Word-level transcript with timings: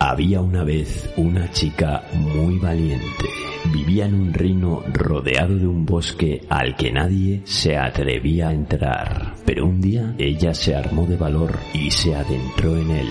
Había 0.00 0.40
una 0.40 0.64
vez 0.64 1.08
una 1.16 1.50
chica 1.52 2.02
muy 2.12 2.58
valiente. 2.58 3.28
Vivía 3.72 4.06
en 4.06 4.14
un 4.14 4.32
reino 4.32 4.82
rodeado 4.92 5.56
de 5.56 5.66
un 5.66 5.84
bosque 5.84 6.42
al 6.48 6.76
que 6.76 6.90
nadie 6.90 7.42
se 7.44 7.76
atrevía 7.76 8.48
a 8.48 8.52
entrar. 8.52 9.34
Pero 9.44 9.66
un 9.66 9.80
día 9.80 10.14
ella 10.18 10.54
se 10.54 10.74
armó 10.74 11.06
de 11.06 11.16
valor 11.16 11.58
y 11.74 11.90
se 11.90 12.14
adentró 12.14 12.76
en 12.76 12.90
él. 12.90 13.08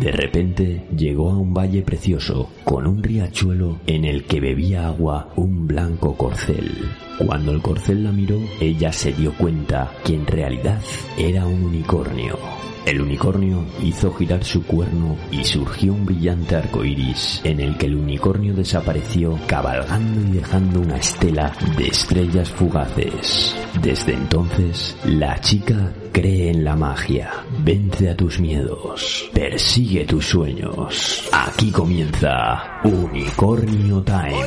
De 0.00 0.12
repente 0.12 0.86
llegó 0.96 1.30
a 1.30 1.38
un 1.38 1.54
valle 1.54 1.82
precioso 1.82 2.50
con 2.64 2.86
un 2.86 3.02
riachuelo 3.02 3.80
en 3.86 4.04
el 4.04 4.24
que 4.24 4.40
bebía 4.40 4.86
agua 4.86 5.32
un 5.36 5.66
blanco 5.66 6.16
corcel. 6.16 6.70
Cuando 7.18 7.52
el 7.52 7.62
corcel 7.62 8.04
la 8.04 8.12
miró, 8.12 8.40
ella 8.60 8.92
se 8.92 9.12
dio 9.12 9.32
cuenta 9.34 9.92
que 10.04 10.14
en 10.14 10.26
realidad 10.26 10.80
era 11.16 11.46
un 11.46 11.64
unicornio. 11.64 12.38
El 12.86 13.00
unicornio 13.00 13.64
hizo 13.82 14.12
girar 14.12 14.44
su 14.44 14.62
cuerno 14.64 15.16
y 15.30 15.42
surgió 15.44 15.94
un 15.94 16.04
brillante 16.04 16.56
arco 16.56 16.84
iris 16.84 17.40
en 17.42 17.60
el 17.60 17.78
que 17.78 17.86
el 17.86 17.96
unicornio 17.96 18.52
desapareció 18.52 19.38
cabalgando 19.46 20.20
y 20.20 20.32
dejando 20.32 20.80
una 20.80 20.96
estela 20.98 21.52
de 21.78 21.86
estrellas 21.86 22.50
fugaces. 22.50 23.56
Desde 23.80 24.12
entonces, 24.12 24.96
la 25.06 25.40
chica 25.40 25.94
cree 26.12 26.50
en 26.50 26.62
la 26.62 26.76
magia, 26.76 27.30
vence 27.60 28.10
a 28.10 28.16
tus 28.16 28.38
miedos, 28.38 29.30
persigue 29.32 30.04
tus 30.04 30.26
sueños. 30.26 31.28
Aquí 31.32 31.70
comienza 31.70 32.80
Unicornio 32.84 34.02
Time, 34.02 34.44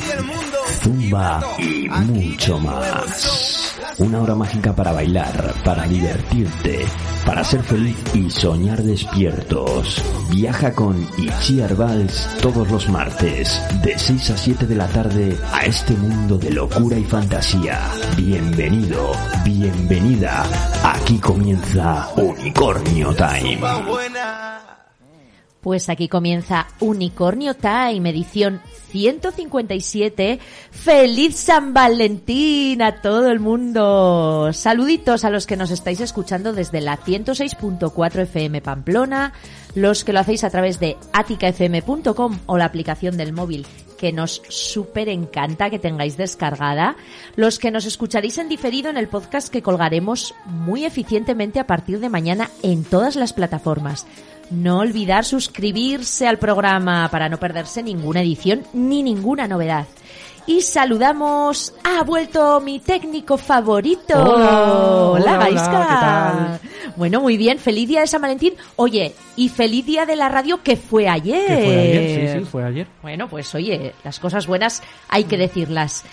Zumba 0.87 1.41
y 1.59 1.89
mucho 1.89 2.57
más. 2.59 3.77
Una 3.97 4.21
hora 4.21 4.35
mágica 4.35 4.73
para 4.73 4.93
bailar, 4.93 5.53
para 5.65 5.85
divertirte, 5.85 6.85
para 7.25 7.43
ser 7.43 7.61
feliz 7.61 7.97
y 8.13 8.29
soñar 8.29 8.81
despiertos. 8.81 10.01
Viaja 10.29 10.73
con 10.73 11.05
Ichi 11.17 11.59
Vals 11.75 12.29
todos 12.41 12.71
los 12.71 12.87
martes, 12.87 13.61
de 13.83 13.99
6 13.99 14.29
a 14.29 14.37
7 14.37 14.65
de 14.65 14.75
la 14.75 14.87
tarde, 14.87 15.37
a 15.51 15.65
este 15.65 15.93
mundo 15.93 16.37
de 16.37 16.51
locura 16.51 16.97
y 16.97 17.03
fantasía. 17.03 17.81
Bienvenido, 18.15 19.11
bienvenida. 19.43 20.45
Aquí 20.83 21.17
comienza 21.17 22.07
Unicornio 22.15 23.13
Time. 23.13 24.56
Pues 25.67 25.89
aquí 25.89 26.07
comienza 26.07 26.65
Unicornio 26.79 27.53
Time, 27.53 28.11
edición 28.11 28.61
157. 28.89 30.39
¡Feliz 30.71 31.35
San 31.35 31.73
Valentín 31.73 32.81
a 32.81 33.01
todo 33.01 33.29
el 33.29 33.41
mundo! 33.41 34.53
Saluditos 34.53 35.25
a 35.25 35.29
los 35.29 35.45
que 35.45 35.57
nos 35.57 35.71
estáis 35.71 35.99
escuchando 35.99 36.53
desde 36.53 36.79
la 36.79 36.97
106.4 36.97 38.21
FM 38.21 38.61
Pamplona, 38.61 39.33
los 39.75 40.05
que 40.05 40.13
lo 40.13 40.21
hacéis 40.21 40.45
a 40.45 40.49
través 40.49 40.79
de 40.79 40.95
aticafm.com 41.11 42.39
o 42.45 42.57
la 42.57 42.63
aplicación 42.63 43.17
del 43.17 43.33
móvil 43.33 43.67
que 43.97 44.13
nos 44.13 44.41
súper 44.47 45.09
encanta 45.09 45.69
que 45.69 45.79
tengáis 45.79 46.15
descargada, 46.15 46.95
los 47.35 47.59
que 47.59 47.71
nos 47.71 47.85
escucharéis 47.85 48.37
en 48.37 48.49
diferido 48.49 48.89
en 48.89 48.97
el 48.97 49.07
podcast 49.07 49.49
que 49.49 49.61
colgaremos 49.61 50.35
muy 50.45 50.85
eficientemente 50.85 51.59
a 51.59 51.67
partir 51.67 51.99
de 51.99 52.09
mañana 52.09 52.49
en 52.63 52.83
todas 52.83 53.15
las 53.15 53.33
plataformas. 53.33 54.05
No 54.49 54.79
olvidar 54.79 55.25
suscribirse 55.25 56.27
al 56.27 56.37
programa 56.37 57.09
para 57.11 57.27
no 57.27 57.37
perderse 57.37 57.83
ninguna 57.83 58.21
edición 58.21 58.63
ni 58.71 59.03
ninguna 59.03 59.47
novedad. 59.47 59.87
Y 60.45 60.61
saludamos, 60.61 61.73
ha 61.83 62.03
vuelto 62.03 62.61
mi 62.61 62.79
técnico 62.79 63.37
favorito. 63.37 64.13
Hola, 64.17 65.11
hola, 65.11 65.37
Gaisca. 65.37 66.59
Bueno, 66.97 67.21
muy 67.21 67.37
bien, 67.37 67.59
feliz 67.59 67.87
día 67.87 68.01
de 68.01 68.07
San 68.07 68.21
Valentín. 68.21 68.53
Oye, 68.75 69.13
y 69.35 69.49
feliz 69.49 69.85
día 69.85 70.05
de 70.07 70.15
la 70.15 70.29
radio 70.29 70.63
que 70.63 70.75
fue 70.75 71.07
ayer. 71.07 71.45
Que 71.47 71.63
fue 71.63 71.79
ayer, 71.79 72.31
sí, 72.33 72.39
sí, 72.39 72.45
fue 72.45 72.63
ayer. 72.65 72.87
Bueno, 73.03 73.29
pues 73.29 73.53
oye, 73.53 73.93
las 74.03 74.19
cosas 74.19 74.47
buenas 74.47 74.81
hay 75.07 75.25
que 75.25 75.37
decirlas. 75.37 76.03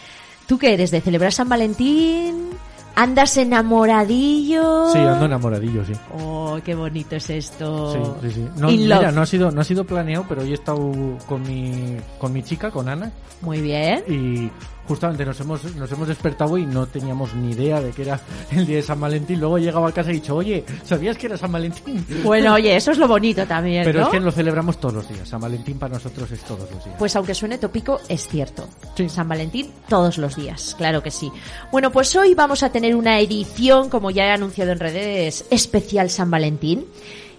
¿Tú 0.46 0.58
qué 0.58 0.74
eres? 0.74 0.90
¿De 0.90 1.00
celebrar 1.00 1.32
San 1.32 1.48
Valentín? 1.48 2.50
¿Andas 2.96 3.36
enamoradillo? 3.38 4.92
Sí, 4.92 4.98
ando 4.98 5.24
enamoradillo, 5.24 5.84
sí. 5.84 5.92
Oh, 6.16 6.58
qué 6.64 6.74
bonito 6.74 7.16
es 7.16 7.28
esto. 7.30 7.92
Sí, 8.20 8.28
sí, 8.28 8.34
sí. 8.34 8.48
No, 8.56 8.68
mira, 8.68 9.02
love. 9.02 9.14
no 9.14 9.22
ha 9.22 9.26
sido, 9.26 9.50
no 9.50 9.62
ha 9.62 9.64
sido 9.64 9.84
planeado, 9.84 10.26
pero 10.28 10.42
hoy 10.42 10.50
he 10.52 10.54
estado 10.54 10.92
con 11.26 11.42
mi, 11.42 11.96
con 12.18 12.32
mi 12.32 12.42
chica, 12.42 12.70
con 12.70 12.88
Ana, 12.88 13.10
Muy 13.40 13.60
bien. 13.62 14.04
y 14.06 14.48
justamente 14.86 15.24
nos 15.24 15.38
hemos, 15.40 15.64
nos 15.76 15.90
hemos 15.92 16.08
despertado 16.08 16.58
y 16.58 16.66
no 16.66 16.86
teníamos 16.86 17.34
ni 17.34 17.52
idea 17.52 17.80
de 17.80 17.90
que 17.92 18.02
era 18.02 18.20
el 18.50 18.66
día 18.66 18.76
de 18.76 18.82
San 18.82 19.00
Valentín. 19.00 19.40
Luego 19.40 19.58
he 19.58 19.62
llegado 19.62 19.86
a 19.86 19.92
casa 19.92 20.10
y 20.10 20.16
he 20.16 20.20
dicho, 20.20 20.36
oye, 20.36 20.64
¿sabías 20.84 21.16
que 21.16 21.26
era 21.26 21.36
San 21.36 21.52
Valentín? 21.52 22.04
Bueno, 22.22 22.54
oye, 22.54 22.76
eso 22.76 22.90
es 22.90 22.98
lo 22.98 23.08
bonito 23.08 23.46
también, 23.48 23.84
Pero 23.84 24.00
¿no? 24.00 24.06
es 24.06 24.12
que 24.12 24.20
lo 24.20 24.30
celebramos 24.32 24.78
todos 24.78 24.94
los 24.94 25.08
días. 25.08 25.28
San 25.28 25.40
Valentín 25.40 25.78
para 25.78 25.94
nosotros 25.94 26.30
es 26.30 26.40
todos 26.40 26.70
los 26.70 26.84
días. 26.84 26.96
Pues 26.98 27.14
aunque 27.16 27.34
suene 27.34 27.58
tópico, 27.58 28.00
es 28.08 28.26
cierto. 28.28 28.68
Sí. 28.96 29.08
San 29.08 29.28
Valentín 29.28 29.72
todos 29.88 30.18
los 30.18 30.36
días, 30.36 30.74
claro 30.76 31.02
que 31.02 31.10
sí. 31.10 31.30
Bueno, 31.72 31.90
pues 31.90 32.14
hoy 32.16 32.34
vamos 32.34 32.62
a 32.62 32.70
tener 32.70 32.94
una 32.96 33.20
edición, 33.20 33.88
como 33.88 34.10
ya 34.10 34.26
he 34.26 34.30
anunciado 34.30 34.72
en 34.72 34.80
redes, 34.80 35.44
especial 35.50 36.10
San 36.10 36.30
Valentín. 36.30 36.86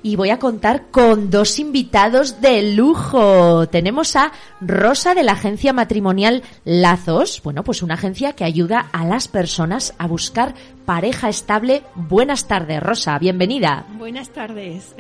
Y 0.06 0.18
voy 0.18 0.30
a 0.30 0.38
contar 0.38 0.92
con 0.92 1.32
dos 1.32 1.58
invitados 1.58 2.40
de 2.40 2.76
lujo. 2.76 3.68
Tenemos 3.70 4.16
a 4.16 4.32
Rosa 4.62 5.16
de 5.16 5.24
la 5.24 5.32
agencia 5.32 5.74
matrimonial 5.74 6.44
Lazos. 6.64 7.42
Bueno, 7.44 7.64
pues 7.64 7.82
una 7.82 7.96
agencia 7.96 8.34
que 8.34 8.44
ayuda 8.44 8.88
a 8.92 9.04
las 9.04 9.28
personas 9.28 9.96
a 9.98 10.06
buscar 10.06 10.54
pareja 10.86 11.30
estable. 11.30 11.84
Buenas 11.96 12.48
tardes, 12.48 12.82
Rosa. 12.82 13.18
Bienvenida. 13.20 13.86
Buenas 13.98 14.30
tardes. 14.30 14.96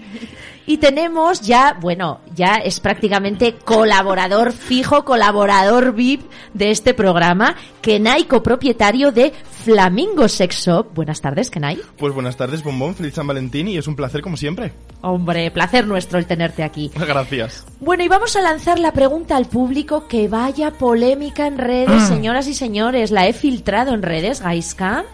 Y 0.66 0.78
tenemos 0.78 1.42
ya, 1.42 1.78
bueno, 1.80 2.22
ya 2.36 2.56
es 2.56 2.80
prácticamente 2.80 3.54
colaborador 3.54 4.52
fijo, 4.52 5.06
colaborador 5.06 5.94
VIP 5.94 6.22
de 6.54 6.72
este 6.72 6.94
programa, 6.94 7.56
Kenai, 7.82 8.26
copropietario 8.26 9.12
de 9.12 9.32
Flamingo 9.64 10.28
Sex 10.28 10.66
Shop. 10.66 10.94
Buenas 10.94 11.22
tardes, 11.22 11.50
Kenai. 11.50 11.80
Pues 11.98 12.14
buenas 12.14 12.36
tardes, 12.36 12.64
Bombón, 12.64 12.96
feliz 12.96 13.14
San 13.14 13.28
Valentín 13.28 13.68
y 13.68 13.78
es 13.78 13.88
un 13.88 13.96
placer 13.96 14.22
como 14.22 14.38
siempre. 14.38 14.74
Hombre, 15.02 15.52
placer 15.52 15.86
nuestro 15.86 16.18
el 16.18 16.26
tenerte 16.26 16.64
aquí. 16.64 16.92
Gracias. 16.96 17.66
Bueno, 17.80 18.04
y 18.04 18.08
vamos 18.08 18.36
a 18.36 18.42
lanzar 18.42 18.80
la 18.80 18.92
pregunta 18.92 19.36
al 19.36 19.46
público 19.46 20.08
que 20.08 20.28
vaya 20.28 20.72
polémica 20.72 21.46
en 21.46 21.60
redes, 21.60 22.04
señoras 22.08 22.48
y 22.48 22.56
señores. 22.56 23.12
La 23.12 23.28
he 23.28 23.34
filtrado 23.34 23.94
en 23.94 24.02
redes, 24.02 24.42
Gaiska. 24.42 25.06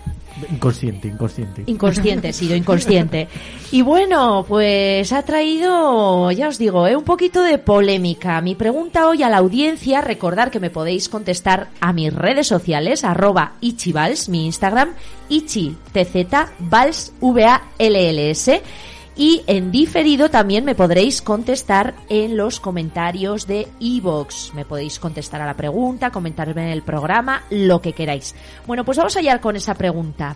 Inconsciente, 0.50 1.08
inconsciente. 1.08 1.64
Inconsciente, 1.68 2.30
he 2.30 2.34
sido 2.34 2.56
inconsciente. 2.56 3.28
Y 3.72 3.82
bueno, 3.82 4.46
pues 4.48 5.12
ha 5.14 5.24
traído, 5.24 6.32
ya 6.32 6.48
os 6.48 6.58
digo, 6.58 6.88
¿eh? 6.88 6.96
un 6.96 7.04
poquito 7.04 7.44
de 7.44 7.58
polémica. 7.58 8.42
Mi 8.42 8.56
pregunta 8.56 9.08
hoy 9.08 9.24
a 9.24 9.30
la 9.30 9.38
audiencia, 9.38 10.02
recordar 10.02 10.52
que 10.52 10.60
me 10.60 10.70
podéis 10.70 11.10
contestar 11.10 11.70
a 11.80 11.94
mis 11.94 12.14
redes 12.14 12.48
sociales, 12.48 13.04
arroba 13.04 13.54
ichivals, 13.62 14.30
mi 14.30 14.46
Instagram, 14.46 14.94
ichi, 15.30 15.76
tz, 15.94 16.50
vals, 16.60 17.14
v-a-l-l-s. 17.20 18.62
Y 19.16 19.44
en 19.48 19.72
diferido 19.72 20.30
también 20.30 20.64
me 20.64 20.76
podréis 20.76 21.22
contestar 21.22 21.94
en 22.08 22.38
los 22.38 22.60
comentarios 22.60 23.46
de 23.46 23.68
iVoox. 23.80 24.54
Me 24.54 24.66
podéis 24.66 25.00
contestar 25.00 25.42
a 25.42 25.46
la 25.46 25.56
pregunta, 25.56 26.12
comentarme 26.12 26.64
en 26.64 26.70
el 26.70 26.82
programa, 26.82 27.44
lo 27.50 27.82
que 27.82 27.94
queráis. 27.94 28.36
Bueno, 28.66 28.86
pues 28.86 28.98
vamos 28.98 29.18
allá 29.18 29.42
con 29.42 29.56
esa 29.56 29.76
pregunta. 29.76 30.36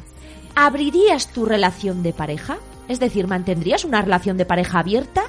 ¿Abrirías 0.55 1.27
tu 1.27 1.45
relación 1.45 2.03
de 2.03 2.13
pareja? 2.13 2.57
Es 2.87 2.99
decir, 2.99 3.27
¿mantendrías 3.27 3.85
una 3.85 4.01
relación 4.01 4.37
de 4.37 4.45
pareja 4.45 4.79
abierta 4.79 5.23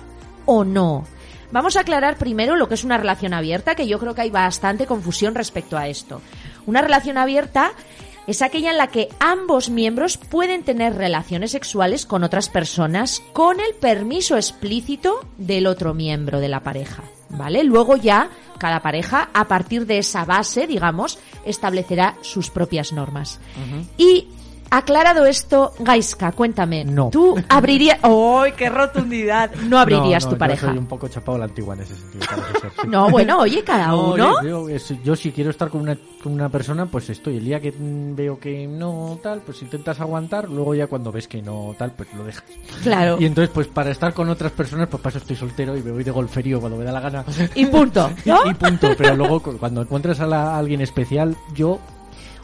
o 0.45 0.65
no? 0.65 1.05
Vamos 1.53 1.77
a 1.77 1.81
aclarar 1.81 2.17
primero 2.17 2.57
lo 2.57 2.69
que 2.69 2.75
es 2.75 2.85
una 2.85 2.99
relación 2.99 3.33
abierta, 3.33 3.77
que 3.77 3.87
yo 3.87 3.99
creo 4.01 4.15
que 4.15 4.23
hay 4.23 4.31
bastante 4.31 4.87
confusión 4.87 5.35
respecto 5.35 5.79
a 5.79 5.87
esto. 5.87 6.21
Una 6.67 6.83
relación 6.83 7.17
abierta 7.17 7.73
es 8.27 8.43
aquella 8.43 8.71
en 8.71 8.79
la 8.79 8.89
que 8.89 9.09
ambos 9.21 9.71
miembros 9.71 10.17
pueden 10.17 10.63
tener 10.63 10.95
relaciones 10.95 11.53
sexuales 11.53 12.07
con 12.07 12.25
otras 12.25 12.49
personas 12.49 13.23
con 13.33 13.61
el 13.61 13.75
permiso 13.75 14.37
explícito 14.37 15.27
del 15.37 15.67
otro 15.67 15.95
miembro 15.95 16.41
de 16.41 16.49
la 16.49 16.61
pareja. 16.61 17.05
¿Vale? 17.29 17.65
Luego 17.65 17.97
ya 17.97 18.31
cada 18.59 18.81
pareja, 18.81 19.31
a 19.35 19.49
partir 19.49 19.87
de 19.87 19.99
esa 19.99 20.25
base, 20.25 20.67
digamos, 20.67 21.19
establecerá 21.45 22.17
sus 22.23 22.51
propias 22.51 22.93
normas. 22.93 23.41
Y 23.99 24.29
aclarado 24.71 25.27
esto, 25.27 25.73
Gaiska, 25.79 26.33
cuéntame. 26.33 26.85
No. 26.85 27.11
¿Tú 27.11 27.35
abrirías... 27.49 27.99
¡Ay, 28.03 28.53
qué 28.57 28.69
rotundidad! 28.69 29.51
No 29.69 29.79
abrirías 29.79 30.25
No, 30.25 30.31
no, 30.31 30.31
tu 30.31 30.35
yo 30.37 30.39
pareja. 30.39 30.67
soy 30.69 30.79
un 30.79 30.87
poco 30.87 31.09
chapado 31.09 31.37
a 31.37 31.39
la 31.41 31.45
antigua 31.47 31.75
en 31.75 31.81
ese 31.83 31.95
sentido. 31.97 32.25
parece 32.29 32.61
ser, 32.61 32.71
sí. 32.83 32.89
No, 32.89 33.09
bueno, 33.11 33.39
oye, 33.39 33.63
cada 33.65 33.89
No, 33.89 34.11
uno. 34.13 34.43
Yo, 34.43 34.69
yo- 34.69 34.97
yo 35.05 35.17
si 35.17 35.33
quiero 35.33 35.51
estar 35.51 35.69
con 35.69 35.81
una, 35.83 35.97
con 36.23 36.33
una 36.33 36.49
persona, 36.49 36.87
pues 36.87 37.09
estoy. 37.11 37.37
El 37.37 37.45
día 37.45 37.61
que 37.61 37.73
veo 37.79 38.39
que 38.39 38.67
no 38.67 39.19
tal, 39.23 39.41
pues 39.41 39.63
intentas 39.63 40.01
aguantar. 40.01 40.49
Luego 40.49 40.75
ya 40.75 40.87
cuando 40.87 41.13
ves 41.13 41.29
que 41.29 41.43
no 41.43 41.75
tal, 41.79 41.93
pues 41.93 42.09
lo 42.15 42.25
dejas. 42.25 42.45
Claro. 42.83 43.17
Y 43.21 43.27
entonces, 43.27 43.51
pues 43.55 43.67
para 43.69 43.91
estar 43.91 44.13
con 44.15 44.29
otras 44.29 44.53
personas, 44.53 44.89
pues 44.89 45.01
para 45.03 45.11
eso 45.11 45.19
estoy 45.19 45.37
soltero 45.37 45.77
y 45.77 45.83
me 45.83 45.93
voy 45.93 46.05
de 46.05 46.11
golferío 46.11 46.61
cuando 46.61 46.79
me 46.79 46.85
da 46.85 46.93
la 46.93 47.01
gana. 47.01 47.25
Y 47.55 47.67
punto, 47.67 48.11
¿no? 48.25 48.41
y 48.51 48.55
punto. 48.55 48.89
Pero 48.97 49.15
luego 49.17 49.41
cu- 49.41 49.57
cuando 49.59 49.83
encuentras 49.83 50.21
a, 50.21 50.27
la- 50.27 50.55
a 50.55 50.59
alguien 50.59 50.81
especial, 50.81 51.37
yo 51.55 51.79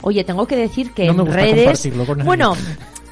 Oye, 0.02 0.24
tengo 0.24 0.46
que 0.46 0.56
decir 0.56 0.92
que 0.92 1.06
No 1.06 1.14
me 1.14 1.20
en 1.22 1.26
gusta 1.26 1.40
redes. 1.42 1.82
con 2.06 2.18
nadie. 2.18 2.24
Bueno, 2.24 2.54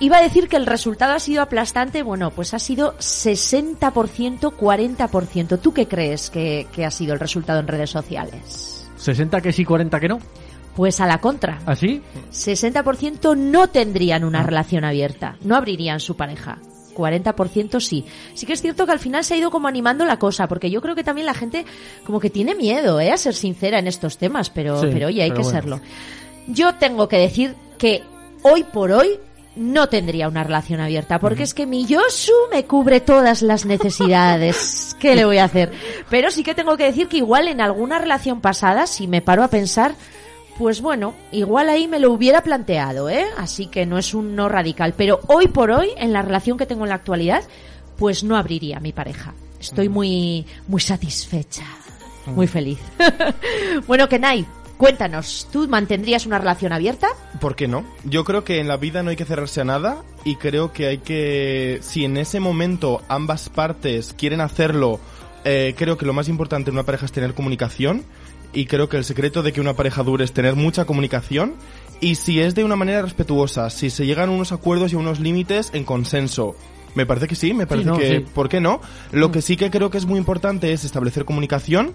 Iba 0.03 0.17
a 0.17 0.23
decir 0.23 0.49
que 0.49 0.57
el 0.57 0.65
resultado 0.65 1.13
ha 1.13 1.19
sido 1.21 1.43
aplastante, 1.43 2.03
bueno, 2.03 2.31
pues 2.31 2.55
ha 2.55 2.59
sido 2.59 2.95
60%, 2.99 4.53
40%. 4.57 5.61
¿Tú 5.61 5.73
qué 5.75 5.87
crees 5.87 6.31
que, 6.31 6.67
que 6.73 6.87
ha 6.87 6.91
sido 6.91 7.13
el 7.13 7.21
resultado 7.21 7.61
en 7.61 7.69
redes 7.69 7.91
sociales? 7.91 8.89
60 8.97 9.41
que 9.43 9.53
sí, 9.53 9.63
40 9.65 10.01
que 10.01 10.09
no. 10.09 10.19
Pues 10.75 11.01
a 11.01 11.07
la 11.07 11.19
contra. 11.19 11.59
¿Así? 11.67 12.01
60% 12.33 13.37
no 13.37 13.69
tendrían 13.69 14.25
una 14.25 14.43
relación 14.43 14.85
abierta, 14.85 15.37
no 15.43 15.55
abrirían 15.57 16.01
su 16.01 16.17
pareja. 16.17 16.59
40% 16.97 17.79
sí. 17.81 18.05
Sí 18.35 18.47
que 18.47 18.55
es 18.55 18.63
cierto 18.63 18.87
que 18.87 18.93
al 18.93 18.99
final 18.99 19.23
se 19.25 19.35
ha 19.35 19.37
ido 19.37 19.51
como 19.51 19.69
animando 19.69 20.05
la 20.07 20.19
cosa, 20.19 20.49
porque 20.49 20.71
yo 20.71 20.81
creo 20.81 20.95
que 20.95 21.05
también 21.05 21.27
la 21.27 21.35
gente 21.35 21.65
como 22.05 22.21
que 22.21 22.31
tiene 22.31 22.55
miedo, 22.55 23.01
¿eh? 23.01 23.13
A 23.13 23.17
ser 23.17 23.35
sincera 23.35 23.79
en 23.79 23.87
estos 23.87 24.17
temas, 24.19 24.49
pero, 24.51 24.81
Sí, 24.81 24.89
pero 24.93 25.09
oye, 25.09 25.23
hay 25.23 25.31
pero 25.31 25.43
que 25.43 25.45
bueno. 25.45 25.61
serlo. 25.61 25.81
Yo 26.53 26.75
tengo 26.75 27.09
que 27.09 27.19
decir 27.19 27.55
que 27.79 28.03
hoy 28.43 28.65
por 28.65 28.93
hoy 28.93 29.19
no 29.57 29.89
tendría 29.89 30.29
una 30.29 30.45
relación 30.45 30.81
abierta, 30.81 31.19
porque 31.19 31.43
es 31.43 31.55
que 31.55 31.67
mi 31.67 31.85
Yosu 31.87 32.33
me 32.51 32.65
cubre 32.65 33.01
todas 33.01 33.43
las 33.43 33.67
necesidades. 33.67 34.97
¿Qué 35.01 35.15
le 35.15 35.25
voy 35.25 35.39
a 35.39 35.45
hacer? 35.45 35.73
Pero 36.09 36.31
sí 36.31 36.43
que 36.43 36.55
tengo 36.55 36.77
que 36.77 36.85
decir 36.85 37.09
que 37.09 37.19
igual 37.19 37.49
en 37.49 37.61
alguna 37.61 37.99
relación 37.99 38.41
pasada, 38.41 38.87
si 38.87 39.07
me 39.07 39.23
paro 39.23 39.43
a 39.43 39.49
pensar, 39.49 39.95
pues 40.57 40.81
bueno, 40.81 41.15
igual 41.33 41.69
ahí 41.69 41.89
me 41.89 41.99
lo 41.99 42.13
hubiera 42.13 42.43
planteado, 42.43 43.09
¿eh? 43.09 43.27
Así 43.37 43.67
que 43.67 43.87
no 43.87 43.99
es 43.99 44.15
un 44.15 44.37
no 44.37 44.49
radical. 44.49 44.95
Pero 44.97 45.21
hoy 45.27 45.49
por 45.49 45.71
hoy, 45.71 45.89
en 45.97 46.13
la 46.13 46.23
relación 46.23 46.57
que 46.57 46.67
tengo 46.67 46.85
en 46.85 46.91
la 46.91 46.97
actualidad, 46.97 47.43
pues 47.99 48.23
no 48.25 48.37
abriría 48.37 48.79
a 48.79 48.81
mi 48.81 48.93
pareja. 48.93 49.35
Estoy 49.61 49.89
muy, 49.89 50.47
muy 50.69 50.81
satisfecha. 50.81 51.65
Muy 52.27 52.47
feliz. 52.47 52.79
bueno, 53.87 54.09
Kenai, 54.09 54.47
cuéntanos, 54.81 55.47
¿tú 55.53 55.69
mantendrías 55.69 56.25
una 56.25 56.39
relación 56.39 56.73
abierta? 56.73 57.09
¿Por 57.39 57.55
qué 57.55 57.69
no? 57.69 57.85
Yo 58.05 58.25
creo 58.25 58.45
que 58.45 58.61
en 58.61 58.67
la 58.67 58.79
vida 58.79 59.03
no 59.03 59.11
hay 59.11 59.17
que 59.17 59.27
cerrarse 59.27 59.61
a 59.61 59.65
nada 59.65 60.03
y 60.25 60.37
creo 60.37 60.73
que 60.73 60.87
hay 60.87 60.99
que, 60.99 61.81
si 61.83 62.07
en 62.07 62.17
ese 62.17 62.41
momento 62.41 63.03
ambas 63.07 63.51
partes 63.51 64.15
quieren 64.17 64.41
hacerlo, 64.41 64.99
eh, 65.45 65.75
creo 65.77 65.99
que 65.99 66.07
lo 66.07 66.15
más 66.15 66.31
importante 66.31 66.71
en 66.71 66.77
una 66.77 66.85
pareja 66.85 67.05
es 67.05 67.13
tener 67.13 67.35
comunicación 67.35 68.05
y 68.55 68.65
creo 68.65 68.89
que 68.89 68.97
el 68.97 69.05
secreto 69.05 69.43
de 69.43 69.53
que 69.53 69.61
una 69.61 69.75
pareja 69.75 70.03
dure 70.03 70.25
es 70.25 70.33
tener 70.33 70.57
mucha 70.57 70.87
comunicación 70.87 71.57
y 72.01 72.15
si 72.15 72.41
es 72.41 72.55
de 72.55 72.65
una 72.65 72.77
manera 72.77 73.03
respetuosa, 73.03 73.69
si 73.69 73.91
se 73.91 74.07
llegan 74.07 74.31
a 74.31 74.33
unos 74.33 74.51
acuerdos 74.51 74.95
y 74.95 74.97
a 74.97 74.99
unos 74.99 75.21
límites 75.21 75.73
en 75.75 75.85
consenso. 75.85 76.57
Me 76.95 77.05
parece 77.05 77.29
que 77.29 77.35
sí, 77.35 77.53
me 77.53 77.67
parece 77.67 77.87
no, 77.87 77.99
que, 77.99 78.21
sí. 78.21 78.27
¿por 78.35 78.49
qué 78.49 78.63
no? 78.63 78.81
Lo 79.13 79.31
que 79.31 79.43
sí 79.43 79.59
que 79.59 79.71
creo 79.71 79.91
que 79.91 79.99
es 79.99 80.07
muy 80.07 80.19
importante 80.19 80.73
es 80.73 80.85
establecer 80.85 81.27
comunicación, 81.27 81.95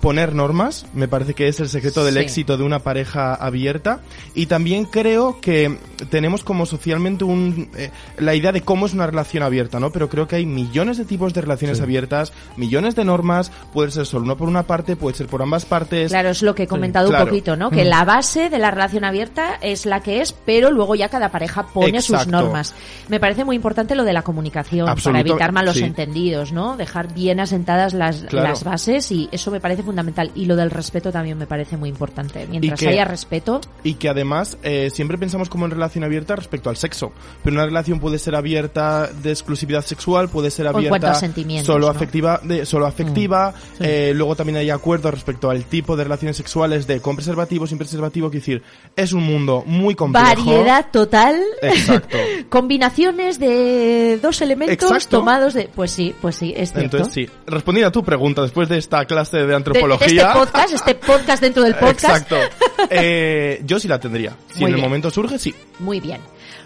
poner 0.00 0.34
normas, 0.34 0.86
me 0.94 1.08
parece 1.08 1.34
que 1.34 1.48
es 1.48 1.60
el 1.60 1.68
secreto 1.68 2.04
del 2.04 2.14
Sí. 2.14 2.20
éxito 2.20 2.56
de 2.56 2.64
una 2.64 2.80
pareja 2.80 3.34
abierta 3.34 4.00
y 4.34 4.46
también 4.46 4.84
creo 4.86 5.40
que 5.40 5.78
tenemos 6.10 6.42
como 6.44 6.66
socialmente 6.66 7.24
un, 7.24 7.70
eh, 7.76 7.90
la 8.18 8.34
idea 8.34 8.52
de 8.52 8.62
cómo 8.62 8.86
es 8.86 8.94
una 8.94 9.06
relación 9.06 9.42
abierta, 9.42 9.78
¿no? 9.78 9.90
Pero 9.90 10.08
creo 10.08 10.26
que 10.26 10.36
hay 10.36 10.46
millones 10.46 10.96
de 10.98 11.04
tipos 11.04 11.34
de 11.34 11.40
relaciones 11.42 11.78
Sí. 11.78 11.82
abiertas, 11.84 12.32
millones 12.56 12.94
de 12.96 13.04
normas, 13.04 13.52
puede 13.72 13.90
ser 13.90 14.06
solo 14.06 14.24
uno 14.24 14.36
por 14.36 14.48
una 14.48 14.62
parte, 14.64 14.96
puede 14.96 15.16
ser 15.16 15.26
por 15.26 15.42
ambas 15.42 15.64
partes. 15.64 16.10
Claro, 16.10 16.30
es 16.30 16.42
lo 16.42 16.54
que 16.54 16.64
he 16.64 16.66
comentado 16.66 17.08
claro. 17.08 17.24
un 17.24 17.28
poquito, 17.30 17.56
¿no? 17.56 17.70
Que 17.70 17.84
Mm. 17.84 17.88
la 17.88 18.04
base 18.04 18.48
de 18.48 18.58
la 18.58 18.70
relación 18.70 19.04
abierta 19.04 19.58
es 19.60 19.86
la 19.86 20.00
que 20.00 20.20
es, 20.20 20.32
pero 20.32 20.70
luego 20.70 20.94
ya 20.94 21.08
cada 21.08 21.30
pareja 21.30 21.66
pone 21.66 22.00
sus 22.00 22.10
Exacto. 22.16 22.30
normas. 22.30 22.74
Me 23.08 23.20
parece 23.20 23.44
muy 23.44 23.56
importante 23.56 23.94
lo 23.94 24.04
de 24.04 24.12
la 24.12 24.22
comunicación 24.22 24.88
Absoluto, 24.88 25.10
para 25.10 25.20
evitar 25.20 25.52
malos 25.52 25.76
sí. 25.76 25.84
entendidos, 25.84 26.52
¿no? 26.52 26.76
Dejar 26.76 27.12
bien 27.14 27.40
asentadas 27.40 27.92
las, 27.94 28.22
Claro. 28.22 28.48
las 28.48 28.64
bases 28.64 29.10
y 29.12 29.28
eso 29.32 29.50
me 29.50 29.60
parece 29.60 29.82
fundamental. 29.90 30.30
Y 30.36 30.46
lo 30.46 30.54
del 30.56 30.70
respeto 30.70 31.10
también 31.10 31.36
me 31.36 31.46
parece 31.46 31.76
muy 31.76 31.88
importante. 31.88 32.46
Mientras 32.48 32.78
que- 32.78 32.88
haya 32.88 33.04
respeto, 33.04 33.60
Y 33.82 33.94
que 33.94 34.08
además 34.08 34.56
eh, 34.62 34.90
siempre 34.92 35.18
pensamos 35.18 35.48
como 35.48 35.64
en 35.64 35.72
relación 35.72 36.04
abierta 36.04 36.36
respecto 36.36 36.70
al 36.70 36.76
sexo. 36.76 37.12
Pero 37.42 37.54
una 37.56 37.66
relación 37.66 37.98
puede 37.98 38.18
ser 38.18 38.34
abierta 38.36 39.08
de 39.08 39.30
exclusividad 39.30 39.84
sexual, 39.84 40.28
puede 40.28 40.50
ser 40.50 40.66
abierta 40.66 41.10
a 41.12 41.62
solo 41.64 41.86
¿no? 41.86 41.88
afectiva, 41.88 42.40
de, 42.42 42.64
solo 42.66 42.86
afectiva. 42.86 43.52
eh, 43.80 44.12
luego 44.14 44.36
también 44.36 44.58
hay 44.58 44.70
acuerdos 44.70 45.12
respecto 45.12 45.50
al 45.50 45.64
tipo 45.64 45.96
de 45.96 46.04
relaciones 46.04 46.36
sexuales 46.36 46.86
de 46.86 47.00
con 47.00 47.16
preservativo, 47.16 47.66
sin 47.66 47.78
preservativo. 47.78 48.30
Quiero 48.30 48.40
decir, 48.40 48.62
es 48.96 49.12
un 49.12 49.24
mundo 49.24 49.64
muy 49.66 49.94
complejo. 49.94 50.26
variedad 50.26 50.86
total. 50.90 51.40
Exacto. 51.62 52.16
Combinaciones 52.48 53.38
de 53.38 54.18
dos 54.22 54.40
elementos 54.40 54.90
Exacto. 54.90 55.18
tomados 55.18 55.54
de... 55.54 55.68
Pues 55.74 55.90
sí, 55.90 56.14
pues 56.20 56.36
sí, 56.36 56.52
es 56.56 56.72
cierto. 56.72 56.96
Entonces 56.98 57.14
sí, 57.14 57.28
respondiendo 57.46 57.88
a 57.88 57.92
tu 57.92 58.04
pregunta 58.04 58.42
después 58.42 58.68
de 58.68 58.78
esta 58.78 59.04
clase 59.04 59.38
de 59.38 59.50
de 59.50 59.79
antropología. 59.84 60.22
este 60.22 60.38
podcast, 60.38 60.72
este 60.74 60.94
podcast 60.94 61.42
dentro 61.42 61.62
del 61.62 61.74
podcast. 61.74 62.04
Exacto. 62.30 62.36
Eh, 62.92 63.60
yo 63.64 63.78
sí 63.78 63.86
la 63.88 64.00
tendría. 64.00 64.34
Si 64.54 64.60
Muy 64.60 64.70
en 64.70 64.76
el 64.76 64.82
momento 64.82 65.10
surge, 65.10 65.38
sí. 65.38 65.54
Muy 65.80 66.00
bien. 66.00 66.20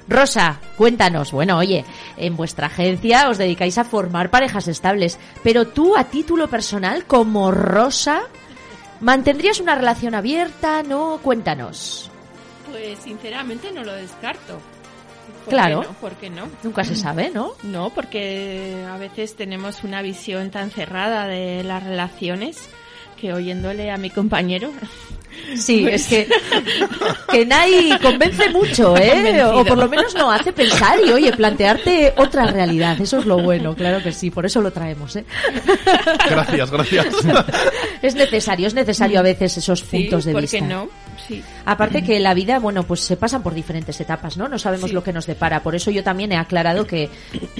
Rosa, 0.09 0.61
cuéntanos. 0.77 1.33
Bueno, 1.33 1.59
oye, 1.59 1.85
en 2.17 2.37
vuestra 2.37 2.69
agencia 2.69 3.29
os 3.29 3.37
dedicáis 3.37 3.77
a 3.79 3.85
formar 3.85 4.31
parejas 4.31 4.69
estables, 4.69 5.19
pero 5.43 5.67
tú 5.67 5.97
a 5.97 6.05
título 6.05 6.49
personal, 6.49 7.05
como 7.07 7.51
Rosa, 7.51 8.23
¿mantendrías 9.01 9.59
una 9.61 9.75
relación 9.75 10.15
abierta? 10.15 10.83
¿No? 10.83 11.19
Cuéntanos. 11.23 12.11
Pues 12.71 12.99
sinceramente 13.01 13.73
no 13.73 13.83
lo 13.83 13.93
descarto. 13.95 14.61
¿Por 15.45 15.53
Claro. 15.53 15.81
qué 15.81 15.87
no? 15.89 15.93
¿Por 15.95 16.13
qué 16.13 16.31
no? 16.31 16.49
Nunca 16.63 16.85
se 16.85 16.95
sabe, 16.97 17.31
¿no? 17.35 17.53
No, 17.65 17.91
porque 17.91 18.85
a 18.91 18.97
veces 18.99 19.35
tenemos 19.37 19.83
una 19.85 20.01
visión 20.01 20.51
tan 20.51 20.71
cerrada 20.71 21.27
de 21.27 21.65
las 21.65 21.83
relaciones 21.83 22.69
que 23.15 23.33
oyéndole 23.33 23.91
a 23.91 23.97
mi 23.97 24.11
compañero. 24.11 24.71
Sí, 25.57 25.81
Pues- 25.83 26.03
es 26.03 26.07
que 26.09 26.29
que 27.31 27.45
Nai 27.45 27.99
convence 28.01 28.49
mucho, 28.51 28.97
¿eh? 28.97 29.11
Convencido. 29.11 29.59
O 29.59 29.65
por 29.65 29.79
lo 29.79 29.89
menos 29.89 30.15
no 30.15 30.31
hace 30.31 30.53
pensar 30.53 30.99
y, 31.05 31.11
oye, 31.11 31.33
plantearte 31.33 32.15
otra 32.17 32.47
realidad. 32.47 32.99
Eso 33.01 33.19
es 33.19 33.27
lo 33.27 33.39
bueno, 33.43 33.75
claro 33.75 34.03
que 34.03 34.13
sí. 34.13 34.31
Por 34.31 34.47
eso 34.47 34.61
lo 34.61 34.71
traemos, 34.71 35.17
¿eh? 35.17 35.25
Gracias, 36.31 36.71
gracias. 36.71 37.07
Es 38.03 38.15
necesario, 38.15 38.67
es 38.67 38.75
necesario 38.75 39.19
a 39.19 39.23
veces 39.23 39.57
esos 39.57 39.81
Sí, 39.81 39.87
puntos 40.01 40.27
de 40.27 40.33
¿por 40.33 40.43
vista. 40.43 40.59
qué 40.59 40.63
no? 40.63 40.89
Sí. 41.27 41.43
Aparte 41.65 42.03
que 42.03 42.21
la 42.21 42.35
vida, 42.35 42.59
bueno, 42.59 42.83
pues 42.83 43.01
se 43.01 43.17
pasan 43.17 43.43
por 43.43 43.55
diferentes 43.55 43.99
etapas, 43.99 44.37
¿no? 44.37 44.47
No 44.47 44.59
sabemos 44.59 44.91
Sí. 44.91 44.95
lo 44.95 45.03
que 45.03 45.13
nos 45.13 45.27
depara. 45.27 45.63
Por 45.63 45.75
eso 45.75 45.91
yo 45.91 46.05
también 46.05 46.31
he 46.33 46.37
aclarado 46.37 46.87
que 46.87 47.09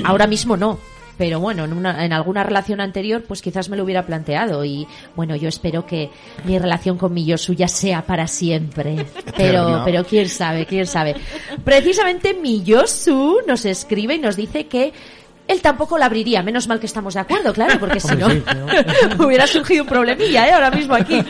ahora 0.05 0.27
mismo 0.27 0.57
no. 0.59 0.79
Pero 1.17 1.39
bueno, 1.39 1.65
en, 1.65 1.73
una, 1.73 2.05
en 2.05 2.13
alguna 2.13 2.43
relación 2.43 2.81
anterior, 2.81 3.23
pues 3.27 3.41
quizás 3.41 3.69
me 3.69 3.77
lo 3.77 3.85
hubiera 3.85 4.05
planteado. 4.05 4.65
Y 4.65 4.87
bueno, 5.15 5.37
yo 5.37 5.49
espero 5.49 5.87
que 5.87 6.11
mi 6.45 6.59
relación 6.59 6.99
con 6.99 7.15
mi 7.15 7.25
Yosu 7.25 7.53
ya 7.55 7.69
sea 7.69 8.03
para 8.03 8.27
siempre. 8.27 9.07
Pero, 9.37 9.83
pero 9.85 10.05
quién 10.05 10.29
sabe, 10.29 10.65
quién 10.67 10.87
sabe. 10.87 11.17
Precisamente 11.65 12.35
mi 12.35 12.63
Yosu 12.63 13.39
nos 13.47 13.65
escribe 13.65 14.15
y 14.15 14.19
nos 14.19 14.37
dice 14.37 14.67
que 14.67 14.93
él 15.47 15.61
tampoco 15.61 15.99
la 15.99 16.07
abriría. 16.07 16.43
Menos 16.43 16.69
mal 16.69 16.79
que 16.81 16.87
estamos 16.87 17.15
de 17.15 17.21
acuerdo, 17.21 17.53
claro, 17.53 17.79
porque 17.79 18.01
si 18.01 18.15
no, 18.17 18.29
hubiera 19.27 19.47
surgido 19.47 19.83
un 19.83 19.89
problemilla, 19.89 20.49
¿eh? 20.49 20.53
Ahora 20.53 20.71
mismo 20.71 20.95
aquí. 20.95 21.21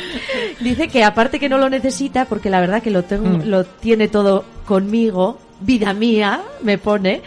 Dice 0.60 0.88
que 0.88 1.02
aparte 1.02 1.40
que 1.40 1.48
no 1.48 1.58
lo 1.58 1.68
necesita, 1.70 2.24
porque 2.26 2.50
la 2.50 2.60
verdad 2.60 2.82
que 2.82 2.90
lo, 2.90 3.02
tengo, 3.04 3.38
Mm. 3.38 3.48
lo 3.48 3.64
tiene 3.64 4.08
todo 4.08 4.44
conmigo, 4.66 5.38
vida 5.60 5.92
mía, 5.94 6.40
me 6.62 6.78
pone, 6.78 7.22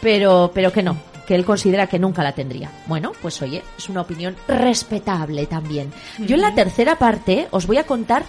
pero, 0.00 0.50
pero 0.54 0.72
que 0.72 0.82
no, 0.82 0.96
que 1.30 1.36
él 1.36 1.44
considera 1.44 1.86
que 1.86 2.00
nunca 2.00 2.24
la 2.24 2.32
tendría. 2.32 2.72
Bueno, 2.88 3.12
pues 3.22 3.40
oye, 3.40 3.62
es 3.78 3.88
una 3.88 4.00
opinión 4.00 4.34
respetable 4.48 5.46
también. 5.46 5.92
Yo 6.18 6.34
en 6.34 6.40
la 6.40 6.56
tercera 6.56 6.96
parte 6.96 7.46
os 7.52 7.68
voy 7.68 7.78
a 7.78 7.86
contar 7.86 8.24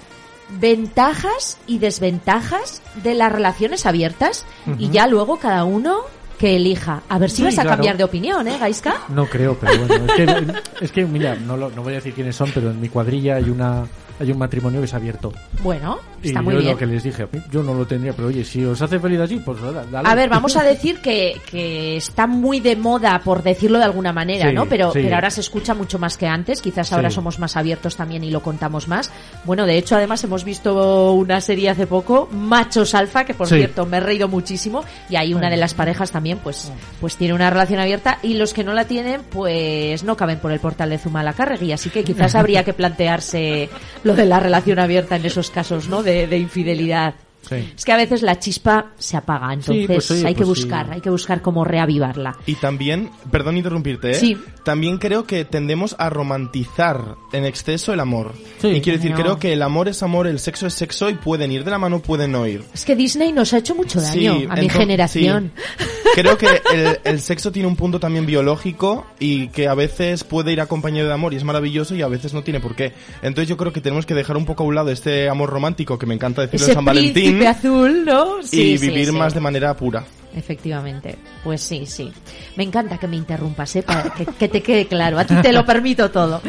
ventajas 0.60 1.58
y 1.66 1.80
desventajas 1.80 2.84
de 3.02 3.16
las 3.16 3.32
relaciones 3.32 3.88
abiertas 3.88 4.46
y 4.78 4.92
ya 4.92 5.08
luego 5.08 5.40
cada 5.40 5.64
uno 5.64 6.02
que 6.42 6.56
elija. 6.56 7.04
A 7.08 7.20
ver 7.20 7.30
si 7.30 7.38
Sí, 7.38 7.44
vas 7.44 7.54
a 7.60 7.62
claro. 7.62 7.78
cambiar 7.78 7.98
de 7.98 8.04
opinión, 8.04 8.48
¿eh, 8.48 8.58
Gaiska? 8.58 8.96
No 9.10 9.28
creo, 9.28 9.56
pero 9.60 9.86
bueno. 9.86 10.06
Es 10.08 10.14
que, 10.16 10.54
es 10.86 10.92
que 10.92 11.06
mira, 11.06 11.36
no, 11.36 11.56
lo- 11.56 11.70
no 11.70 11.84
voy 11.84 11.94
a 11.94 11.96
decir 11.98 12.14
quiénes 12.16 12.36
son, 12.36 12.50
pero 12.54 12.72
en 12.72 12.82
mi 12.82 12.90
cuadrilla 12.90 13.36
hay 13.36 13.50
una 13.50 13.86
hay 14.20 14.32
un 14.32 14.38
matrimonio 14.38 14.80
que 14.82 14.86
es 14.86 14.94
abierto. 14.94 15.34
Bueno, 15.64 15.98
está 16.22 16.42
y 16.42 16.44
muy 16.44 16.54
yo 16.54 16.60
bien. 16.60 16.72
lo 16.74 16.78
que 16.78 16.86
les 16.86 17.02
dije. 17.02 17.28
Yo 17.52 17.64
no 17.64 17.74
lo 17.74 17.88
tendría, 17.88 18.14
pero 18.14 18.28
oye, 18.28 18.44
si 18.46 18.64
os 18.64 18.80
hace 18.80 19.00
feliz 19.00 19.20
así, 19.20 19.38
pues 19.44 19.58
dale. 19.92 20.08
A 20.08 20.14
ver, 20.14 20.30
vamos 20.30 20.56
a 20.58 20.64
decir 20.72 21.00
que, 21.02 21.42
que 21.50 21.98
está 21.98 22.28
muy 22.28 22.60
de 22.60 22.76
moda, 22.76 23.20
por 23.26 23.42
decirlo 23.42 23.80
de 23.80 23.86
alguna 23.86 24.14
manera, 24.14 24.50
Sí, 24.50 24.54
¿no? 24.54 24.68
Pero, 24.68 24.92
sí. 24.92 25.00
pero 25.02 25.16
ahora 25.16 25.32
se 25.32 25.42
escucha 25.42 25.74
mucho 25.74 25.98
más 25.98 26.18
que 26.18 26.28
antes. 26.28 26.62
Quizás 26.62 26.94
ahora 26.94 27.10
Sí. 27.10 27.16
somos 27.16 27.40
más 27.40 27.58
abiertos 27.58 27.96
también 27.96 28.24
y 28.24 28.30
lo 28.30 28.44
contamos 28.44 28.88
más. 28.88 29.10
Bueno, 29.44 29.66
de 29.66 29.76
hecho, 29.80 29.96
además 29.96 30.24
hemos 30.24 30.44
visto 30.44 31.14
una 31.14 31.42
serie 31.42 31.72
hace 31.72 31.88
poco, 31.88 32.30
Machos 32.32 32.94
Alfa, 32.94 33.24
que 33.26 33.34
por 33.34 33.48
cierto 33.48 33.88
me 33.88 33.98
he 33.98 34.02
reído 34.02 34.28
muchísimo. 34.28 34.84
Y 35.10 35.16
ahí 35.16 35.34
una 35.34 35.50
de 35.50 35.58
las 35.58 35.74
parejas 35.74 36.12
también, 36.12 36.31
pues, 36.38 36.72
pues 37.00 37.18
tiene 37.18 37.34
una 37.34 37.50
relación 37.50 37.80
abierta. 37.80 38.20
Y 38.22 38.36
los 38.36 38.54
que 38.54 38.64
no 38.64 38.74
la 38.74 38.86
tienen, 38.86 39.22
pues 39.24 40.04
no 40.04 40.18
caben 40.18 40.40
por 40.40 40.52
el 40.52 40.60
portal 40.60 40.90
de 40.90 40.98
Zumalacárregui. 40.98 41.72
Así 41.72 41.90
que 41.90 42.04
quizás 42.04 42.36
habría 42.36 42.64
que 42.64 42.74
plantearse 42.74 43.70
lo 44.04 44.16
de 44.16 44.26
la 44.26 44.40
relación 44.40 44.80
abierta 44.80 45.16
en 45.16 45.26
esos 45.26 45.50
casos, 45.50 45.88
¿no? 45.88 46.04
De, 46.04 46.28
de 46.28 46.38
infidelidad. 46.38 47.16
Sí. 47.48 47.74
Es 47.76 47.84
que 47.86 47.92
a 47.92 47.98
veces 47.98 48.22
la 48.22 48.40
chispa 48.40 48.92
se 48.98 49.18
apaga, 49.18 49.54
entonces 49.54 49.86
pues 49.88 50.12
oye, 50.12 50.28
hay 50.28 50.34
que 50.34 50.46
pues 50.46 50.60
buscar, 50.60 50.86
sí. 50.88 50.92
hay 50.94 51.02
que 51.02 51.10
buscar 51.10 51.42
cómo 51.42 51.64
reavivarla. 51.66 52.38
Y 52.46 52.56
también, 52.56 53.10
perdón 53.32 53.58
interrumpirte, 53.58 54.12
¿eh? 54.12 54.16
Sí. 54.16 54.38
también 54.64 54.98
creo 55.00 55.26
que 55.26 55.44
tendemos 55.44 55.96
a 56.00 56.10
romantizar 56.10 57.16
en 57.34 57.46
exceso 57.46 57.94
el 57.94 58.00
amor. 58.00 58.34
Sí. 58.60 58.68
Y 58.68 58.82
quiero 58.82 58.98
decir, 59.00 59.12
No. 59.12 59.18
creo 59.22 59.40
que 59.40 59.54
el 59.54 59.62
amor 59.62 59.88
es 59.88 60.04
amor, 60.04 60.28
el 60.28 60.40
sexo 60.40 60.68
es 60.68 60.74
sexo 60.74 61.10
y 61.10 61.16
pueden 61.16 61.52
ir 61.52 61.64
de 61.64 61.72
la 61.72 61.78
mano, 61.78 62.00
pueden 62.00 62.32
no 62.32 62.46
ir. 62.48 62.64
Es 62.74 62.86
que 62.86 62.96
Disney 62.96 63.32
nos 63.32 63.54
ha 63.54 63.58
hecho 63.58 63.76
mucho 63.76 64.00
daño 64.02 64.40
Sí, 64.40 64.48
a 64.50 64.56
mi 64.56 64.70
generación. 64.70 65.52
sí. 65.56 65.86
Creo 66.14 66.38
que 66.38 66.48
el, 66.74 67.00
el 67.06 67.20
sexo 67.22 67.52
tiene 67.54 67.68
un 67.70 67.78
punto 67.78 67.98
también 68.00 68.26
biológico 68.26 69.06
y 69.18 69.48
que 69.48 69.68
a 69.70 69.74
veces 69.76 70.26
puede 70.26 70.52
ir 70.52 70.60
acompañado 70.60 71.08
de 71.08 71.14
amor 71.14 71.34
y 71.34 71.38
es 71.38 71.44
maravilloso 71.46 71.96
y 71.96 72.02
a 72.02 72.08
veces 72.10 72.34
no 72.34 72.44
tiene 72.44 72.60
por 72.60 72.76
qué. 72.76 72.92
Entonces 73.22 73.48
yo 73.48 73.56
creo 73.56 73.72
que 73.72 73.80
tenemos 73.80 74.06
que 74.06 74.14
dejar 74.14 74.36
un 74.36 74.46
poco 74.46 74.64
a 74.64 74.68
un 74.68 74.76
lado 74.76 74.92
este 74.92 75.30
amor 75.30 75.50
romántico 75.50 75.98
que 75.98 76.06
me 76.06 76.14
encanta 76.14 76.42
decirlo 76.42 76.68
de 76.68 76.74
San 76.74 76.84
Valentín 76.86 77.31
príncipe 77.40 77.48
azul, 77.48 78.06
¿no? 78.06 78.40
y 78.42 78.48
Sí, 78.48 78.78
sí, 78.78 78.88
vivir 78.90 79.08
sí. 79.08 79.12
más 79.12 79.34
de 79.34 79.40
manera 79.40 79.76
pura. 79.76 80.04
Efectivamente, 80.34 81.18
pues 81.44 81.62
sí, 81.62 81.86
sí. 81.86 82.12
Me 82.56 82.64
encanta 82.64 82.98
que 82.98 83.08
me 83.08 83.18
interrumpas, 83.18 83.76
¿eh? 83.76 83.84
para 83.84 84.04
que, 84.12 84.26
que 84.26 84.48
te 84.48 84.62
quede 84.62 84.88
claro. 84.88 85.20
A 85.20 85.26
ti 85.26 85.36
te 85.42 85.52
lo 85.52 85.66
permito 85.66 86.10
todo. 86.10 86.42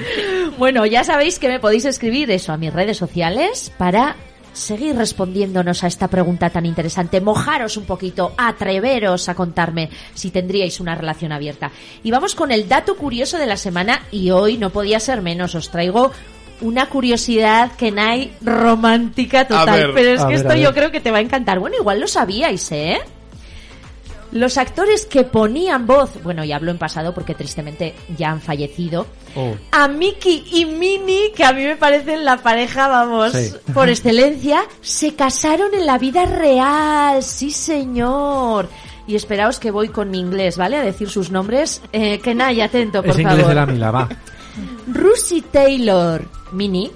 Bueno, 0.59 0.87
ya 0.87 1.03
sabéis 1.03 1.39
que 1.39 1.49
me 1.49 1.59
podéis 1.59 1.85
escribir 1.87 2.31
eso 2.31 2.53
a 2.53 2.57
mis 2.57 2.73
redes 2.73 2.97
sociales 2.97 3.73
para 3.79 4.15
seguir 4.53 4.95
respondiéndonos 4.97 5.83
a 5.83 5.87
esta 5.87 6.09
pregunta 6.09 6.51
tan 6.51 6.67
interesante. 6.67 7.21
Mojaros 7.21 7.77
un 7.77 7.85
poquito, 7.85 8.35
atreveros 8.37 9.29
a 9.29 9.35
contarme 9.35 9.89
si 10.15 10.31
tendríais 10.31 10.79
una 10.79 10.95
relación 10.95 11.33
abierta. 11.33 11.73
Y 12.03 12.11
vamos 12.11 12.35
con 12.35 12.53
el 12.53 12.69
dato 12.69 12.97
curioso 12.97 13.39
de 13.39 13.47
la 13.47 13.57
semana 13.57 14.03
y 14.11 14.31
hoy 14.31 14.59
no 14.59 14.71
podía 14.71 15.01
ser 15.01 15.23
menos. 15.23 15.55
Os 15.55 15.71
traigo 15.71 16.13
una 16.63 16.89
curiosidad 16.89 17.73
que 17.73 17.93
hay 17.99 18.35
romántica 18.41 19.47
total. 19.47 19.91
pero 19.95 20.11
es 20.11 20.21
que 20.23 20.27
ver, 20.27 20.37
esto 20.37 20.55
yo 20.55 20.73
creo 20.73 20.91
que 20.91 21.01
te 21.01 21.11
va 21.11 21.19
a 21.19 21.21
encantar. 21.21 21.59
Bueno, 21.59 21.77
igual 21.79 22.01
lo 22.01 22.09
sabíais, 22.09 22.73
¿eh? 22.73 22.99
Los 24.33 24.57
actores 24.57 25.05
que 25.05 25.25
ponían 25.25 25.87
voz, 25.87 26.11
bueno, 26.23 26.43
ya 26.43 26.57
hablo 26.57 26.71
en 26.71 26.79
pasado 26.79 27.13
porque 27.13 27.35
tristemente 27.35 27.95
ya 28.17 28.31
han 28.31 28.41
fallecido, 28.41 29.07
Oh. 29.37 29.55
a 29.73 29.89
Mickey 29.89 30.45
y 30.53 30.65
Minnie, 30.65 31.33
que 31.37 31.45
a 31.45 31.53
mí 31.53 31.63
me 31.65 31.77
parecen 31.77 32.25
la 32.25 32.39
pareja, 32.39 32.89
vamos, 32.89 33.33
Sí. 33.33 33.53
por 33.75 33.91
excelencia, 33.91 34.63
se 34.81 35.15
casaron 35.15 35.75
en 35.75 35.85
la 35.85 35.99
vida 35.99 36.25
real, 36.25 37.23
sí 37.23 37.51
señor. 37.51 38.69
Y 39.07 39.17
esperaos 39.17 39.59
que 39.59 39.71
voy 39.71 39.89
con 39.89 40.11
mi 40.11 40.19
inglés, 40.21 40.57
¿vale? 40.57 40.77
A 40.79 40.83
decir 40.83 41.11
sus 41.11 41.31
nombres. 41.31 41.83
Eh, 41.93 42.19
que 42.21 42.31
atento, 42.63 43.03
por 43.03 43.11
Es 43.11 43.17
favor. 43.17 43.31
inglés 43.33 43.49
de 43.49 43.55
la 43.55 43.67
mila, 43.67 43.91
va. 43.91 44.09
Russi 44.93 45.43
Taylor, 45.43 46.25
Minnie, 46.53 46.91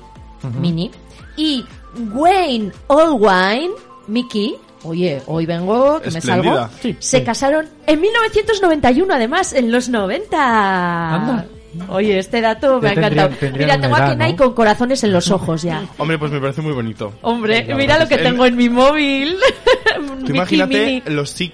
Minnie, 0.60 0.90
y 1.36 1.64
Wayne 2.12 2.72
Allwine, 2.88 3.72
Mickey, 4.06 4.56
oye, 4.82 5.22
hoy 5.26 5.46
vengo, 5.46 6.00
que 6.00 6.10
me 6.10 6.20
salgo, 6.20 6.68
Sí, 6.80 6.96
se 6.98 7.18
sí. 7.18 7.24
casaron 7.24 7.68
en 7.86 8.00
1991, 8.00 9.14
además, 9.14 9.52
en 9.52 9.72
los 9.72 9.88
90. 9.88 11.14
Anda. 11.14 11.46
Oye, 11.88 12.18
este 12.18 12.40
dato 12.40 12.80
me 12.80 12.88
ha 12.88 12.92
encantado. 12.92 13.30
Mira, 13.52 13.78
tengo 13.80 13.96
Nike 13.98 14.30
¿no? 14.32 14.36
con 14.36 14.54
corazones 14.54 15.04
en 15.04 15.12
los 15.12 15.30
ojos 15.30 15.62
ya. 15.62 15.86
Hombre, 15.98 16.18
pues 16.18 16.32
me 16.32 16.40
parece 16.40 16.62
muy 16.62 16.72
bonito. 16.72 17.12
Hombre, 17.22 17.62
mira 17.74 17.76
verdad 17.76 18.00
lo 18.00 18.08
que 18.08 18.18
tengo 18.18 18.46
en 18.46 18.56
mi 18.56 18.68
móvil. 18.68 19.36
Tú 20.24 20.32
imagínate 20.32 21.02
los 21.06 21.30
sí 21.30 21.50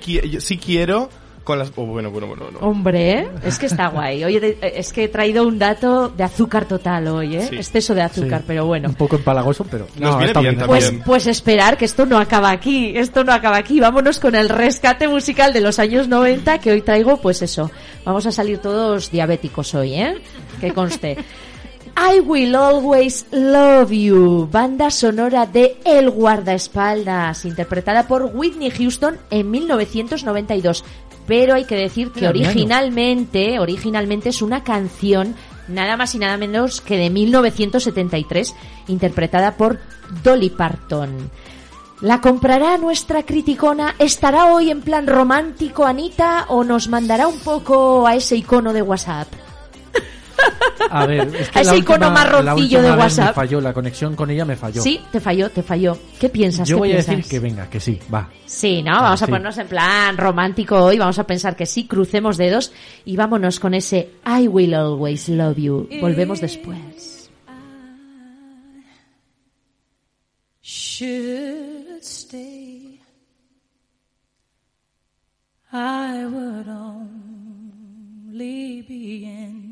quiero 0.59 1.11
con 1.45 1.59
las... 1.59 1.73
Oh, 1.77 1.85
bueno, 1.87 2.11
bueno, 2.11 2.27
bueno. 2.29 2.45
bueno. 2.45 2.59
Hombre, 2.61 3.29
es 3.45 3.59
que 3.59 3.67
está 3.67 3.89
guay. 3.89 4.25
Oye, 4.25 4.41
de- 4.41 4.59
es 4.77 4.93
que 4.93 5.05
he 5.05 5.09
traído 5.09 5.47
un 5.47 5.59
dato 5.59 6.09
de 6.09 6.23
azúcar 6.25 6.67
total 6.67 7.09
hoy, 7.09 7.37
¿eh? 7.37 7.47
Sí. 7.49 7.57
Exceso 7.57 7.95
de 7.95 8.03
azúcar, 8.03 8.41
Sí. 8.41 8.45
pero 8.49 8.67
bueno. 8.67 8.89
Un 8.89 8.95
poco 8.95 9.17
empalagoso, 9.17 9.65
pero... 9.71 9.87
Nos 9.99 10.17
viene 10.19 10.27
está 10.27 10.41
bien 10.41 10.59
Pues, 10.67 10.93
pues 11.05 11.27
esperar 11.27 11.77
que 11.77 11.85
esto 11.85 12.07
no 12.07 12.19
acaba 12.19 12.51
aquí, 12.51 12.93
esto 12.97 13.25
no 13.25 13.33
acaba 13.33 13.57
aquí. 13.57 13.81
Vámonos 13.81 14.19
con 14.21 14.35
el 14.35 14.49
rescate 14.49 15.09
musical 15.09 15.53
de 15.53 15.61
los 15.61 15.79
años 15.79 16.09
90 16.09 16.59
que 16.59 16.71
hoy 16.73 16.83
traigo, 16.83 17.17
pues 17.19 17.43
eso. 17.43 17.71
Vamos 18.05 18.27
a 18.27 18.33
salir 18.33 18.59
todos 18.59 19.11
diabéticos 19.11 19.75
hoy, 19.75 19.95
¿eh? 19.95 20.15
Que 20.61 20.73
conste. 20.73 21.17
I 21.95 22.21
Will 22.21 22.55
Always 22.55 23.27
Love 23.33 23.91
You, 23.91 24.49
banda 24.51 24.91
sonora 24.91 25.45
de 25.45 25.77
El 25.85 26.09
Guardaespaldas, 26.11 27.45
interpretada 27.45 28.07
por 28.09 28.31
Whitney 28.35 28.71
Houston 28.71 29.19
en 29.31 29.51
1992. 29.51 30.85
Pero 31.27 31.55
hay 31.55 31.65
que 31.65 31.77
decir 31.77 32.11
que 32.11 32.29
originalmente, 32.29 33.59
originalmente 33.59 34.31
es 34.31 34.43
una 34.43 34.65
canción 34.65 35.35
nada 35.69 35.97
más 35.97 36.15
y 36.15 36.19
nada 36.19 36.37
menos 36.37 36.81
que 36.81 36.97
de 36.97 37.11
1973, 37.11 38.55
interpretada 38.89 39.57
por 39.57 39.79
Dolly 40.23 40.51
Parton. 40.51 41.31
¿La 42.01 42.21
comprará 42.21 42.77
nuestra 42.79 43.23
criticona? 43.23 43.95
¿Estará 43.99 44.53
hoy 44.53 44.71
en 44.71 44.83
plan 44.83 45.07
romántico, 45.07 45.85
Anita, 45.85 46.47
o 46.49 46.65
nos 46.65 46.89
mandará 46.89 47.29
un 47.29 47.39
poco 47.39 48.07
a 48.07 48.17
ese 48.17 48.35
icono 48.37 48.73
de 48.73 48.83
WhatsApp? 48.83 49.29
A 50.91 51.07
ver, 51.07 51.29
es 51.35 51.49
que 51.51 51.59
A 51.59 51.63
ese 51.63 51.71
la 51.73 51.77
icono 51.79 52.09
última- 52.09 52.25
marroncillo 52.25 52.79
de 52.83 52.89
vez 52.89 52.97
me 52.97 53.03
WhatsApp. 53.03 53.35
falló, 53.35 53.61
la 53.61 53.73
conexión 53.73 54.17
con 54.17 54.31
ella 54.31 54.45
me 54.45 54.57
falló. 54.57 54.83
Sí, 54.83 55.01
te 55.13 55.21
falló, 55.21 55.49
te 55.51 55.63
falló. 55.63 55.97
¿Qué 56.19 56.29
piensas? 56.29 56.69
Yo 56.69 56.77
¿Qué 56.77 56.81
voy 56.81 56.91
a 56.91 56.95
piensas? 56.97 57.17
decir 57.17 57.31
que 57.31 57.39
venga, 57.41 57.71
que 57.71 57.79
sí, 57.81 57.99
va. 58.13 58.29
Sí, 58.45 58.83
¿no? 58.83 58.93
Vamos 58.93 59.23
a 59.23 59.27
sí. 59.27 59.31
ponernos 59.31 59.59
en 59.59 59.69
plan 59.69 60.17
romántico 60.17 60.77
hoy, 60.85 60.99
vamos 60.99 61.19
a 61.19 61.25
pensar 61.27 61.55
que 61.57 61.67
sí, 61.67 61.87
crucemos 61.87 62.37
dedos 62.37 62.73
y 63.05 63.17
vámonos 63.17 63.61
con 63.61 63.75
ese 63.75 64.11
I 64.27 64.49
will 64.49 64.75
always 64.75 65.29
love 65.29 65.57
you. 65.57 65.89
Volvemos 66.01 66.41
después. 66.41 67.31
should 70.61 72.03
stay, 72.03 73.01
I 75.73 76.25
would 76.27 76.69
only 76.69 77.93
be 78.83 79.25
in 79.25 79.72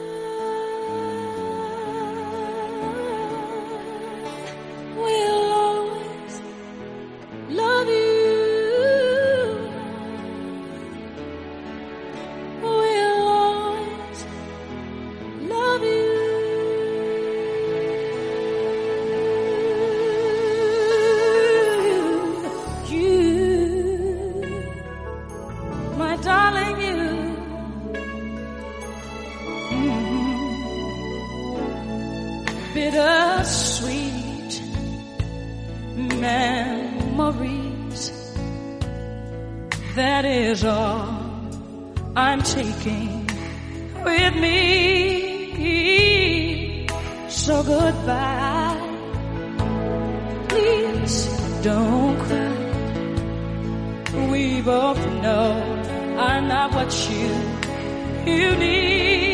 We 54.91 54.97
both 54.97 55.23
know 55.23 56.17
I'm 56.19 56.49
not 56.49 56.73
what 56.73 56.91
you 57.09 58.29
you 58.29 58.55
need. 58.57 59.30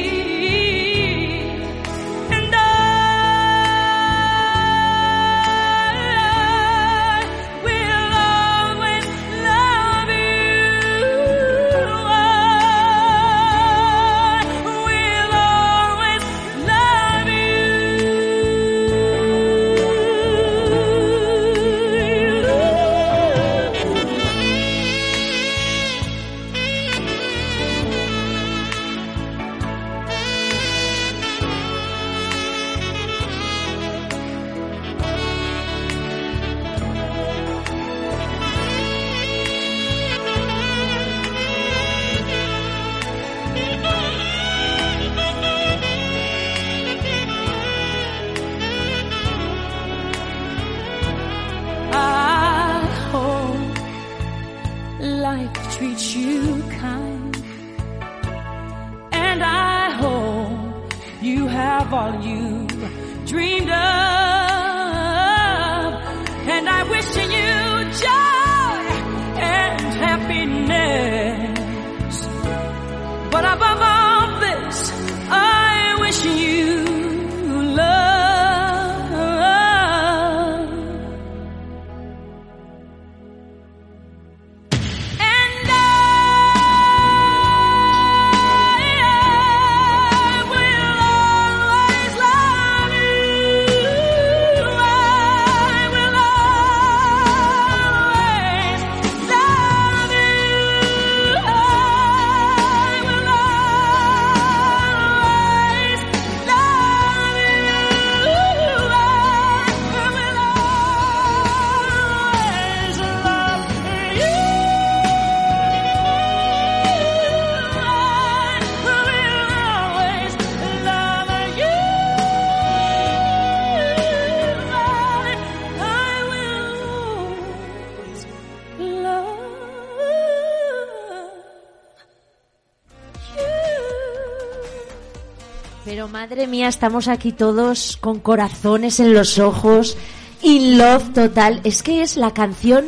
Madre 136.29 136.46
mía, 136.46 136.67
estamos 136.67 137.07
aquí 137.07 137.31
todos 137.31 137.96
con 138.01 138.19
corazones 138.19 139.00
en 139.00 139.13
los 139.13 139.39
ojos, 139.39 139.96
in 140.41 140.77
love 140.77 141.13
total. 141.13 141.62
Es 141.63 141.81
que 141.81 142.01
es 142.01 142.17
la 142.17 142.34
canción 142.34 142.88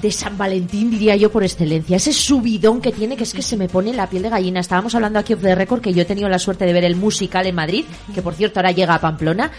de 0.00 0.10
San 0.10 0.38
Valentín, 0.38 0.90
diría 0.90 1.16
yo, 1.16 1.30
por 1.30 1.44
excelencia. 1.44 1.98
Ese 1.98 2.14
subidón 2.14 2.80
que 2.80 2.92
tiene, 2.92 3.14
que 3.14 3.24
es 3.24 3.34
que 3.34 3.42
se 3.42 3.58
me 3.58 3.68
pone 3.68 3.92
la 3.92 4.08
piel 4.08 4.22
de 4.22 4.30
gallina. 4.30 4.60
Estábamos 4.60 4.94
hablando 4.94 5.18
aquí 5.18 5.34
off 5.34 5.42
the 5.42 5.54
record 5.54 5.82
que 5.82 5.92
yo 5.92 6.00
he 6.00 6.06
tenido 6.06 6.30
la 6.30 6.38
suerte 6.38 6.64
de 6.64 6.72
ver 6.72 6.84
el 6.84 6.96
musical 6.96 7.46
en 7.46 7.56
Madrid, 7.56 7.84
que 8.14 8.22
por 8.22 8.32
cierto 8.32 8.58
ahora 8.58 8.72
llega 8.72 8.94
a 8.94 9.02
Pamplona. 9.02 9.50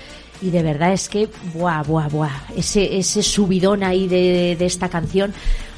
Y 0.41 0.49
de 0.49 0.63
verdad 0.63 0.91
es 0.91 1.07
que, 1.07 1.29
buah, 1.53 1.83
buah, 1.83 2.07
buah, 2.07 2.47
ese, 2.55 3.03
subidón 3.03 3.83
ahí 3.83 4.07
de 4.07 4.57
esta 4.59 4.89
canción. 4.89 5.35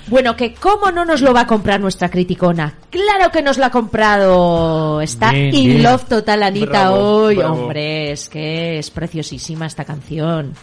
Bueno, 0.09 0.35
que 0.35 0.53
cómo 0.55 0.91
no 0.91 1.05
nos 1.05 1.21
lo 1.21 1.33
va 1.33 1.41
a 1.41 1.47
comprar 1.47 1.79
nuestra 1.79 2.09
criticona. 2.09 2.73
Claro 2.89 3.31
que 3.31 3.41
nos 3.41 3.57
la 3.57 3.67
ha 3.67 3.71
comprado. 3.71 5.01
Está 5.01 5.31
Bien, 5.31 5.53
in 5.55 5.65
bien. 5.65 5.83
love 5.83 6.05
total 6.05 6.43
Anita 6.43 6.65
Bravo, 6.89 6.97
hoy. 6.97 7.35
bravo. 7.35 7.61
Hombre, 7.61 8.11
es 8.11 8.27
que 8.27 8.79
es 8.79 8.89
preciosísima 8.89 9.65
esta 9.67 9.85
canción. 9.85 10.53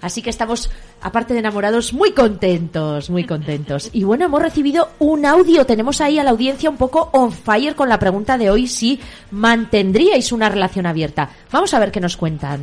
Así 0.00 0.20
que 0.20 0.28
estamos, 0.30 0.70
aparte 1.00 1.32
de 1.32 1.40
enamorados, 1.40 1.92
muy 1.94 2.12
contentos, 2.12 3.08
muy 3.08 3.24
contentos. 3.24 3.88
Y 3.92 4.04
bueno, 4.04 4.26
hemos 4.26 4.42
recibido 4.42 4.90
un 4.98 5.24
audio. 5.24 5.64
Tenemos 5.64 6.00
ahí 6.02 6.18
a 6.18 6.24
la 6.24 6.30
audiencia 6.30 6.68
un 6.68 6.76
poco 6.76 7.08
on 7.12 7.32
fire 7.32 7.74
con 7.74 7.88
la 7.88 7.98
pregunta 7.98 8.36
de 8.36 8.50
hoy 8.50 8.66
si 8.66 9.00
mantendríais 9.30 10.30
una 10.32 10.48
relación 10.50 10.84
abierta. 10.86 11.30
Vamos 11.50 11.72
a 11.72 11.78
ver 11.78 11.90
qué 11.90 12.00
nos 12.00 12.16
cuentan. 12.18 12.60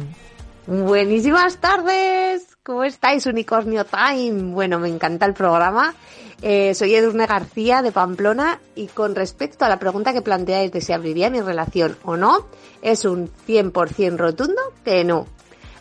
Buenísimas 0.68 1.58
tardes, 1.58 2.48
¿cómo 2.64 2.84
estáis, 2.84 3.26
Unicornio 3.26 3.86
Time? 3.86 4.54
Bueno, 4.54 4.78
me 4.78 4.88
encanta 4.88 5.26
el 5.26 5.34
programa. 5.34 5.96
Eh, 6.44 6.76
soy 6.76 6.94
Edurne 6.94 7.26
García 7.26 7.82
de 7.82 7.92
Pamplona 7.92 8.60
y 8.76 8.86
con 8.88 9.16
respecto 9.16 9.66
a 9.66 9.70
la 9.70 9.80
pregunta 9.80 10.14
que 10.14 10.22
planteáis 10.22 10.72
de 10.72 10.80
si 10.80 10.94
abriría 10.94 11.32
mi 11.32 11.42
relación 11.42 11.98
o 12.04 12.18
no, 12.18 12.46
es 12.84 13.04
un 13.06 13.32
100% 13.48 14.16
rotundo 14.16 14.62
que 14.86 15.04
no. 15.04 15.26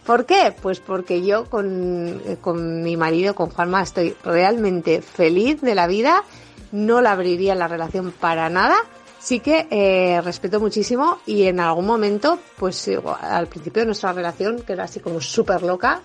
¿Por 0.07 0.25
qué? 0.25 0.55
Pues 0.63 0.81
porque 0.81 1.23
yo 1.23 1.51
con, 1.51 2.23
eh, 2.25 2.39
con 2.41 2.83
mi 2.83 2.97
marido, 2.97 3.35
con 3.35 3.51
Juanma, 3.51 3.83
estoy 3.83 4.17
realmente 4.25 5.03
feliz 5.03 5.61
de 5.61 5.75
la 5.75 5.87
vida, 5.87 6.25
no 6.73 7.03
la 7.03 7.13
abriría 7.13 7.55
la 7.55 7.69
relación 7.69 8.11
para 8.11 8.49
nada. 8.49 8.77
Sí 9.19 9.41
que 9.41 9.69
eh, 9.71 10.23
respeto 10.23 10.61
muchísimo 10.61 11.19
y 11.27 11.43
en 11.43 11.61
algún 11.61 11.85
momento, 11.85 12.39
pues 12.57 12.91
al 13.21 13.49
principio 13.49 13.83
de 13.83 13.87
nuestra 13.87 14.15
relación, 14.15 14.63
que 14.63 14.73
era 14.73 14.85
así 14.85 14.99
como 15.01 15.21
súper 15.21 15.63
loca, 15.63 16.01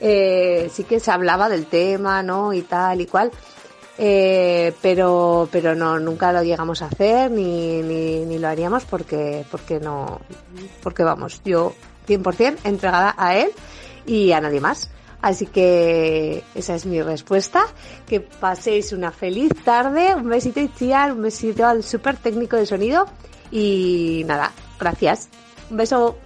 eh, 0.00 0.70
sí 0.72 0.84
que 0.84 1.00
se 1.00 1.10
hablaba 1.10 1.48
del 1.48 1.66
tema, 1.66 2.22
¿no? 2.22 2.52
Y 2.52 2.62
tal 2.62 3.00
y 3.00 3.06
cual. 3.06 3.30
Eh, 3.98 4.72
pero, 4.80 5.46
pero 5.52 5.74
no, 5.74 5.98
nunca 5.98 6.32
lo 6.32 6.42
llegamos 6.42 6.80
a 6.80 6.86
hacer 6.86 7.30
ni, 7.30 7.82
ni, 7.82 8.38
lo 8.38 8.48
haríamos 8.48 8.86
porque, 8.86 9.44
porque 9.50 9.78
no, 9.78 10.22
porque 10.82 11.02
vamos, 11.02 11.42
yo 11.44 11.74
100% 12.08 12.60
entregada 12.64 13.14
a 13.18 13.36
él 13.36 13.50
y 14.06 14.32
a 14.32 14.40
nadie 14.40 14.60
más. 14.60 14.90
Así 15.22 15.46
que 15.46 16.42
esa 16.54 16.74
es 16.74 16.86
mi 16.86 17.02
respuesta. 17.02 17.66
Que 18.06 18.20
paséis 18.20 18.92
una 18.92 19.10
feliz 19.10 19.52
tarde. 19.64 20.14
Un 20.14 20.28
besito 20.28 20.60
Itziar, 20.60 21.12
un 21.12 21.22
besito 21.22 21.66
al 21.66 21.82
super 21.82 22.16
técnico 22.16 22.56
de 22.56 22.64
sonido. 22.64 23.06
Y 23.50 24.22
nada, 24.26 24.52
gracias. 24.78 25.28
Un 25.70 25.76
beso. 25.76 26.16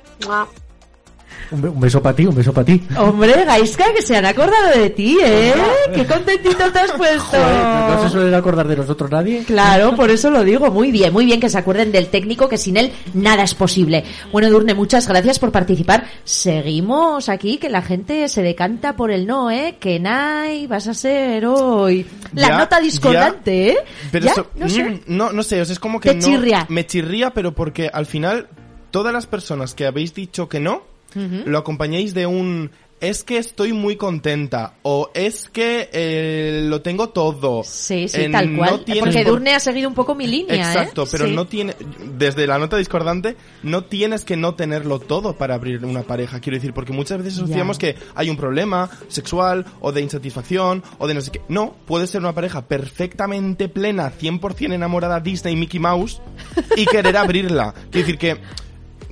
Un, 1.50 1.60
be- 1.62 1.68
un 1.68 1.78
beso 1.80 2.02
para 2.02 2.16
ti, 2.16 2.26
un 2.26 2.34
beso 2.34 2.52
para 2.52 2.64
ti. 2.64 2.82
Hombre, 2.98 3.44
Gaiska, 3.44 3.92
que 3.94 4.02
se 4.02 4.16
han 4.16 4.24
acordado 4.26 4.70
de 4.76 4.90
ti, 4.90 5.18
¿eh? 5.22 5.52
Qué 5.94 6.06
contentito 6.06 6.72
te 6.72 6.78
has 6.78 6.92
puesto. 6.96 7.22
Joder, 7.36 7.88
no 7.96 8.02
se 8.02 8.08
suele 8.08 8.34
acordar 8.36 8.66
de 8.66 8.76
nosotros 8.76 9.10
nadie. 9.10 9.44
Claro, 9.44 9.94
por 9.96 10.10
eso 10.10 10.30
lo 10.30 10.42
digo. 10.42 10.70
Muy 10.70 10.90
bien, 10.90 11.12
muy 11.12 11.26
bien 11.26 11.40
que 11.40 11.48
se 11.50 11.58
acuerden 11.58 11.92
del 11.92 12.08
técnico, 12.08 12.48
que 12.48 12.56
sin 12.58 12.76
él 12.76 12.92
nada 13.12 13.44
es 13.44 13.54
posible. 13.54 14.04
Bueno, 14.32 14.50
Durne, 14.50 14.74
muchas 14.74 15.06
gracias 15.06 15.38
por 15.38 15.52
participar. 15.52 16.04
Seguimos 16.24 17.28
aquí, 17.28 17.58
que 17.58 17.68
la 17.68 17.82
gente 17.82 18.28
se 18.28 18.42
decanta 18.42 18.96
por 18.96 19.10
el 19.10 19.26
no, 19.26 19.50
¿eh? 19.50 19.76
Que 19.80 19.98
Nay, 20.00 20.66
vas 20.66 20.86
a 20.88 20.94
ser 20.94 21.44
hoy. 21.46 22.06
La 22.32 22.48
Ya, 22.48 22.58
nota 22.58 22.80
discordante, 22.80 23.68
¿eh? 23.70 23.76
Pero 24.10 24.26
¿Ya? 24.26 24.32
eso, 24.32 24.46
no 24.56 24.68
sé. 24.68 24.84
mm, 24.84 25.00
no, 25.08 25.32
no 25.32 25.42
sé, 25.42 25.60
o 25.60 25.64
sea, 25.64 25.72
es 25.72 25.78
como 25.78 26.00
que 26.00 26.10
Te 26.10 26.14
no, 26.16 26.22
chirría. 26.22 26.66
me 26.68 26.86
chirría, 26.86 27.30
pero 27.30 27.52
porque 27.54 27.90
al 27.92 28.06
final 28.06 28.48
todas 28.90 29.12
las 29.12 29.26
personas 29.26 29.74
que 29.74 29.86
habéis 29.86 30.14
dicho 30.14 30.48
que 30.48 30.60
no, 30.60 30.82
lo 31.14 31.58
acompañáis 31.58 32.14
de 32.14 32.26
un 32.26 32.70
es 33.00 33.22
que 33.22 33.36
estoy 33.36 33.74
muy 33.74 33.96
contenta 33.96 34.74
o 34.82 35.10
es 35.12 35.50
que 35.50 35.90
eh, 35.92 36.62
lo 36.64 36.80
tengo 36.80 37.10
todo. 37.10 37.62
Sí, 37.62 38.08
sí, 38.08 38.22
Eh, 38.22 38.28
tal 38.30 38.52
no 38.52 38.58
cual. 38.58 38.84
Porque 39.00 39.22
por- 39.24 39.32
Durne 39.32 39.52
ha 39.54 39.60
seguido 39.60 39.88
un 39.90 39.94
poco 39.94 40.14
mi 40.14 40.26
línea, 40.26 40.54
Exacto, 40.56 41.02
¿eh? 41.02 41.08
pero 41.10 41.26
Sí. 41.26 41.32
no 41.34 41.46
tiene, 41.46 41.74
desde 42.16 42.46
la 42.46 42.58
nota 42.58 42.78
discordante, 42.78 43.36
no 43.62 43.84
tienes 43.84 44.24
que 44.24 44.38
no 44.38 44.54
tenerlo 44.54 45.00
todo 45.00 45.36
para 45.36 45.54
abrir 45.54 45.84
una 45.84 46.02
pareja, 46.04 46.40
quiero 46.40 46.56
decir, 46.56 46.72
porque 46.72 46.92
muchas 46.94 47.18
veces 47.18 47.34
asociamos 47.40 47.76
que 47.78 47.94
hay 48.14 48.30
un 48.30 48.38
problema 48.38 48.88
sexual 49.08 49.66
o 49.80 49.92
de 49.92 50.00
insatisfacción 50.00 50.82
o 50.96 51.06
de 51.06 51.12
no 51.12 51.20
sé 51.20 51.30
qué. 51.32 51.42
No, 51.48 51.74
puede 51.84 52.06
ser 52.06 52.22
una 52.22 52.34
pareja 52.34 52.62
perfectamente 52.66 53.68
plena, 53.68 54.12
100% 54.18 54.72
enamorada 54.72 55.20
Disney 55.20 55.56
Mickey 55.56 55.80
Mouse 55.80 56.22
y 56.74 56.86
querer 56.86 57.18
abrirla. 57.18 57.74
Quiero 57.90 58.06
decir 58.06 58.18
que 58.18 58.38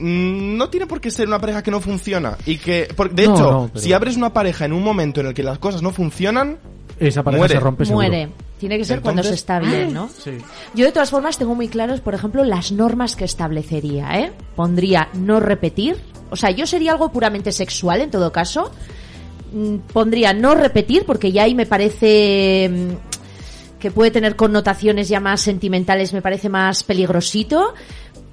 no 0.03 0.69
tiene 0.69 0.87
por 0.87 1.01
qué 1.01 1.11
ser 1.11 1.29
una 1.29 1.39
pareja 1.39 1.63
que 1.63 1.71
no 1.71 1.81
funciona 1.81 2.37
y 2.47 2.59
que, 2.59 2.89
por- 2.97 3.11
de 3.13 3.27
No, 3.27 3.35
hecho, 3.35 3.51
no, 3.53 3.71
pero- 3.73 3.81
si 3.85 3.93
abres 3.93 4.17
una 4.17 4.33
pareja 4.33 4.65
en 4.65 4.73
un 4.73 4.83
momento 4.83 5.21
en 5.21 5.29
el 5.29 5.35
que 5.35 5.43
las 5.43 5.59
cosas 5.59 5.83
no 5.83 5.93
funcionan, 5.93 6.59
Esa 6.99 7.23
pareja 7.23 7.39
Muere. 7.41 7.55
se 7.55 7.61
rompe 7.61 7.85
seguro. 7.85 8.07
Muere. 8.09 8.29
Tiene 8.59 8.79
que 8.79 8.85
ser 8.85 9.01
cuando 9.01 9.25
se 9.25 9.35
está 9.35 9.59
bien, 9.59 9.93
¿no? 9.93 10.09
Sí. 10.09 10.39
Yo 10.75 10.85
de 10.85 10.93
todas 10.93 11.11
formas 11.11 11.37
tengo 11.37 11.55
muy 11.57 11.67
claros, 11.67 12.01
por 12.01 12.15
ejemplo, 12.15 12.45
las 12.45 12.71
normas 12.71 13.17
que 13.17 13.25
establecería, 13.25 14.21
¿eh? 14.21 14.33
Pondría 14.55 15.09
no 15.15 15.41
repetir. 15.41 15.97
O 16.31 16.37
sea, 16.37 16.51
yo 16.53 16.65
sería 16.67 16.93
algo 16.93 17.11
puramente 17.11 17.51
sexual 17.51 18.03
en 18.03 18.11
todo 18.13 18.31
caso. 18.31 18.71
Mm, 19.53 19.79
Pondría 19.93 20.33
no 20.33 20.55
repetir 20.55 21.05
porque 21.05 21.33
ya 21.33 21.43
ahí 21.43 21.55
me 21.57 21.67
parece 21.67 22.71
mm, 22.71 23.79
que 23.81 23.91
puede 23.91 24.13
tener 24.13 24.37
connotaciones 24.37 25.09
ya 25.09 25.19
más 25.19 25.41
sentimentales, 25.41 26.13
me 26.13 26.23
parece 26.23 26.49
más 26.49 26.85
peligrosito. 26.85 27.75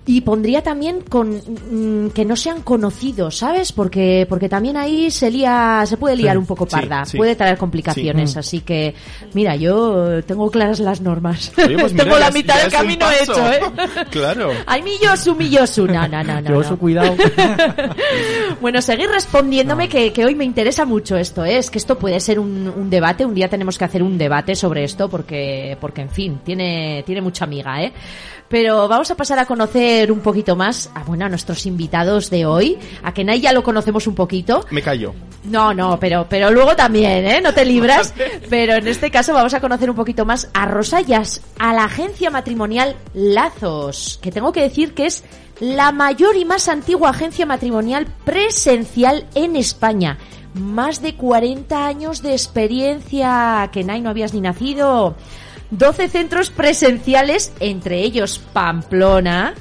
Y 0.06 0.22
pondría 0.22 0.64
también 0.64 1.02
con 1.02 1.36
mm, 1.36 2.10
que 2.10 2.26
no 2.26 2.36
sean 2.36 2.62
conocidos, 2.62 3.38
¿sabes? 3.38 3.72
Porque 3.72 4.26
porque 4.28 4.50
también 4.50 4.76
ahí 4.76 5.12
se 5.12 5.30
lía, 5.30 5.84
se 5.86 5.98
puede 5.98 6.16
liar 6.16 6.34
Sí, 6.34 6.38
un 6.40 6.46
poco 6.48 6.66
parda, 6.66 7.06
sí. 7.06 7.18
puede 7.18 7.36
traer 7.36 7.58
complicaciones. 7.58 8.32
Sí. 8.32 8.40
Así 8.40 8.60
que, 8.62 8.96
mira, 9.34 9.56
yo 9.56 10.24
tengo 10.24 10.50
claras 10.50 10.80
las 10.80 11.02
normas. 11.02 11.52
Oye, 11.64 11.78
pues 11.78 11.94
mira, 11.94 12.06
tengo 12.06 12.18
la 12.18 12.32
mitad 12.32 12.56
ya 12.56 12.62
del 12.64 12.72
camino 12.72 13.06
hecho, 13.12 13.52
¿eh? 13.52 13.60
Claro. 14.10 14.52
Ay, 14.66 14.82
mi 14.82 14.98
yosu, 14.98 15.36
mi 15.36 15.50
yosu. 15.50 15.86
No, 15.86 16.08
no, 16.08 16.24
no, 16.24 16.42
no. 16.42 16.78
Cuidado. 16.80 17.16
Bueno, 18.62 18.82
seguir 18.82 19.10
respondiéndome 19.10 19.90
que, 19.90 20.12
que 20.12 20.26
hoy 20.26 20.36
me 20.36 20.46
interesa 20.46 20.86
mucho 20.86 21.18
esto, 21.18 21.46
¿eh? 21.46 21.58
es 21.58 21.70
que 21.70 21.78
esto 21.78 21.98
puede 21.98 22.20
ser 22.20 22.40
un, 22.40 22.68
un 22.76 22.90
debate, 22.90 23.26
un 23.26 23.34
día 23.34 23.50
tenemos 23.50 23.78
que 23.78 23.86
hacer 23.86 24.02
un 24.04 24.18
debate 24.18 24.56
sobre 24.56 24.84
esto 24.84 25.10
porque, 25.10 25.78
porque 25.80 26.02
en 26.02 26.10
fin, 26.10 26.40
tiene, 26.44 27.04
tiene 27.06 27.22
mucha 27.22 27.46
amiga, 27.46 27.84
¿eh? 27.84 27.94
Pero 28.50 28.88
vamos 28.88 29.10
a 29.12 29.16
pasar 29.16 29.40
a 29.40 29.46
conocer 29.46 30.12
un 30.12 30.20
poquito 30.20 30.56
más 30.56 30.90
a, 30.96 31.04
bueno, 31.04 31.26
a 31.26 31.30
nuestros 31.30 31.66
invitados 31.66 32.30
de 32.30 32.46
hoy. 32.46 32.78
A 33.04 33.14
Kenai 33.14 33.40
ya 33.40 33.54
lo 33.54 33.64
conocemos 33.64 34.08
un 34.08 34.16
poquito. 34.16 34.66
Me 34.72 34.82
callo. 34.82 35.14
No, 35.44 35.74
no, 35.74 36.00
pero, 36.00 36.26
pero 36.28 36.52
luego 36.52 36.76
también, 36.76 37.26
¿eh? 37.26 37.42
No 37.42 37.54
te 37.54 37.64
libras. 37.64 38.14
Pero 38.50 38.74
en 38.74 38.88
este 38.88 39.10
caso 39.10 39.34
vamos 39.34 39.54
a 39.54 39.62
conocer 39.62 39.90
un 39.90 39.96
poquito 39.96 40.26
más 40.26 40.50
a 40.54 40.66
Rosayas, 40.66 41.42
a 41.58 41.74
la 41.74 41.86
agencia 41.86 42.30
matrimonial 42.30 42.96
Lazos, 43.14 44.20
que 44.22 44.32
tengo 44.32 44.52
que 44.52 44.62
decir 44.62 44.94
que 44.94 45.06
es 45.06 45.24
la 45.60 45.92
mayor 45.92 46.36
y 46.36 46.46
más 46.46 46.68
antigua 46.68 47.10
agencia 47.10 47.46
matrimonial 47.46 48.08
presencial 48.26 49.28
en 49.36 49.56
España. 49.56 50.18
Más 50.54 51.02
de 51.02 51.16
40 51.16 51.86
años 51.86 52.22
de 52.22 52.32
experiencia, 52.32 53.70
que 53.72 53.84
no 53.84 54.10
habías 54.10 54.34
ni 54.34 54.42
nacido. 54.42 55.16
12 55.72 56.10
centros 56.10 56.50
presenciales, 56.50 57.54
entre 57.60 58.02
ellos 58.02 58.40
Pamplona. 58.54 59.54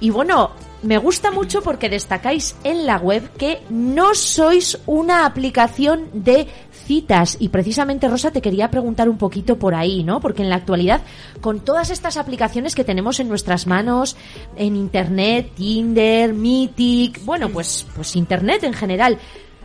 Y 0.00 0.10
bueno, 0.10 0.52
me 0.82 0.98
gusta 0.98 1.30
mucho 1.30 1.60
porque 1.60 1.88
destacáis 1.88 2.54
en 2.62 2.86
la 2.86 2.98
web 2.98 3.32
que 3.36 3.60
no 3.68 4.14
sois 4.14 4.78
una 4.86 5.26
aplicación 5.26 6.08
de 6.12 6.46
citas 6.70 7.36
y 7.40 7.48
precisamente 7.48 8.08
Rosa 8.08 8.30
te 8.30 8.40
quería 8.40 8.70
preguntar 8.70 9.08
un 9.08 9.18
poquito 9.18 9.58
por 9.58 9.74
ahí, 9.74 10.04
¿no? 10.04 10.20
Porque 10.20 10.42
en 10.42 10.50
la 10.50 10.56
actualidad 10.56 11.02
con 11.40 11.60
todas 11.60 11.90
estas 11.90 12.16
aplicaciones 12.16 12.74
que 12.76 12.84
tenemos 12.84 13.18
en 13.18 13.28
nuestras 13.28 13.66
manos 13.66 14.16
en 14.56 14.76
internet, 14.76 15.50
Tinder, 15.56 16.32
Mythic, 16.32 17.24
bueno, 17.24 17.48
pues 17.48 17.84
pues 17.96 18.14
internet 18.14 18.62
en 18.62 18.72
general, 18.72 19.18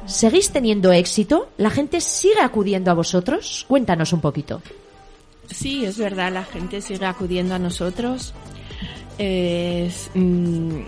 ¿seguís 0.06 0.52
teniendo 0.52 0.92
éxito? 0.92 1.50
¿La 1.58 1.70
gente 1.70 2.02
sigue 2.02 2.42
acudiendo 2.42 2.90
a 2.90 2.96
vosotros? 2.96 3.66
Cuéntanos 3.68 4.14
un 4.14 4.22
poquito. 4.22 4.62
Sí, 5.54 5.86
es 5.86 5.98
verdad, 5.98 6.32
la 6.34 6.44
gente 6.44 6.82
sigue 6.82 7.06
acudiendo 7.06 7.56
a 7.56 7.60
nosotros. 7.60 8.34
Mm, 9.20 10.80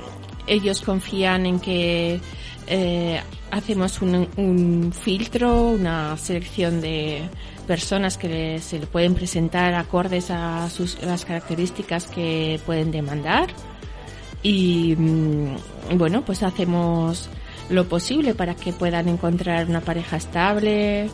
ellos 0.47 0.81
confían 0.81 1.45
en 1.45 1.59
que 1.59 2.19
eh, 2.67 3.21
hacemos 3.51 4.01
un, 4.01 4.27
un 4.37 4.91
filtro, 4.91 5.69
una 5.69 6.17
selección 6.17 6.81
de 6.81 7.29
personas 7.65 8.17
que 8.17 8.59
se 8.59 8.79
le 8.79 8.87
pueden 8.87 9.15
presentar 9.15 9.73
acordes 9.73 10.31
a 10.31 10.69
sus, 10.69 11.01
las 11.01 11.25
características 11.25 12.05
que 12.07 12.59
pueden 12.65 12.91
demandar. 12.91 13.49
Y 14.43 14.95
mm, 14.95 15.97
bueno, 15.97 16.23
pues 16.23 16.43
hacemos 16.43 17.29
lo 17.69 17.87
posible 17.87 18.35
para 18.35 18.55
que 18.55 18.73
puedan 18.73 19.09
encontrar 19.09 19.67
una 19.67 19.81
pareja 19.81 20.17
estable, 20.17 21.09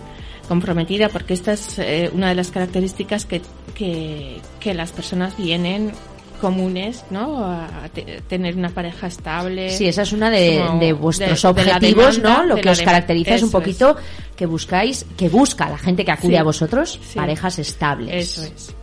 comprometida, 0.56 1.08
porque 1.08 1.34
esta 1.34 1.54
es 1.54 1.80
eh, 1.80 2.10
una 2.14 2.28
de 2.28 2.36
las 2.36 2.52
características 2.52 3.26
que, 3.26 3.42
que, 3.74 4.42
que 4.60 4.74
las 4.74 4.92
personas 4.92 5.38
vienen 5.38 5.94
comunes, 6.42 7.06
¿no? 7.10 7.46
A 7.46 7.88
te- 7.94 8.22
tener 8.28 8.58
una 8.58 8.68
pareja 8.70 9.08
estable. 9.08 9.70
Sí, 9.70 9.88
esa 9.88 10.02
es 10.02 10.12
una 10.12 10.30
de, 10.30 10.92
vuestros 10.92 11.42
de- 11.42 11.54
de 11.54 11.66
la 11.66 11.76
objetivos, 11.78 12.18
demanda, 12.18 12.38
¿no? 12.42 12.56
Lo 12.56 12.56
que 12.62 12.70
os 12.70 12.82
caracteriza 12.82 13.36
es 13.36 13.44
un 13.44 13.52
poquito 13.52 13.96
que 14.36 14.46
buscáis, 14.46 15.06
que 15.16 15.30
busca 15.30 15.70
la 15.70 15.78
gente 15.78 16.04
que 16.04 16.12
acude 16.12 16.32
Sí. 16.34 16.36
a 16.38 16.44
vosotros, 16.44 17.00
Sí. 17.02 17.16
parejas 17.16 17.58
estables. 17.60 18.14
Eso 18.38 18.44
es. 18.44 18.76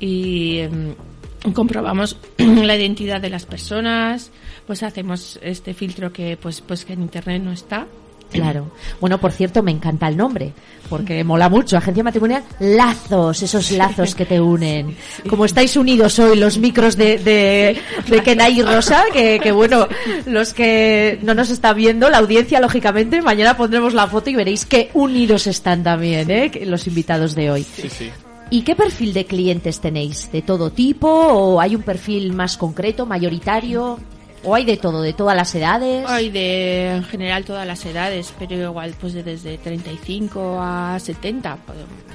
Y 0.00 0.62
mm, 0.68 1.52
comprobamos 1.52 2.16
la 2.38 2.74
identidad 2.74 3.20
de 3.20 3.30
las 3.30 3.46
personas, 3.46 4.32
pues 4.66 4.82
hacemos 4.82 5.38
este 5.40 5.72
filtro 5.72 6.12
que 6.12 6.36
pues 6.36 6.60
pues 6.62 6.84
que 6.84 6.94
en 6.94 7.02
internet 7.02 7.42
no 7.44 7.52
está. 7.52 7.86
Claro. 8.30 8.70
Bueno, 9.00 9.18
por 9.18 9.32
cierto, 9.32 9.62
me 9.62 9.70
encanta 9.70 10.08
el 10.08 10.16
nombre, 10.16 10.52
porque 10.88 11.22
mola 11.24 11.48
mucho. 11.48 11.76
Agencia 11.76 12.02
matrimonial, 12.02 12.42
lazos, 12.60 13.42
esos 13.42 13.70
lazos 13.70 14.14
que 14.14 14.26
te 14.26 14.40
unen. 14.40 14.96
Como 15.28 15.44
estáis 15.44 15.76
unidos 15.76 16.18
hoy 16.18 16.36
los 16.38 16.58
micros 16.58 16.96
de, 16.96 17.18
de, 17.18 17.78
de 18.08 18.22
Kenai 18.22 18.58
y 18.58 18.62
Rosa, 18.62 19.04
que, 19.12 19.38
que 19.40 19.52
bueno, 19.52 19.88
los 20.26 20.52
que 20.54 21.18
no 21.22 21.34
nos 21.34 21.50
está 21.50 21.72
viendo, 21.72 22.10
la 22.10 22.18
audiencia, 22.18 22.60
lógicamente, 22.60 23.22
mañana 23.22 23.56
pondremos 23.56 23.94
la 23.94 24.06
foto 24.06 24.28
y 24.30 24.34
veréis 24.34 24.66
qué 24.66 24.90
unidos 24.94 25.46
están 25.46 25.82
también, 25.82 26.30
¿eh? 26.30 26.50
Los 26.66 26.86
invitados 26.86 27.34
de 27.34 27.50
hoy. 27.50 27.62
Sí, 27.62 27.88
sí. 27.88 28.10
¿Y 28.50 28.62
qué 28.62 28.76
perfil 28.76 29.12
de 29.12 29.24
clientes 29.24 29.80
tenéis? 29.80 30.30
¿De 30.30 30.42
todo 30.42 30.70
tipo? 30.70 31.08
¿O 31.08 31.60
hay 31.60 31.74
un 31.74 31.82
perfil 31.82 32.32
más 32.32 32.56
concreto, 32.56 33.04
mayoritario? 33.04 33.98
¿O 34.46 34.54
hay 34.54 34.64
de 34.64 34.76
todo, 34.76 35.02
de 35.02 35.12
todas 35.12 35.36
las 35.36 35.54
edades? 35.54 36.08
Hay 36.08 36.30
de 36.30 36.92
en 36.96 37.04
general 37.04 37.44
todas 37.44 37.66
las 37.66 37.84
edades, 37.84 38.32
pero 38.38 38.54
igual 38.54 38.94
pues 39.00 39.12
de 39.12 39.22
desde 39.22 39.58
35 39.58 40.58
a 40.60 40.98
70 41.00 41.56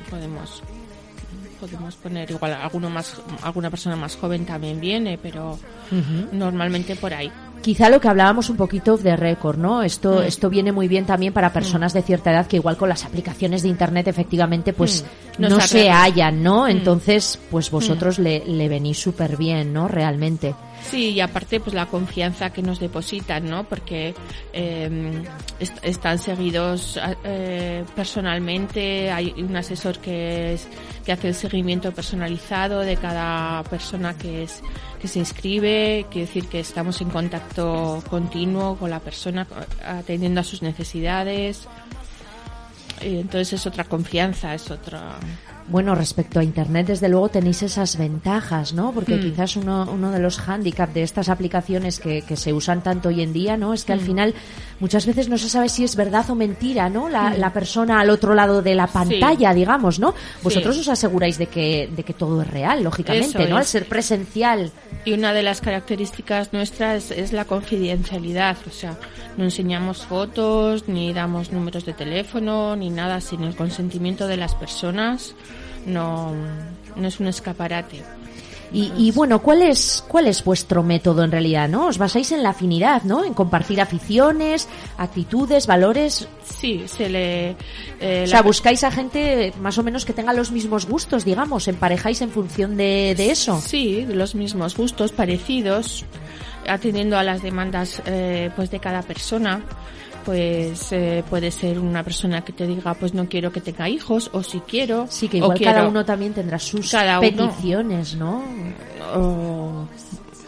podemos 0.10 0.63
podemos, 1.60 1.96
poner 1.96 2.32
igual 2.32 2.54
alguno 2.54 2.89
más 2.89 3.22
alguna 3.44 3.70
persona 3.70 3.96
más 3.96 4.15
joven 4.15 4.46
también 4.48 4.80
viene, 4.80 5.20
pero 5.22 5.60
normalmente 6.32 6.96
por 6.96 7.13
ahí. 7.13 7.32
Quizá 7.62 7.89
lo 7.91 8.02
que 8.02 8.08
hablábamos 8.08 8.50
un 8.50 8.58
poquito 8.58 8.98
de 8.98 9.15
récord, 9.15 9.60
¿no? 9.60 9.84
Esto, 9.84 10.22
Mm. 10.22 10.24
esto 10.24 10.50
viene 10.50 10.72
muy 10.72 10.88
bien 10.88 11.06
también 11.06 11.32
para 11.32 11.54
personas 11.54 11.94
de 11.94 12.02
cierta 12.02 12.32
edad 12.32 12.48
que 12.48 12.56
igual 12.56 12.76
con 12.78 12.89
las 12.89 13.06
aplicaciones 13.06 13.62
de 13.62 13.67
internet 13.70 14.08
efectivamente 14.08 14.74
pues 14.74 15.04
Mm. 15.38 15.41
No 15.44 15.50
no, 15.50 15.62
se 15.62 15.89
hallan, 15.89 16.41
¿no? 16.44 16.63
Mm. 16.65 16.70
Entonces, 16.72 17.39
pues 17.52 17.70
vosotros 17.72 18.17
le, 18.20 18.44
le 18.46 18.67
venís 18.67 18.98
súper 19.00 19.38
bien, 19.38 19.72
¿no? 19.74 19.88
Realmente. 19.88 20.56
Sí, 20.89 21.12
y 21.12 21.22
aparte 21.22 21.60
pues 21.60 21.74
la 21.74 21.86
confianza 21.86 22.50
que 22.52 22.62
nos 22.62 22.80
depositan, 22.80 23.46
¿no? 23.50 23.63
Porque 23.63 24.13
eh, 24.52 25.24
est- 25.60 25.78
están 25.84 26.17
seguidos 26.20 27.00
eh, 27.24 27.86
personalmente, 27.96 29.10
hay 29.12 29.34
un 29.38 29.56
asesor 29.56 30.00
que 30.00 30.54
es 30.54 30.67
que 31.06 31.12
hace 31.13 31.30
el 31.30 31.36
seguimiento 31.36 31.91
personalizado 31.94 32.80
de 32.82 32.98
cada 32.98 33.63
persona 33.63 34.17
que 34.17 34.44
es 34.44 34.62
que 35.00 35.08
se 35.08 35.20
inscribe, 35.20 36.06
quiere 36.12 36.28
decir 36.28 36.48
que 36.48 36.60
estamos 36.60 37.00
en 37.02 37.10
contacto 37.10 38.04
continuo 38.10 38.76
con 38.76 38.89
la 38.89 39.00
persona 39.00 39.48
atendiendo 39.86 40.41
a 40.41 40.44
sus 40.44 40.62
necesidades. 40.62 41.67
Entonces 43.02 43.54
es 43.54 43.65
otra 43.65 43.84
confianza, 43.86 44.54
es 44.54 44.70
otra 44.70 45.15
Bueno, 45.67 45.95
respecto 45.95 46.39
a 46.39 46.43
Internet, 46.43 46.88
desde 46.88 47.08
luego 47.08 47.30
tenéis 47.30 47.63
esas 47.63 47.97
ventajas, 47.97 48.74
¿no? 48.74 48.91
Porque 48.91 49.15
Mm. 49.15 49.21
quizás 49.21 49.56
uno, 49.56 49.88
uno 49.93 50.12
de 50.12 50.19
los 50.19 50.38
hándicaps 50.38 50.93
de 50.93 51.04
estas 51.04 51.30
aplicaciones 51.30 52.00
que, 52.00 52.24
que 52.24 52.36
se 52.36 52.52
usan 52.52 52.82
tanto 52.84 53.08
hoy 53.10 53.21
en 53.21 53.32
día, 53.32 53.56
¿no? 53.56 53.74
Es 53.74 53.86
que 53.86 53.93
al 53.93 54.02
Mm. 54.02 54.06
final 54.06 54.34
muchas 54.82 55.06
veces 55.06 55.30
no 55.30 55.38
se 55.38 55.47
sabe 55.47 55.69
si 55.69 55.84
es 55.86 55.95
verdad 55.95 56.30
o 56.30 56.36
mentira, 56.36 56.89
¿no? 56.89 57.08
La, 57.08 57.36
la 57.38 57.54
persona 57.54 58.02
al 58.02 58.10
otro 58.10 58.34
lado 58.34 58.62
de 58.62 58.76
la 58.76 58.88
pantalla, 58.88 59.54
digamos, 59.54 59.97
¿no? 60.00 60.13
Vosotros 60.43 60.78
os 60.78 60.89
aseguráis 60.89 61.38
de 61.38 61.45
que, 61.47 61.89
de 61.95 62.04
que 62.04 62.13
todo 62.13 62.41
es 62.41 62.50
real, 62.50 62.84
lógicamente, 62.84 63.43
Eso 63.43 63.50
¿no? 63.50 63.56
Al 63.58 63.65
ser 63.65 63.86
presencial. 63.88 64.71
Y 65.06 65.13
una 65.13 65.32
de 65.32 65.43
las 65.43 65.62
características 65.62 66.52
nuestras 66.54 67.12
es 67.12 67.32
la 67.34 67.45
confidencialidad, 67.45 68.58
o 68.67 68.71
sea, 68.71 68.97
no 69.38 69.45
enseñamos 69.45 70.06
fotos, 70.06 70.88
ni 70.89 71.13
damos 71.13 71.52
números 71.54 71.86
de 71.86 71.93
teléfono, 71.93 72.76
ni 72.76 72.89
nada 72.89 73.21
sin 73.21 73.43
el 73.43 73.56
consentimiento 73.56 74.28
de 74.28 74.38
las 74.38 74.54
personas. 74.54 75.34
No, 75.86 76.34
no 76.96 77.08
es 77.08 77.20
un 77.20 77.28
escaparate. 77.28 78.02
Y, 78.74 78.89
y 78.98 79.12
bueno, 79.12 79.41
¿cuál 79.41 79.63
es, 79.63 80.02
¿cuál 80.08 80.28
es 80.28 80.46
vuestro 80.46 80.82
método 80.82 81.26
en 81.26 81.32
realidad, 81.32 81.67
no? 81.67 81.88
Os 81.88 81.98
basáis 81.98 82.32
en 82.32 82.41
la 82.41 82.52
afinidad, 82.52 83.04
¿no? 83.04 83.26
En 83.26 83.34
compartir 83.34 83.82
aficiones, 83.82 84.70
actitudes, 84.98 85.67
valores. 85.67 86.26
Sí, 86.46 86.84
se 86.88 87.10
le... 87.10 87.50
eh, 88.00 88.24
O 88.24 88.28
sea, 88.28 88.38
la- 88.39 88.44
buscáis 88.44 88.86
a 88.86 88.91
gente 88.91 89.52
más 89.60 89.78
o 89.78 89.84
menos 89.84 90.06
que 90.06 90.13
tenga 90.13 90.32
los 90.32 90.52
mismos 90.52 90.86
gustos, 90.86 91.26
digamos, 91.26 91.67
emparejáis 91.67 92.22
en 92.22 92.30
función 92.32 92.78
de, 92.78 93.13
de 93.17 93.32
eso. 93.32 93.60
Sí, 93.60 94.06
los 94.10 94.36
mismos 94.36 94.78
gustos 94.78 95.12
parecidos, 95.12 96.06
atendiendo 96.65 97.17
a 97.17 97.24
las 97.24 97.41
demandas 97.41 98.02
eh, 98.06 98.52
pues 98.56 98.72
de 98.72 98.80
cada 98.80 99.02
persona. 99.02 99.60
Pues 100.25 100.91
eh, 100.91 101.23
puede 101.29 101.49
ser 101.51 101.79
una 101.79 102.03
persona 102.03 102.41
que 102.43 102.53
te 102.53 102.67
diga, 102.67 102.93
pues 102.93 103.13
no 103.13 103.27
quiero 103.27 103.51
que 103.51 103.62
tenga 103.62 103.89
hijos, 103.89 104.29
o 104.34 104.43
si 104.43 104.60
quiero. 104.60 105.07
Sí, 105.10 105.27
que 105.27 105.38
igual 105.38 105.57
cada 105.60 105.73
quiero- 105.77 105.89
uno 105.89 106.05
también 106.05 106.34
tendrá 106.34 106.60
sus 106.60 106.91
Cada 106.91 107.19
uno. 107.19 107.29
peticiones, 107.29 108.15
¿no? 108.15 108.43
o 109.15 109.88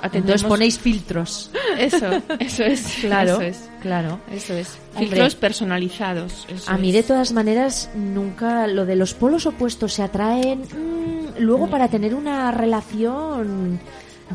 Entonces 0.04 0.44
ponéis 0.44 0.78
filtros. 0.80 1.50
Eso, 1.78 2.08
eso 2.40 2.64
es. 2.64 2.98
Claro, 3.02 3.34
Eso 3.34 3.42
es. 3.42 3.70
claro. 3.82 4.20
Eso 4.32 4.54
es. 4.54 4.78
Hombre. 4.96 5.08
Filtros 5.08 5.36
personalizados. 5.36 6.46
eso 6.50 6.70
A 6.72 6.78
mí 6.78 6.90
es. 6.90 6.94
de 6.96 7.04
todas 7.04 7.32
maneras 7.34 7.90
nunca 7.96 8.68
lo 8.68 8.86
de 8.86 8.96
los 8.96 9.14
polos 9.14 9.46
opuestos 9.46 9.94
se 9.94 10.04
atraen. 10.04 10.62
mm, 10.62 11.40
luego 11.42 11.68
para 11.68 11.88
tener 11.88 12.14
una 12.16 12.52
relación 12.52 13.80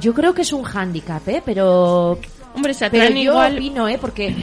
Yo 0.00 0.14
creo 0.14 0.34
que 0.34 0.42
es 0.42 0.52
un 0.52 0.62
hándicap, 0.64 1.26
¿eh? 1.28 1.42
Pero, 1.44 2.18
Hombre, 2.54 2.74
se 2.74 2.88
pero 2.90 3.04
atraen 3.04 3.22
yo 3.24 3.32
igual. 3.32 3.54
opino, 3.56 3.88
¿eh? 3.88 3.98
Porque 4.00 4.34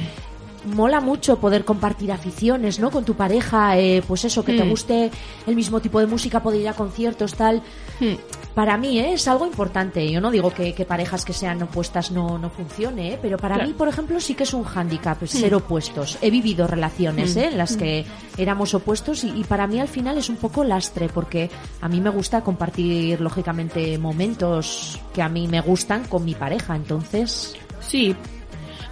mola 0.66 1.00
mucho 1.02 1.38
poder 1.40 1.64
compartir 1.66 2.12
aficiones, 2.12 2.80
¿no? 2.80 2.92
Con 2.92 3.06
tu 3.06 3.14
pareja, 3.16 3.78
eh, 3.78 4.04
pues 4.08 4.26
eso, 4.26 4.44
que 4.44 4.54
te 4.58 4.64
Hmm. 4.64 4.70
guste 4.70 5.12
el 5.48 5.56
mismo 5.56 5.80
tipo 5.80 6.00
de 6.00 6.08
música, 6.08 6.42
poder 6.42 6.62
ir 6.62 6.70
a 6.70 6.74
conciertos, 6.74 7.36
tal. 7.36 7.62
Hmm. 8.00 8.16
Para 8.56 8.78
mí 8.78 9.00
¿eh? 9.00 9.14
es 9.14 9.28
algo 9.28 9.46
importante. 9.46 10.10
Yo 10.10 10.22
no 10.22 10.32
digo 10.32 10.50
que, 10.54 10.74
que 10.74 10.86
parejas 10.86 11.26
que 11.26 11.34
sean 11.34 11.62
opuestas 11.62 12.12
no, 12.12 12.38
no 12.38 12.50
funcione, 12.50 13.14
¿eh? 13.14 13.20
pero 13.22 13.38
para 13.38 13.56
Claro. 13.56 13.68
mí, 13.70 13.74
por 13.76 13.88
ejemplo, 13.90 14.20
sí 14.20 14.34
que 14.34 14.44
es 14.44 14.54
un 14.54 14.64
hándicap 14.64 15.26
ser 15.26 15.54
opuestos. 15.56 16.18
He 16.22 16.30
vivido 16.32 16.66
relaciones. 16.68 17.36
¿eh? 17.36 17.48
en 17.48 17.58
las 17.58 17.76
que 17.78 18.06
éramos 18.38 18.74
opuestos 18.74 19.24
y, 19.24 19.30
y 19.30 19.44
para 19.44 19.68
mí 19.68 19.80
al 19.80 19.88
final 19.88 20.18
es 20.18 20.30
un 20.30 20.38
poco 20.38 20.64
lastre 20.64 21.10
porque 21.10 21.50
a 21.82 21.88
mí 21.90 22.00
me 22.02 22.10
gusta 22.10 22.42
compartir, 22.42 23.20
lógicamente, 23.22 23.98
momentos 23.98 25.00
que 25.14 25.22
a 25.22 25.30
mí 25.30 25.48
me 25.48 25.62
gustan 25.62 26.06
con 26.06 26.24
mi 26.26 26.34
pareja. 26.36 26.76
Entonces, 26.76 27.56
Sí, 27.82 28.16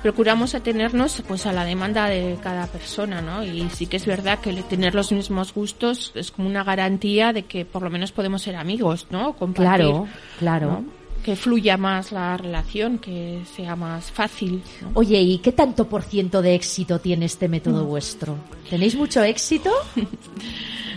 procuramos 0.04 0.54
atenernos 0.54 1.24
pues 1.28 1.46
a 1.46 1.54
la 1.54 1.64
demanda 1.64 2.08
de 2.08 2.38
cada 2.44 2.68
persona, 2.68 3.22
¿no? 3.22 3.44
Y 3.44 3.68
sí 3.70 3.88
que 3.88 3.98
es 3.98 4.06
verdad 4.06 4.40
que 4.40 4.54
tener 4.64 4.94
los 4.94 5.14
mismos 5.14 5.54
gustos 5.54 6.12
es 6.14 6.30
como 6.30 6.50
una 6.50 6.64
garantía 6.64 7.32
de 7.32 7.44
que 7.44 7.64
por 7.64 7.82
lo 7.82 7.90
menos 7.90 8.12
podemos 8.12 8.42
ser 8.42 8.58
amigos, 8.58 9.08
¿no? 9.10 9.34
Compartir, 9.34 9.86
claro, 9.86 10.08
claro. 10.38 10.68
¿no? 10.68 10.86
Que 11.24 11.38
fluya 11.38 11.78
más 11.78 12.12
la 12.12 12.36
relación, 12.36 12.98
que 12.98 13.44
sea 13.56 13.78
más 13.78 14.12
fácil. 14.12 14.62
¿no? 14.82 14.92
Oye, 14.96 15.22
¿y 15.22 15.38
qué 15.38 15.54
tanto 15.54 15.88
por 15.88 16.04
ciento 16.04 16.42
de 16.42 16.54
éxito 16.54 17.00
tiene 17.00 17.26
este 17.26 17.48
método 17.48 17.86
vuestro? 17.86 18.36
¿Tenéis 18.70 18.96
mucho 18.96 19.24
éxito? 19.24 19.72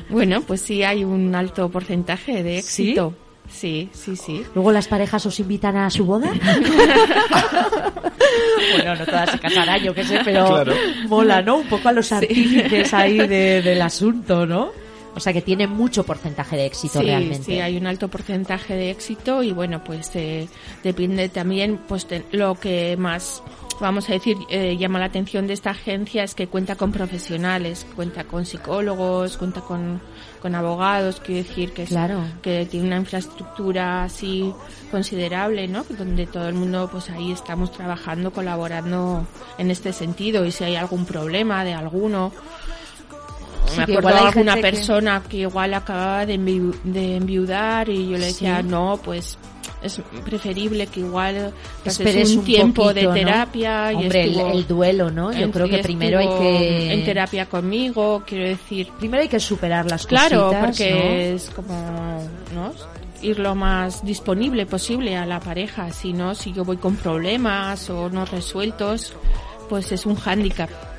Bueno, 0.09 0.41
pues 0.43 0.61
sí 0.61 0.85
hay 0.85 1.03
un 1.03 1.35
alto 1.35 1.69
porcentaje 1.69 2.45
de 2.45 2.59
éxito. 2.59 3.11
Sí, 3.11 3.26
sí, 3.51 4.17
sí. 4.17 4.43
¿Luego 4.55 4.73
las 4.73 4.89
parejas 4.89 5.25
os 5.27 5.39
invitan 5.41 5.77
a 5.77 5.91
su 5.91 6.05
boda? 6.05 6.31
bueno, 8.73 8.95
no 8.97 9.05
todas 9.07 9.31
se 9.31 9.39
casarán, 9.39 9.81
yo 9.83 9.95
qué 9.95 10.05
sé, 10.05 10.21
pero 10.25 10.47
Claro. 10.49 10.73
mola, 11.09 11.43
¿no? 11.43 11.57
Un 11.59 11.67
poco 11.69 11.89
a 11.89 11.93
los 11.93 12.11
artífices 12.13 12.93
ahí 12.95 13.17
de- 13.19 13.63
del 13.63 13.83
asunto, 13.83 14.47
¿no? 14.47 14.71
O 15.15 15.21
sea 15.21 15.33
que 15.33 15.41
tiene 15.41 15.67
mucho 15.67 16.05
porcentaje 16.05 16.57
de 16.57 16.67
éxito 16.67 17.01
sí, 17.01 17.07
realmente. 17.07 17.43
sí, 17.45 17.59
hay 17.59 17.79
un 17.79 17.87
alto 17.87 18.09
porcentaje 18.09 18.75
de 18.75 18.91
éxito 18.91 19.43
y 19.43 19.51
bueno, 19.53 19.83
pues 19.83 20.11
eh, 20.15 20.47
depende 20.85 21.31
también, 21.31 21.79
pues 21.89 22.07
de 22.07 22.23
lo 22.33 22.55
que 22.57 22.97
más, 22.99 23.43
vamos 23.81 24.09
a 24.09 24.13
decir, 24.13 24.37
eh, 24.49 24.77
llama 24.77 24.99
la 24.99 25.07
atención 25.07 25.47
de 25.47 25.53
esta 25.55 25.71
agencia 25.71 26.23
es 26.25 26.35
que 26.35 26.47
cuenta 26.49 26.77
con 26.77 26.93
profesionales, 26.93 27.87
cuenta 27.95 28.25
con 28.25 28.47
psicólogos, 28.47 29.37
cuenta 29.37 29.61
con, 29.61 30.01
con 30.41 30.55
abogados, 30.55 31.21
quiero 31.25 31.47
decir 31.47 31.73
que 31.73 31.83
es, 31.85 31.89
Claro. 31.91 32.21
que 32.43 32.67
tiene 32.67 32.87
una 32.87 32.97
infraestructura 32.97 34.05
así 34.05 34.53
considerable, 34.91 35.69
¿no? 35.69 35.85
Donde 35.89 36.27
todo 36.27 36.49
el 36.49 36.55
mundo, 36.55 36.89
pues 36.91 37.11
ahí 37.11 37.33
estamos 37.33 37.73
trabajando, 37.73 38.31
colaborando 38.33 39.27
en 39.59 39.71
este 39.71 39.93
sentido 39.93 40.45
y 40.45 40.53
si 40.53 40.65
hay 40.65 40.77
algún 40.77 41.05
problema 41.05 41.65
de 41.65 41.75
alguno, 41.75 42.33
Sí, 43.67 43.77
me 43.79 43.83
acuerdo 43.85 44.09
de 44.09 44.15
alguna 44.29 44.55
que- 44.55 44.61
persona 44.63 45.23
que... 45.29 45.37
igual 45.39 45.75
acababa 45.75 46.27
de, 46.27 46.39
enviu- 46.39 46.75
de 46.85 47.17
enviudar 47.17 47.89
y 47.89 48.09
yo 48.11 48.19
le 48.19 48.27
decía, 48.27 48.61
Sí. 48.63 48.69
no, 48.69 48.99
pues 49.05 49.39
es 49.83 50.01
preferible 50.25 50.87
que 50.87 51.01
igual 51.01 51.53
Esperes 51.85 52.31
un, 52.33 52.39
un 52.39 52.45
tiempo 52.45 52.83
poquito, 52.85 52.95
de 53.01 53.07
¿no? 53.07 53.13
terapia 53.15 53.93
y 53.93 53.97
Hombre, 53.97 54.23
el, 54.25 54.31
estuvo- 54.31 54.51
el 54.53 54.67
duelo, 54.67 55.11
¿no? 55.11 55.33
Yo 55.33 55.51
creo 55.51 55.69
que 55.69 55.79
y 55.79 55.83
primero 55.83 56.19
hay 56.19 56.29
que... 56.39 56.93
en 56.95 57.05
terapia 57.05 57.47
conmigo, 57.47 58.23
quiero 58.27 58.45
decir, 58.49 58.89
Primero 58.99 59.23
hay 59.23 59.29
que 59.29 59.41
superar 59.41 59.87
las 59.91 60.07
claro, 60.07 60.45
cositas, 60.45 60.65
porque 60.67 61.35
es 61.35 61.51
como, 61.51 62.23
¿no? 62.55 62.73
ir 63.23 63.39
lo 63.39 63.55
más 63.55 64.05
disponible 64.05 64.67
posible 64.67 65.17
a 65.17 65.25
la 65.27 65.41
pareja, 65.41 65.91
si 65.91 66.13
no, 66.13 66.35
si 66.35 66.53
yo 66.53 66.65
voy 66.65 66.77
con 66.77 66.97
problemas 66.97 67.89
o 67.91 68.09
no 68.11 68.25
resueltos, 68.27 69.15
pues 69.69 69.91
es 69.93 70.05
un 70.07 70.15
hándicap 70.17 70.69
¿no? 70.71 70.96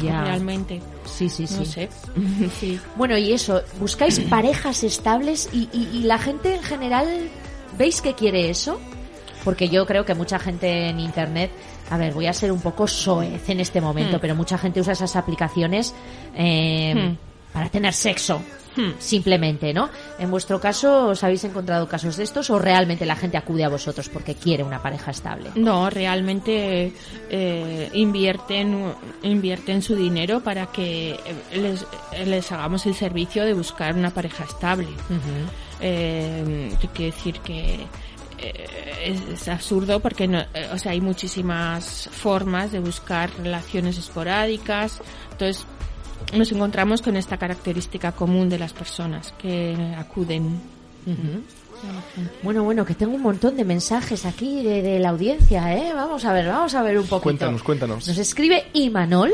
Ya. 0.00 0.22
realmente. 0.24 0.80
Sí, 1.04 1.28
sí, 1.28 1.46
sí. 1.46 1.56
No 1.58 1.64
sé. 1.64 1.88
sí. 2.60 2.80
Bueno, 2.96 3.16
y 3.18 3.32
eso, 3.32 3.62
buscáis 3.80 4.18
parejas 4.30 4.82
estables 4.84 5.48
y, 5.52 5.68
y- 5.72 5.88
y 5.92 6.02
la 6.04 6.18
gente 6.18 6.54
en 6.54 6.62
general, 6.62 7.08
¿veis 7.78 8.00
que 8.00 8.14
quiere 8.14 8.50
eso? 8.50 8.80
Porque 9.44 9.68
yo 9.68 9.86
creo 9.86 10.04
que 10.04 10.14
mucha 10.14 10.38
gente 10.38 10.88
en 10.88 11.00
Internet, 11.00 11.50
a 11.90 11.96
ver, 11.96 12.14
voy 12.14 12.26
a 12.26 12.32
ser 12.32 12.52
un 12.52 12.60
poco 12.60 12.86
soez 12.86 13.48
en 13.48 13.58
este 13.58 13.80
momento, 13.80 14.18
Hmm. 14.18 14.20
pero 14.20 14.34
mucha 14.36 14.56
gente 14.56 14.80
usa 14.80 14.92
esas 14.92 15.16
aplicaciones 15.16 15.94
eh, 16.36 16.94
Hmm. 16.94 17.31
Para 17.52 17.68
tener 17.68 17.92
sexo. 17.92 18.42
Hmm. 18.74 18.92
Simplemente, 18.98 19.74
¿no? 19.74 19.90
En 20.18 20.30
vuestro 20.30 20.58
caso, 20.58 21.08
¿os 21.08 21.22
habéis 21.22 21.44
encontrado 21.44 21.86
casos 21.86 22.16
de 22.16 22.24
estos 22.24 22.48
o 22.48 22.58
realmente 22.58 23.04
la 23.04 23.16
gente 23.16 23.36
acude 23.36 23.64
a 23.64 23.68
vosotros 23.68 24.08
porque 24.08 24.34
quiere 24.34 24.64
una 24.64 24.80
pareja 24.80 25.10
estable? 25.10 25.50
No, 25.56 25.90
realmente 25.90 26.92
eh, 27.28 27.90
invierten, 27.92 28.94
invierten 29.22 29.82
su 29.82 29.94
dinero 29.94 30.40
para 30.40 30.66
que 30.66 31.10
eh, 31.10 31.18
les, 31.54 31.84
les 32.26 32.50
hagamos 32.50 32.86
el 32.86 32.94
servicio 32.94 33.44
de 33.44 33.52
buscar 33.52 33.94
una 33.94 34.10
pareja 34.10 34.44
estable. 34.44 34.88
Eh, 35.80 36.74
te 36.80 36.88
quiero 36.88 37.14
decir 37.14 37.40
que 37.40 37.86
eh, 38.42 39.04
es, 39.04 39.20
es 39.28 39.48
absurdo 39.48 40.00
porque 40.00 40.26
no, 40.26 40.40
eh, 40.40 40.68
o 40.72 40.78
sea, 40.78 40.92
hay 40.92 41.00
muchísimas 41.00 42.08
formas 42.10 42.72
de 42.72 42.80
buscar 42.80 43.30
relaciones 43.38 43.98
esporádicas. 43.98 45.00
Entonces, 45.30 45.66
nos 46.32 46.50
encontramos 46.52 47.02
con 47.02 47.16
esta 47.16 47.36
característica 47.36 48.12
común 48.12 48.48
de 48.48 48.58
las 48.58 48.72
personas 48.72 49.32
que 49.38 49.76
acuden. 49.98 50.60
Bueno, 52.42 52.62
bueno, 52.64 52.84
que 52.84 52.94
tengo 52.94 53.14
un 53.14 53.22
montón 53.22 53.56
de 53.56 53.64
mensajes 53.64 54.24
aquí 54.24 54.62
de, 54.62 54.82
de 54.82 54.98
la 55.00 55.10
audiencia, 55.10 55.74
¿eh? 55.76 55.92
Vamos 55.94 56.24
a 56.24 56.32
ver, 56.32 56.46
vamos 56.46 56.74
a 56.74 56.82
ver 56.82 56.96
un 56.98 57.06
poquito. 57.06 57.22
Cuéntanos, 57.22 57.62
cuéntanos. 57.62 58.06
Nos 58.08 58.18
escribe 58.18 58.66
Imanol, 58.74 59.32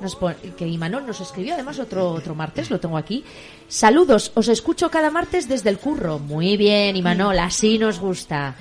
nos 0.00 0.16
pone- 0.16 0.36
que 0.56 0.66
Imanol 0.66 1.06
nos 1.06 1.20
escribió 1.20 1.54
además 1.54 1.78
otro, 1.78 2.10
otro 2.10 2.34
martes, 2.34 2.70
lo 2.70 2.80
tengo 2.80 2.96
aquí. 2.96 3.22
Saludos, 3.68 4.32
os 4.34 4.48
escucho 4.48 4.90
cada 4.90 5.10
martes 5.10 5.46
desde 5.48 5.68
el 5.68 5.78
curro. 5.78 6.18
Muy 6.18 6.56
bien, 6.56 6.96
Imanol, 6.96 7.38
así 7.38 7.78
nos 7.78 7.98
gusta. 7.98 8.54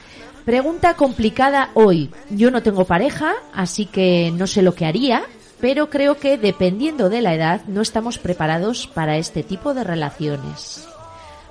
Pregunta 0.43 0.95
complicada 0.95 1.71
hoy. 1.75 2.09
Yo 2.29 2.51
no 2.51 2.61
tengo 2.63 2.83
pareja, 2.85 3.33
así 3.53 3.85
que 3.85 4.31
no 4.35 4.47
sé 4.47 4.61
lo 4.61 4.73
que 4.75 4.85
haría, 4.85 5.23
pero 5.59 5.89
creo 5.89 6.17
que 6.17 6.37
dependiendo 6.37 7.09
de 7.09 7.21
la 7.21 7.33
edad 7.33 7.61
no 7.67 7.81
estamos 7.81 8.17
preparados 8.17 8.87
para 8.87 9.17
este 9.17 9.43
tipo 9.43 9.73
de 9.73 9.83
relaciones. 9.83 10.87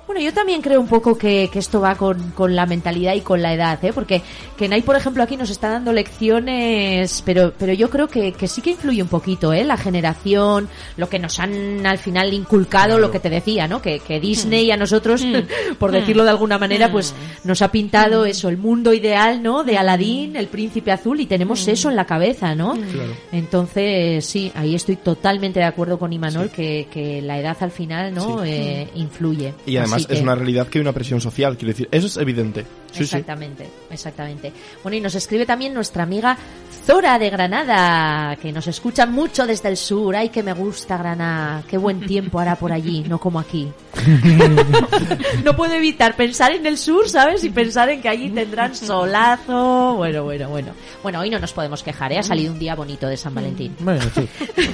Bueno, 0.07 0.21
yo 0.21 0.33
también 0.33 0.61
creo 0.61 0.79
un 0.79 0.87
poco 0.87 1.17
que, 1.17 1.49
que 1.51 1.59
esto 1.59 1.81
va 1.81 1.95
con, 1.95 2.31
con 2.31 2.55
la 2.55 2.65
mentalidad 2.65 3.13
y 3.13 3.19
con 3.19 3.41
la 3.41 3.53
edad, 3.53 3.83
¿eh? 3.83 3.91
Porque 3.91 4.21
Kenai, 4.57 4.81
por 4.81 4.95
ejemplo, 4.95 5.21
aquí 5.21 5.35
nos 5.35 5.49
está 5.49 5.69
dando 5.69 5.91
lecciones, 5.91 7.21
pero, 7.25 7.53
pero 7.59 7.73
yo 7.73 7.89
creo 7.89 8.07
que, 8.07 8.31
que 8.31 8.47
sí 8.47 8.61
que 8.61 8.69
influye 8.69 9.01
un 9.01 9.09
poquito, 9.09 9.51
¿eh? 9.51 9.65
La 9.65 9.75
generación, 9.75 10.69
lo 10.95 11.09
que 11.09 11.19
nos 11.19 11.39
han 11.41 11.85
al 11.85 11.97
final 11.97 12.33
inculcado, 12.33 12.99
lo 12.99 13.11
que 13.11 13.19
te 13.19 13.29
decía, 13.29 13.67
¿no? 13.67 13.81
Que, 13.81 13.99
que 13.99 14.21
Disney 14.21 14.71
a 14.71 14.77
nosotros, 14.77 15.25
por 15.77 15.91
decirlo 15.91 16.23
de 16.23 16.29
alguna 16.29 16.57
manera, 16.57 16.89
pues 16.89 17.13
nos 17.43 17.61
ha 17.61 17.69
pintado 17.69 18.25
eso, 18.25 18.47
el 18.47 18.57
mundo 18.57 18.93
ideal, 18.93 19.43
¿no? 19.43 19.65
De 19.65 19.77
Aladín, 19.77 20.37
el 20.37 20.47
príncipe 20.47 20.93
azul, 20.93 21.19
y 21.19 21.25
tenemos 21.25 21.67
eso 21.67 21.89
en 21.89 21.97
la 21.97 22.05
cabeza, 22.05 22.55
¿no? 22.55 22.75
Claro. 22.75 23.11
Entonces, 23.33 24.25
sí, 24.25 24.53
ahí 24.55 24.73
estoy 24.73 24.95
totalmente 24.95 25.59
de 25.59 25.65
acuerdo 25.65 25.99
con 25.99 26.13
Imanol 26.13 26.49
que, 26.49 26.87
que 26.89 27.21
la 27.21 27.37
edad 27.37 27.57
al 27.59 27.71
final, 27.71 28.13
¿no? 28.13 28.45
Eh, 28.45 28.87
influye. 28.95 29.53
Y 29.65 29.75
además 29.75 29.96
Es 30.01 30.07
que- 30.07 30.23
una 30.23 30.35
realidad 30.35 30.67
que 30.67 30.79
hay 30.79 30.81
una 30.81 30.93
presión 30.93 31.21
social, 31.21 31.57
quiero 31.57 31.69
decir, 31.73 31.87
eso 31.91 32.07
es 32.07 32.17
evidente. 32.17 32.65
Sí, 32.91 32.99
sí. 32.99 33.03
exactamente, 33.03 33.67
exactamente. 33.89 34.53
Bueno, 34.83 34.97
y 34.97 35.01
nos 35.01 35.15
escribe 35.15 35.45
también 35.45 35.73
nuestra 35.73 36.03
amiga 36.03 36.37
Zora 36.85 37.19
de 37.19 37.29
Granada, 37.29 38.37
que 38.37 38.51
nos 38.53 38.65
escucha 38.67 39.05
mucho 39.05 39.45
desde 39.45 39.67
el 39.67 39.75
sur. 39.75 40.15
Ay, 40.15 40.29
que 40.29 40.41
me 40.41 40.53
gusta 40.53 40.97
Granada. 40.97 41.63
Qué 41.67 41.77
buen 41.77 41.99
tiempo 42.05 42.39
hará 42.39 42.55
por 42.55 42.71
allí, 42.71 43.03
no 43.03 43.19
como 43.19 43.39
aquí. 43.39 43.69
no 45.43 45.55
puedo 45.55 45.73
evitar 45.73 46.15
pensar 46.15 46.53
en 46.53 46.65
el 46.65 46.77
sur, 46.77 47.09
¿sabes? 47.09 47.43
Y 47.43 47.49
pensar 47.49 47.89
en 47.89 48.01
que 48.01 48.07
allí 48.07 48.29
tendrán 48.29 48.73
solazo. 48.73 49.95
Bueno, 49.97 50.23
bueno, 50.23 50.47
bueno. 50.47 50.71
Bueno, 51.03 51.19
hoy 51.19 51.29
no 51.29 51.39
nos 51.39 51.51
podemos 51.51 51.83
quejar, 51.83 52.13
¿eh? 52.13 52.19
Ha 52.19 52.23
salido 52.23 52.53
un 52.53 52.59
día 52.59 52.73
bonito 52.73 53.07
de 53.07 53.17
San 53.17 53.35
Valentín. 53.35 53.75
Bueno, 53.79 54.01
sí. 54.15 54.27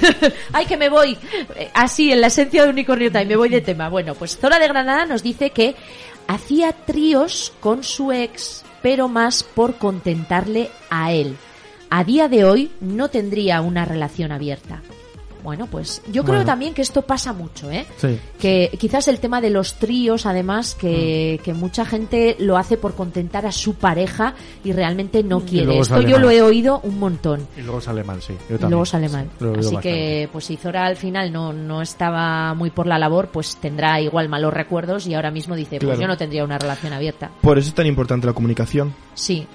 Ay, 0.52 0.66
que 0.66 0.76
me 0.76 0.88
voy. 0.88 1.18
Eh, 1.56 1.70
Así, 1.74 2.12
en 2.12 2.20
la 2.20 2.28
esencia 2.28 2.62
de 2.64 2.70
Unicornio 2.70 3.10
Time, 3.10 3.26
me 3.26 3.36
voy 3.36 3.48
de 3.48 3.60
tema. 3.60 3.88
Bueno, 3.88 4.14
pues 4.14 4.38
Zora 4.38 4.60
de 4.60 4.68
Granada 4.68 5.04
nos 5.04 5.22
dice 5.22 5.50
que 5.50 5.74
hacía 6.28 6.72
tríos 6.72 7.52
con 7.60 7.82
su 7.84 8.12
ex, 8.12 8.64
pero 8.82 9.08
más 9.08 9.42
por 9.42 9.76
contentarle 9.76 10.70
a 10.90 11.12
él. 11.12 11.36
A 11.90 12.04
día 12.04 12.28
de 12.28 12.44
hoy 12.44 12.70
no 12.80 13.08
tendría 13.08 13.60
una 13.60 13.84
relación 13.84 14.32
abierta. 14.32 14.82
Bueno, 15.44 15.66
pues 15.70 16.00
yo 16.06 16.22
creo 16.24 16.36
Bueno. 16.36 16.44
también 16.46 16.72
que 16.74 16.80
esto 16.82 17.02
pasa 17.02 17.32
mucho, 17.34 17.70
¿eh? 17.70 17.84
Sí. 17.98 18.18
Que 18.40 18.70
quizás 18.80 19.06
el 19.08 19.20
tema 19.20 19.40
de 19.42 19.50
los 19.50 19.74
tríos, 19.74 20.24
además, 20.26 20.74
que, 20.74 21.38
Mm. 21.38 21.44
que 21.44 21.52
mucha 21.54 21.84
gente 21.84 22.34
lo 22.40 22.56
hace 22.56 22.78
por 22.78 22.94
contentar 22.94 23.44
a 23.44 23.52
su 23.52 23.74
pareja 23.74 24.34
y 24.64 24.72
realmente 24.72 25.22
no 25.22 25.40
quiere. 25.40 25.78
Esto 25.78 26.00
yo 26.00 26.18
lo 26.18 26.30
he 26.30 26.40
oído 26.40 26.80
un 26.82 26.98
montón. 26.98 27.46
Y 27.58 27.60
luego 27.60 27.80
sale 27.82 28.02
mal, 28.02 28.22
sí. 28.22 28.32
Yo 28.48 28.54
Y 28.56 28.58
también. 28.58 28.70
luego 28.70 28.86
sale 28.86 29.08
mal. 29.10 29.28
Así 29.38 29.46
bastante. 29.46 29.80
que, 29.82 30.28
pues 30.32 30.46
si 30.46 30.56
Zora 30.56 30.86
al 30.86 30.96
final 30.96 31.30
no, 31.30 31.52
no 31.52 31.82
estaba 31.82 32.54
muy 32.54 32.70
por 32.70 32.86
la 32.86 32.98
labor, 32.98 33.28
pues 33.28 33.56
tendrá 33.56 34.00
igual 34.00 34.30
malos 34.30 34.54
recuerdos 34.54 35.06
y 35.06 35.12
ahora 35.14 35.30
mismo 35.30 35.54
dice, 35.56 35.78
pues 35.78 35.98
yo 35.98 36.06
no 36.08 36.16
tendría 36.16 36.42
una 36.42 36.56
relación 36.58 36.94
abierta. 36.94 37.30
Por 37.42 37.58
eso 37.58 37.68
es 37.68 37.74
tan 37.74 37.86
importante 37.86 38.26
la 38.26 38.32
comunicación. 38.32 38.94
Sí. 39.12 39.46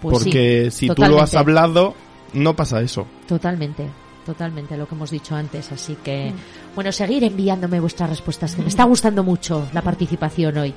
Pues 0.00 0.18
sí, 0.18 0.24
porque 0.30 0.70
si 0.70 0.86
tú 0.90 1.02
lo 1.02 1.20
has 1.20 1.30
totalmente. 1.32 1.38
hablado, 1.38 1.94
no 2.34 2.54
pasa 2.54 2.80
eso. 2.82 3.04
Totalmente, 3.26 3.88
totalmente 4.24 4.76
lo 4.76 4.88
que 4.88 4.94
hemos 4.94 5.10
dicho 5.10 5.34
antes. 5.34 5.70
Así 5.72 5.96
que, 6.02 6.32
bueno, 6.74 6.90
seguir 6.92 7.24
enviándome 7.24 7.80
vuestras 7.80 8.10
respuestas, 8.10 8.54
que 8.54 8.62
me 8.62 8.68
está 8.68 8.84
gustando 8.84 9.22
mucho 9.22 9.68
la 9.72 9.82
participación 9.82 10.56
hoy. 10.58 10.74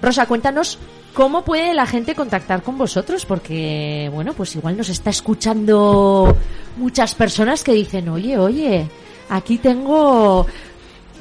Rosa, 0.00 0.26
cuéntanos 0.26 0.78
cómo 1.14 1.44
puede 1.44 1.72
la 1.74 1.86
gente 1.86 2.14
contactar 2.14 2.62
con 2.62 2.76
vosotros, 2.76 3.24
porque, 3.24 4.10
bueno, 4.12 4.34
pues 4.34 4.54
igual 4.56 4.76
nos 4.76 4.88
está 4.88 5.10
escuchando 5.10 6.36
muchas 6.76 7.14
personas 7.14 7.64
que 7.64 7.72
dicen, 7.72 8.08
oye, 8.08 8.38
oye, 8.38 8.86
aquí 9.28 9.58
tengo... 9.58 10.46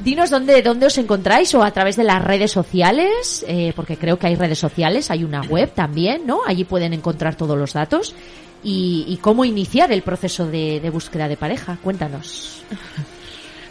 Dinos 0.03 0.29
dónde, 0.29 0.61
dónde 0.61 0.87
os 0.87 0.97
encontráis 0.97 1.53
o 1.55 1.63
a 1.63 1.71
través 1.71 1.95
de 1.95 2.03
las 2.03 2.21
redes 2.21 2.51
sociales, 2.51 3.45
eh, 3.47 3.71
porque 3.75 3.97
creo 3.97 4.19
que 4.19 4.27
hay 4.27 4.35
redes 4.35 4.59
sociales, 4.59 5.09
hay 5.09 5.23
una 5.23 5.41
web 5.41 5.71
también, 5.73 6.27
¿no? 6.27 6.41
Allí 6.45 6.65
pueden 6.65 6.93
encontrar 6.93 7.35
todos 7.35 7.57
los 7.57 7.73
datos 7.73 8.13
y, 8.63 9.05
y 9.07 9.17
cómo 9.17 9.45
iniciar 9.45 9.91
el 9.91 10.01
proceso 10.01 10.45
de, 10.45 10.79
de 10.81 10.89
búsqueda 10.89 11.27
de 11.27 11.37
pareja. 11.37 11.77
Cuéntanos. 11.81 12.63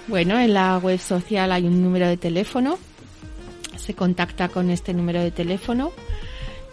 Bueno, 0.08 0.38
en 0.38 0.52
la 0.52 0.78
web 0.78 0.98
social 0.98 1.52
hay 1.52 1.64
un 1.64 1.82
número 1.82 2.08
de 2.08 2.16
teléfono. 2.16 2.78
Se 3.76 3.94
contacta 3.94 4.48
con 4.48 4.70
este 4.70 4.92
número 4.92 5.20
de 5.22 5.30
teléfono 5.30 5.92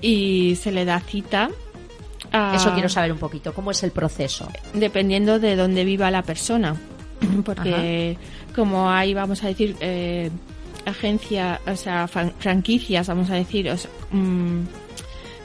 y 0.01 0.55
se 0.55 0.71
le 0.71 0.85
da 0.85 0.99
cita. 0.99 1.49
Eso 2.53 2.73
quiero 2.73 2.89
saber 2.89 3.11
un 3.11 3.17
poquito, 3.17 3.53
cómo 3.53 3.71
es 3.71 3.81
el 3.83 3.91
proceso. 3.91 4.47
Dependiendo 4.73 5.39
de 5.39 5.55
dónde 5.55 5.83
viva 5.83 6.11
la 6.11 6.23
persona. 6.23 6.75
Porque 7.45 8.17
como 8.59 8.89
hay, 8.91 9.13
vamos 9.13 9.43
a 9.43 9.47
decir, 9.47 9.75
eh, 9.79 10.29
agencia, 10.85 11.59
o 11.65 11.75
sea, 11.75 12.07
fran- 12.07 12.33
franquicias, 12.39 13.07
vamos 13.07 13.29
a 13.29 13.35
decir, 13.35 13.69
o 13.69 13.77
sea, 13.77 13.89
mm, 14.11 14.61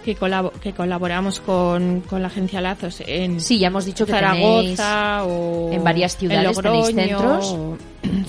que, 0.04 0.14
que 0.60 0.72
colaboramos 0.74 1.40
con, 1.40 2.00
con 2.02 2.20
la 2.20 2.28
agencia 2.28 2.60
Lazos 2.60 3.02
en 3.06 3.40
Sí, 3.40 3.58
ya 3.58 3.68
hemos 3.68 3.86
dicho 3.86 4.04
que. 4.04 4.12
Zaragoza 4.12 5.24
o 5.24 5.72
en 5.72 5.82
varias 5.82 6.16
ciudades 6.18 6.46
en 6.46 6.54
Logroño, 6.54 6.84
centros. 6.84 7.46
o 7.52 7.76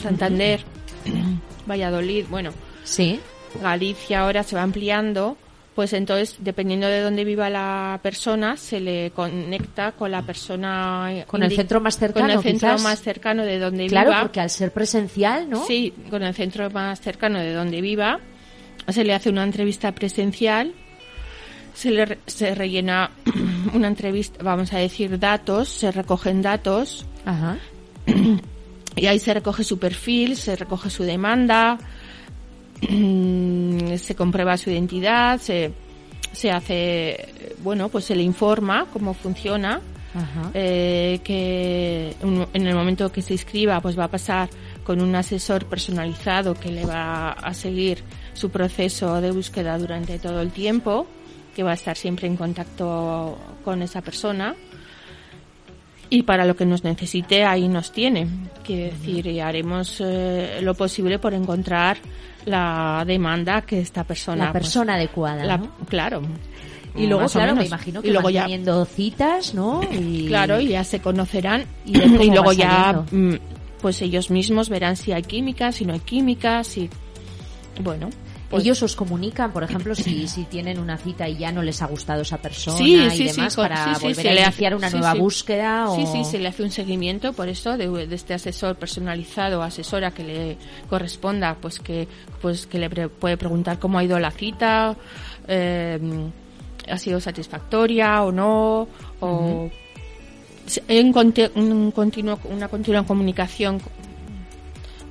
Santander, 0.02 0.62
Valladolid, 1.70 2.26
bueno, 2.30 2.52
Sí, 2.84 3.20
Galicia 3.62 4.22
ahora 4.22 4.44
se 4.44 4.56
va 4.56 4.64
ampliando, 4.64 5.38
pues 5.76 5.92
entonces 5.94 6.38
dependiendo 6.40 6.88
de 6.88 7.02
dónde 7.02 7.26
viva 7.26 7.50
la 7.50 8.00
persona 8.02 8.56
se 8.56 8.80
le 8.80 9.12
conecta 9.12 9.92
con 9.92 10.10
la 10.10 10.22
persona 10.22 11.26
Con 11.28 11.44
el 11.44 11.52
centro 11.54 11.82
más 11.82 11.98
cercano, 11.98 12.26
con 12.28 12.32
el 12.38 12.42
centro 12.42 12.70
quizás. 12.70 12.82
más 12.84 13.02
cercano 13.02 13.44
de 13.44 13.60
donde 13.60 13.88
claro, 13.88 14.10
viva. 14.12 14.22
porque 14.22 14.40
al 14.40 14.50
ser 14.50 14.72
presencial, 14.72 15.50
¿no? 15.50 15.66
Sí, 15.66 15.94
con 16.10 16.24
el 16.24 16.34
centro 16.34 16.70
más 16.70 17.02
cercano 17.02 17.40
de 17.40 17.52
donde 17.54 17.82
viva, 17.82 18.20
se 18.88 19.04
le 19.04 19.14
hace 19.14 19.30
una 19.30 19.44
entrevista 19.44 19.92
presencial, 19.92 20.74
se 21.74 21.92
le 21.92 22.06
re- 22.06 22.20
se 22.26 22.56
rellena 22.56 23.12
una 23.74 23.88
entrevista, 23.90 24.42
vamos 24.44 24.72
a 24.72 24.78
decir, 24.78 25.20
datos, 25.20 25.68
se 25.68 25.92
recogen 25.92 26.42
datos 26.42 27.06
Ajá. 27.26 27.58
y 28.96 29.08
ahí 29.08 29.20
se 29.20 29.34
recoge 29.34 29.64
su 29.66 29.78
perfil, 29.78 30.38
se 30.38 30.56
recoge 30.56 30.90
su 30.90 31.04
demanda, 31.04 31.78
se 33.98 34.16
comprueba 34.16 34.58
su 34.58 34.70
identidad, 34.70 35.40
se, 35.40 35.72
se 36.32 36.52
hace, 36.52 37.56
bueno, 37.64 37.90
pues 37.90 38.06
se 38.06 38.16
le 38.16 38.24
informa 38.24 38.88
cómo 38.92 39.14
funciona 39.14 39.82
Ajá. 40.14 40.52
eh, 40.54 41.20
que 41.24 42.16
un- 42.22 42.48
en 42.54 42.68
el 42.68 42.76
momento 42.76 43.12
que 43.12 43.22
se 43.22 43.34
inscriba 43.34 43.82
pues 43.82 43.98
va 43.98 44.06
a 44.06 44.10
pasar 44.10 44.50
con 44.84 45.02
un 45.02 45.16
asesor 45.16 45.66
personalizado 45.66 46.54
que 46.54 46.72
le 46.72 46.86
va 46.86 47.32
a 47.32 47.54
seguir 47.54 48.04
su 48.34 48.50
proceso 48.50 49.20
de 49.22 49.32
búsqueda 49.32 49.78
durante 49.78 50.20
todo 50.20 50.42
el 50.42 50.52
tiempo, 50.52 51.08
que 51.56 51.64
va 51.64 51.72
a 51.72 51.76
estar 51.76 51.96
siempre 51.98 52.28
en 52.28 52.36
contacto 52.38 53.38
con 53.64 53.82
esa 53.82 54.02
persona. 54.02 54.56
Y 56.10 56.24
para 56.24 56.46
lo 56.46 56.56
que 56.56 56.66
nos 56.66 56.84
necesite, 56.84 57.44
ahí 57.44 57.68
nos 57.68 57.92
tiene. 57.92 58.28
Quiere 58.64 58.92
decir, 58.92 59.28
y 59.28 59.40
haremos 59.40 60.02
eh, 60.04 60.60
lo 60.62 60.74
posible 60.76 61.20
por 61.20 61.34
encontrar 61.34 61.98
la 62.46 63.04
demanda 63.06 63.62
que 63.62 63.80
esta 63.80 64.04
persona... 64.04 64.46
la 64.46 64.52
pues, 64.52 64.64
persona 64.64 64.96
adecuada, 64.96 65.44
la- 65.44 65.58
¿no? 65.58 65.72
Claro. 65.88 66.22
Y 66.96 67.08
luego, 67.08 67.28
claro, 67.28 67.56
me 67.56 67.66
imagino 67.66 68.02
que 68.02 68.08
y 68.08 68.12
luego 68.12 68.30
ya 68.30 68.44
teniendo 68.44 68.86
citas, 68.86 69.54
¿no? 69.54 69.82
Y... 69.92 70.28
Claro, 70.28 70.62
y 70.62 70.70
ya 70.70 70.84
se 70.84 71.02
conocerán 71.02 71.66
Y 71.86 71.98
y 72.24 72.32
luego 72.32 72.54
ya 72.54 73.04
mm, 73.12 73.34
pues 73.82 74.02
ellos 74.02 74.32
mismos 74.32 74.70
verán 74.70 74.96
si 74.96 75.12
hay 75.12 75.24
química, 75.24 75.72
si 75.72 75.86
no 75.86 75.94
hay 75.94 76.00
química, 76.00 76.64
si 76.64 76.90
bueno, 77.84 78.10
pues- 78.50 78.64
Ellos 78.64 78.82
os 78.84 78.96
comunican, 78.96 79.52
por 79.52 79.64
ejemplo, 79.64 79.96
si, 79.96 80.28
si 80.28 80.44
tienen 80.44 80.80
una 80.80 80.98
cita 80.98 81.28
y 81.28 81.38
ya 81.38 81.52
no 81.52 81.62
les 81.62 81.82
ha 81.82 81.88
gustado 81.88 82.22
esa 82.22 82.38
persona 82.38 82.78
Sí, 82.78 82.96
y 82.96 83.10
sí, 83.12 83.24
demás 83.26 83.56
para 83.56 83.98
volver 84.00 84.28
a 84.28 84.34
le 84.34 84.40
hace- 84.42 84.50
iniciar 84.50 84.76
una 84.76 84.90
nueva 84.90 85.14
búsqueda 85.16 85.90
o... 85.90 85.96
Sí, 85.96 86.06
sí, 86.12 86.24
se 86.26 86.40
le 86.40 86.48
hace 86.50 86.64
un 86.64 86.72
seguimiento 86.72 87.34
por 87.34 87.50
eso 87.50 87.76
de, 87.78 88.08
de 88.08 88.16
este 88.16 88.34
asesor 88.36 88.76
personalizado, 88.76 89.64
asesora 89.64 90.12
que 90.12 90.24
le 90.24 90.58
corresponda, 90.90 91.56
pues 91.60 91.80
que 91.80 92.08
pues 92.42 92.68
que 92.68 92.78
le 92.80 92.90
pre- 92.90 93.10
puede 93.10 93.38
preguntar 93.38 93.80
cómo 93.80 93.98
ha 93.98 94.04
ido 94.04 94.20
la 94.20 94.32
cita, 94.32 94.96
eh, 95.48 96.00
ha 96.88 96.98
sido 96.98 97.20
satisfactoria 97.20 98.22
o 98.24 98.32
no, 98.32 98.88
o 99.20 99.70
conti- 101.14 101.50
un 101.56 101.92
continuo, 101.92 102.40
una 102.46 102.68
continua 102.68 103.04
comunicación 103.04 103.80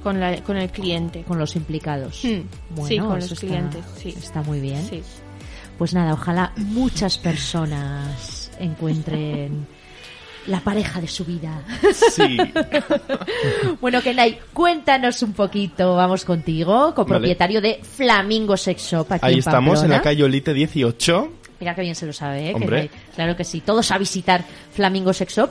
con, 0.05 0.21
la, 0.21 0.41
con 0.45 0.57
el 0.57 0.71
cliente. 0.71 1.25
con 1.25 1.39
los 1.41 1.57
implicados. 1.57 2.21
Mm, 2.25 2.75
Bueno, 2.77 2.89
sí, 2.89 2.99
con 2.99 3.15
los 3.17 3.33
está- 3.33 3.47
clientes, 3.47 3.85
sí. 3.97 4.15
Está 4.17 4.43
muy 4.43 4.61
bien. 4.61 4.87
Sí. 4.89 5.03
Pues 5.77 5.93
nada, 5.93 6.13
ojalá 6.13 6.53
muchas 6.57 7.19
personas 7.19 8.53
encuentren 8.61 9.67
la 10.47 10.61
pareja 10.61 11.01
de 11.01 11.09
su 11.09 11.25
vida. 11.25 11.61
Sí. 12.13 12.39
Bueno, 13.81 14.01
Kenai, 14.03 14.39
cuéntanos 14.53 15.23
un 15.23 15.33
poquito, 15.33 15.95
vamos 15.97 16.25
contigo, 16.25 16.95
copropietario 16.95 17.61
de 17.61 17.81
Flamingo 17.83 18.57
Sex 18.57 18.83
Shop 18.83 19.07
aquí 19.13 19.27
Ahí 19.27 19.33
en 19.35 19.39
estamos, 19.41 19.83
en 19.83 19.91
la 19.91 20.01
calle 20.01 20.25
Olite 20.25 20.55
18. 20.55 21.33
Mira 21.61 21.75
que 21.75 21.83
bien 21.83 21.95
se 21.95 22.07
lo 22.07 22.13
sabe, 22.13 22.51
¿eh? 22.51 22.55
Hombre. 22.55 22.89
Kenai. 22.89 23.05
Claro 23.15 23.37
que 23.37 23.45
sí, 23.45 23.61
todos 23.61 23.91
a 23.91 23.99
visitar 23.99 24.45
Flamingo 24.73 25.13
Sex 25.13 25.35
Shop. 25.37 25.51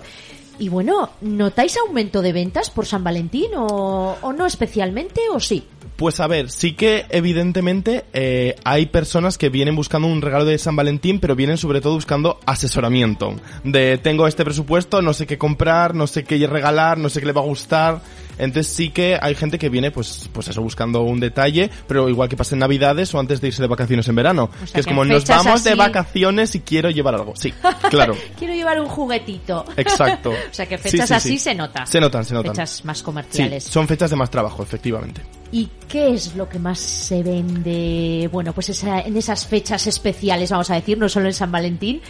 Y 0.60 0.70
bueno, 0.70 1.10
¿notáis 1.22 1.78
aumento 1.78 2.22
de 2.22 2.34
ventas 2.34 2.70
por 2.70 2.86
San 2.86 3.04
Valentín 3.04 3.52
o, 3.56 4.18
o 4.22 4.34
no 4.34 4.46
especialmente 4.46 5.22
o 5.32 5.40
sí? 5.40 5.66
Pues 5.96 6.20
a 6.20 6.28
ver, 6.28 6.50
sí 6.50 6.74
que 6.74 7.06
evidentemente 7.10 8.06
eh, 8.14 8.56
hay 8.64 8.88
personas 8.88 9.38
que 9.38 9.50
vienen 9.50 9.76
buscando 9.76 10.08
un 10.08 10.22
regalo 10.22 10.44
de 10.44 10.58
San 10.58 10.76
Valentín, 10.76 11.20
pero 11.20 11.36
vienen 11.36 11.58
sobre 11.58 11.82
todo 11.82 11.94
buscando 11.94 12.40
asesoramiento. 12.46 13.36
De 13.64 14.00
tengo 14.00 14.26
este 14.26 14.44
presupuesto, 14.44 15.02
no 15.02 15.14
sé 15.14 15.28
qué 15.28 15.38
comprar, 15.38 15.94
no 15.94 16.08
sé 16.08 16.24
qué 16.24 16.46
regalar, 16.48 16.98
no 16.98 17.10
sé 17.10 17.20
qué 17.20 17.28
le 17.28 17.34
va 17.34 17.42
a 17.42 17.46
gustar. 17.46 18.02
Entonces 18.38 18.74
sí 18.74 18.90
que 18.90 19.18
hay 19.22 19.36
gente 19.36 19.60
que 19.60 19.70
viene 19.70 19.92
pues, 19.92 20.30
pues 20.32 20.48
eso, 20.48 20.62
buscando 20.62 21.02
un 21.02 21.20
detalle, 21.20 21.70
pero 21.88 22.10
igual 22.10 22.30
que 22.30 22.38
pasen 22.38 22.60
navidades 22.60 23.14
o 23.14 23.20
antes 23.20 23.42
de 23.42 23.48
irse 23.48 23.62
de 23.62 23.68
vacaciones 23.68 24.08
en 24.08 24.16
verano. 24.16 24.50
O 24.52 24.58
sea, 24.66 24.74
que 24.74 24.80
es 24.80 24.86
que 24.86 24.92
como 24.92 25.06
nos 25.06 25.26
vamos 25.26 25.64
de 25.64 25.76
vacaciones 25.76 26.56
y 26.56 26.60
quiero 26.62 26.90
llevar 26.90 27.16
algo. 27.16 27.34
Sí, 27.36 27.54
claro. 27.90 28.16
Quiero 28.38 28.54
llevar 28.54 28.80
un 28.80 28.88
juguetito. 28.88 29.66
Exacto. 29.78 30.32
o 30.52 30.54
sea 30.54 30.66
que 30.66 30.78
fechas 30.78 31.08
sí, 31.08 31.14
así 31.14 31.30
sí. 31.30 31.40
se 31.40 31.56
nota. 31.56 31.86
Se 31.86 32.00
notan, 32.00 32.26
se 32.26 32.34
notan. 32.34 32.54
Fechas 32.54 32.84
más 32.86 33.04
comerciales. 33.04 33.64
son 33.64 33.88
fechas 33.88 34.10
de 34.10 34.16
más 34.16 34.30
trabajo, 34.30 34.64
efectivamente. 34.64 35.22
¿Y 35.52 35.70
qué 35.88 36.14
es 36.14 36.36
lo 36.36 36.50
que 36.50 36.58
más 36.60 36.80
se 36.80 37.22
vende? 37.22 38.28
Bueno, 38.32 38.54
pues 38.54 38.70
esa- 38.70 39.02
en 39.02 39.16
esas 39.16 39.46
fechas 39.46 39.86
especiales, 39.88 40.50
vamos 40.50 40.70
a 40.72 40.76
decir, 40.76 40.98
no 40.98 41.08
solo 41.08 41.28
en 41.28 41.34
San 41.34 41.52
Valentín. 41.52 42.02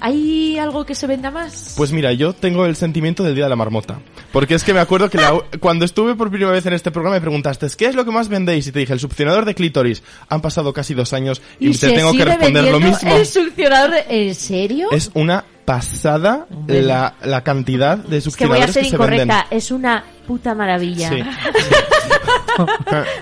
¿Hay 0.00 0.56
algo 0.58 0.84
que 0.86 0.94
se 0.94 1.06
venda 1.08 1.30
más? 1.30 1.74
Pues 1.76 1.90
mira, 1.92 2.12
yo 2.12 2.32
tengo 2.32 2.66
el 2.66 2.76
sentimiento 2.76 3.24
del 3.24 3.34
Día 3.34 3.44
de 3.44 3.50
la 3.50 3.56
Marmota. 3.56 4.00
Porque 4.32 4.54
es 4.54 4.64
que 4.64 4.74
me 4.74 4.80
acuerdo 4.80 5.08
que 5.08 5.18
la- 5.18 5.40
cuando 5.60 5.84
estuve 5.84 6.14
por 6.14 6.30
primera 6.30 6.50
vez 6.52 6.66
en 6.66 6.72
este 6.74 6.90
programa 6.90 7.16
me 7.16 7.20
preguntaste, 7.20 7.66
¿qué 7.76 7.86
es 7.86 7.94
lo 7.94 8.04
que 8.04 8.10
más 8.10 8.28
vendéis? 8.28 8.66
Y 8.66 8.72
te 8.72 8.78
dije, 8.80 8.92
el 8.92 9.00
succionador 9.00 9.44
de 9.44 9.54
clítoris. 9.54 10.02
Han 10.28 10.40
pasado 10.40 10.72
casi 10.72 10.94
dos 10.94 11.12
años 11.12 11.40
y, 11.58 11.72
te 11.72 11.78
se 11.78 11.92
tengo 11.92 12.12
que 12.12 12.24
responder 12.24 12.64
lo 12.64 12.80
mismo. 12.80 13.14
El 13.16 13.26
succionador 13.26 13.90
de... 13.92 14.28
¿En 14.28 14.34
serio? 14.34 14.88
Es 14.90 15.10
una 15.14 15.44
pasada 15.64 16.46
Hombre. 16.50 16.82
la, 16.82 17.14
la 17.22 17.42
cantidad 17.44 17.98
de 17.98 18.18
Es 18.18 18.36
que 18.36 18.46
voy 18.46 18.58
a 18.58 18.66
succionadores 18.68 18.74
ser 18.74 18.82
que 18.84 18.90
se 18.90 18.96
venden. 18.96 19.36
Es 19.50 19.70
una 19.70 20.04
puta 20.26 20.54
maravilla. 20.54 21.10
Sí. 21.10 21.22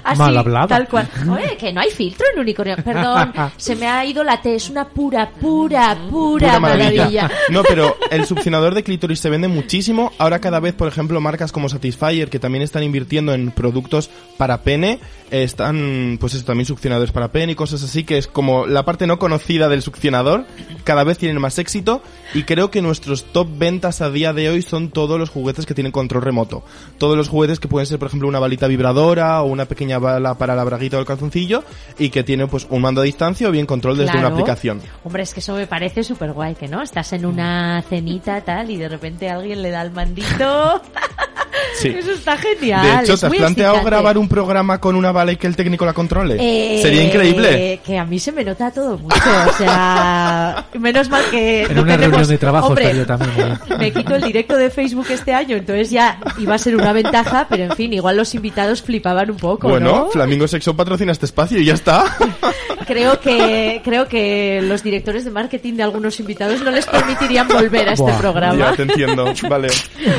Así, 0.04 0.18
Mal 0.18 0.36
hablada. 0.36 0.66
tal 0.68 0.88
cual. 0.88 1.08
Oye, 1.30 1.56
que 1.56 1.72
no 1.72 1.80
hay 1.80 1.90
filtro 1.90 2.26
en 2.32 2.40
unicornio. 2.40 2.76
Perdón, 2.76 3.32
se 3.56 3.76
me 3.76 3.86
ha 3.86 4.04
ido 4.04 4.24
la 4.24 4.40
T. 4.40 4.54
Es 4.54 4.70
una 4.70 4.88
pura, 4.88 5.30
pura, 5.30 5.96
pura, 6.10 6.38
Pura 6.48 6.60
maravilla. 6.60 7.30
No, 7.50 7.62
pero 7.62 7.96
el 8.10 8.26
succionador 8.26 8.74
de 8.74 8.82
clítoris 8.82 9.20
se 9.20 9.30
vende 9.30 9.48
muchísimo. 9.48 10.12
Ahora 10.18 10.40
cada 10.40 10.60
vez, 10.60 10.74
por 10.74 10.88
ejemplo, 10.88 11.20
marcas 11.20 11.52
como 11.52 11.68
Satisfyer, 11.68 12.28
que 12.30 12.38
también 12.38 12.62
están 12.62 12.82
invirtiendo 12.82 13.32
en 13.34 13.50
productos 13.50 14.10
para 14.36 14.62
pene, 14.62 14.98
eh, 15.30 15.42
están, 15.42 16.16
pues 16.20 16.34
eso, 16.34 16.44
también 16.44 16.66
succionadores 16.66 17.12
para 17.12 17.32
pene 17.32 17.52
y 17.52 17.54
cosas 17.54 17.82
así, 17.82 18.04
que 18.04 18.18
es 18.18 18.26
como 18.26 18.66
la 18.66 18.84
parte 18.84 19.06
no 19.06 19.18
conocida 19.18 19.68
del 19.68 19.82
succionador. 19.82 20.44
Cada 20.84 21.04
vez 21.04 21.18
tienen 21.18 21.40
más 21.40 21.58
éxito 21.58 22.02
y 22.34 22.42
creo 22.44 22.70
que 22.70 22.82
nuestros 22.82 23.24
top 23.32 23.48
ventas 23.56 24.00
a 24.00 24.10
día 24.10 24.32
de 24.32 24.48
hoy 24.48 24.62
son 24.62 24.90
todos 24.90 25.18
los 25.18 25.30
juguetes 25.30 25.66
que 25.66 25.74
tienen 25.74 25.92
control 25.92 26.22
remoto. 26.22 26.64
Todos 26.98 27.16
los 27.16 27.28
juguetes 27.28 27.60
que 27.60 27.68
pueden 27.68 27.86
ser, 27.86 27.98
por 27.98 28.08
ejemplo, 28.08 28.28
una 28.28 28.38
balita 28.38 28.66
vibradora 28.66 28.95
o 28.96 29.44
una 29.44 29.66
pequeña 29.66 29.98
bala 29.98 30.34
para 30.34 30.54
la 30.54 30.64
braguita 30.64 30.96
o 30.96 31.00
el 31.00 31.06
calzoncillo 31.06 31.62
y 31.98 32.08
que 32.10 32.22
tiene 32.24 32.46
pues 32.46 32.66
un 32.70 32.80
mando 32.82 33.00
a 33.00 33.04
distancia 33.04 33.48
o 33.48 33.50
bien 33.50 33.66
control 33.66 33.96
desde 33.98 34.12
Claro. 34.12 34.28
una 34.28 34.34
aplicación. 34.36 34.80
Hombre, 35.04 35.22
es 35.22 35.34
que 35.34 35.40
eso 35.40 35.54
me 35.54 35.66
parece 35.66 36.02
súper 36.02 36.32
guay, 36.32 36.54
que 36.54 36.68
no, 36.68 36.82
estás 36.82 37.12
en 37.12 37.26
una 37.26 37.82
cenita 37.88 38.40
tal 38.40 38.70
y 38.70 38.76
de 38.76 38.88
repente 38.88 39.28
alguien 39.28 39.62
le 39.62 39.70
da 39.70 39.82
el 39.82 39.90
mandito. 39.92 40.82
Sí. 41.80 41.88
Eso 41.88 42.12
está 42.12 42.36
genial. 42.36 42.82
De 42.82 43.02
hecho, 43.04 43.14
es 43.14 43.20
¿te 43.20 43.26
has 43.26 43.32
planteado 43.34 43.74
excitante. 43.74 43.84
grabar 43.90 44.18
un 44.18 44.28
programa 44.28 44.78
con 44.80 44.96
una 44.96 45.12
bala 45.12 45.32
y 45.32 45.36
que 45.36 45.46
el 45.46 45.56
técnico 45.56 45.84
la 45.84 45.92
controle? 45.92 46.36
Eh, 46.40 46.80
Sería 46.82 47.02
increíble. 47.04 47.80
Que 47.84 47.98
a 47.98 48.04
mí 48.04 48.18
se 48.18 48.32
me 48.32 48.44
nota 48.44 48.70
todo 48.70 48.98
mucho. 48.98 49.16
O 49.48 49.52
sea, 49.52 50.64
menos 50.78 51.08
mal 51.08 51.22
que. 51.30 51.62
En 51.64 51.74
no 51.74 51.82
una 51.82 51.94
tenemos- 51.96 52.10
reunión 52.12 52.28
de 52.28 52.38
trabajo 52.38 52.66
Hombre, 52.68 52.84
estaría 52.84 53.06
también. 53.06 53.52
¿eh? 53.52 53.58
Me 53.78 53.92
quito 53.92 54.14
el 54.14 54.22
directo 54.22 54.56
de 54.56 54.70
Facebook 54.70 55.06
este 55.10 55.32
año, 55.34 55.56
entonces 55.56 55.90
ya 55.90 56.18
iba 56.38 56.54
a 56.54 56.58
ser 56.58 56.76
una 56.76 56.92
ventaja, 56.92 57.46
pero 57.48 57.64
en 57.64 57.72
fin, 57.72 57.92
igual 57.92 58.16
los 58.16 58.34
invitados 58.34 58.82
flipaban 58.82 59.30
un 59.30 59.36
poco. 59.36 59.68
bueno, 59.68 59.90
¿no? 59.90 60.10
Flamingo 60.10 60.48
Sexo 60.48 60.74
patrocina 60.74 61.12
este 61.12 61.26
espacio 61.26 61.58
y 61.58 61.64
ya 61.66 61.74
está. 61.74 62.04
Creo 62.86 63.18
que 63.18 63.80
creo 63.82 64.06
que 64.06 64.60
los 64.62 64.80
directores 64.84 65.24
de 65.24 65.30
marketing 65.32 65.74
de 65.74 65.82
algunos 65.82 66.20
invitados 66.20 66.62
no 66.62 66.70
les 66.70 66.86
permitirían 66.86 67.48
volver 67.48 67.88
a 67.88 67.92
este 67.94 68.02
Buah, 68.04 68.18
programa. 68.18 68.56
Ya 68.56 68.76
te 68.76 68.82
entiendo, 68.82 69.24
vale. 69.48 69.68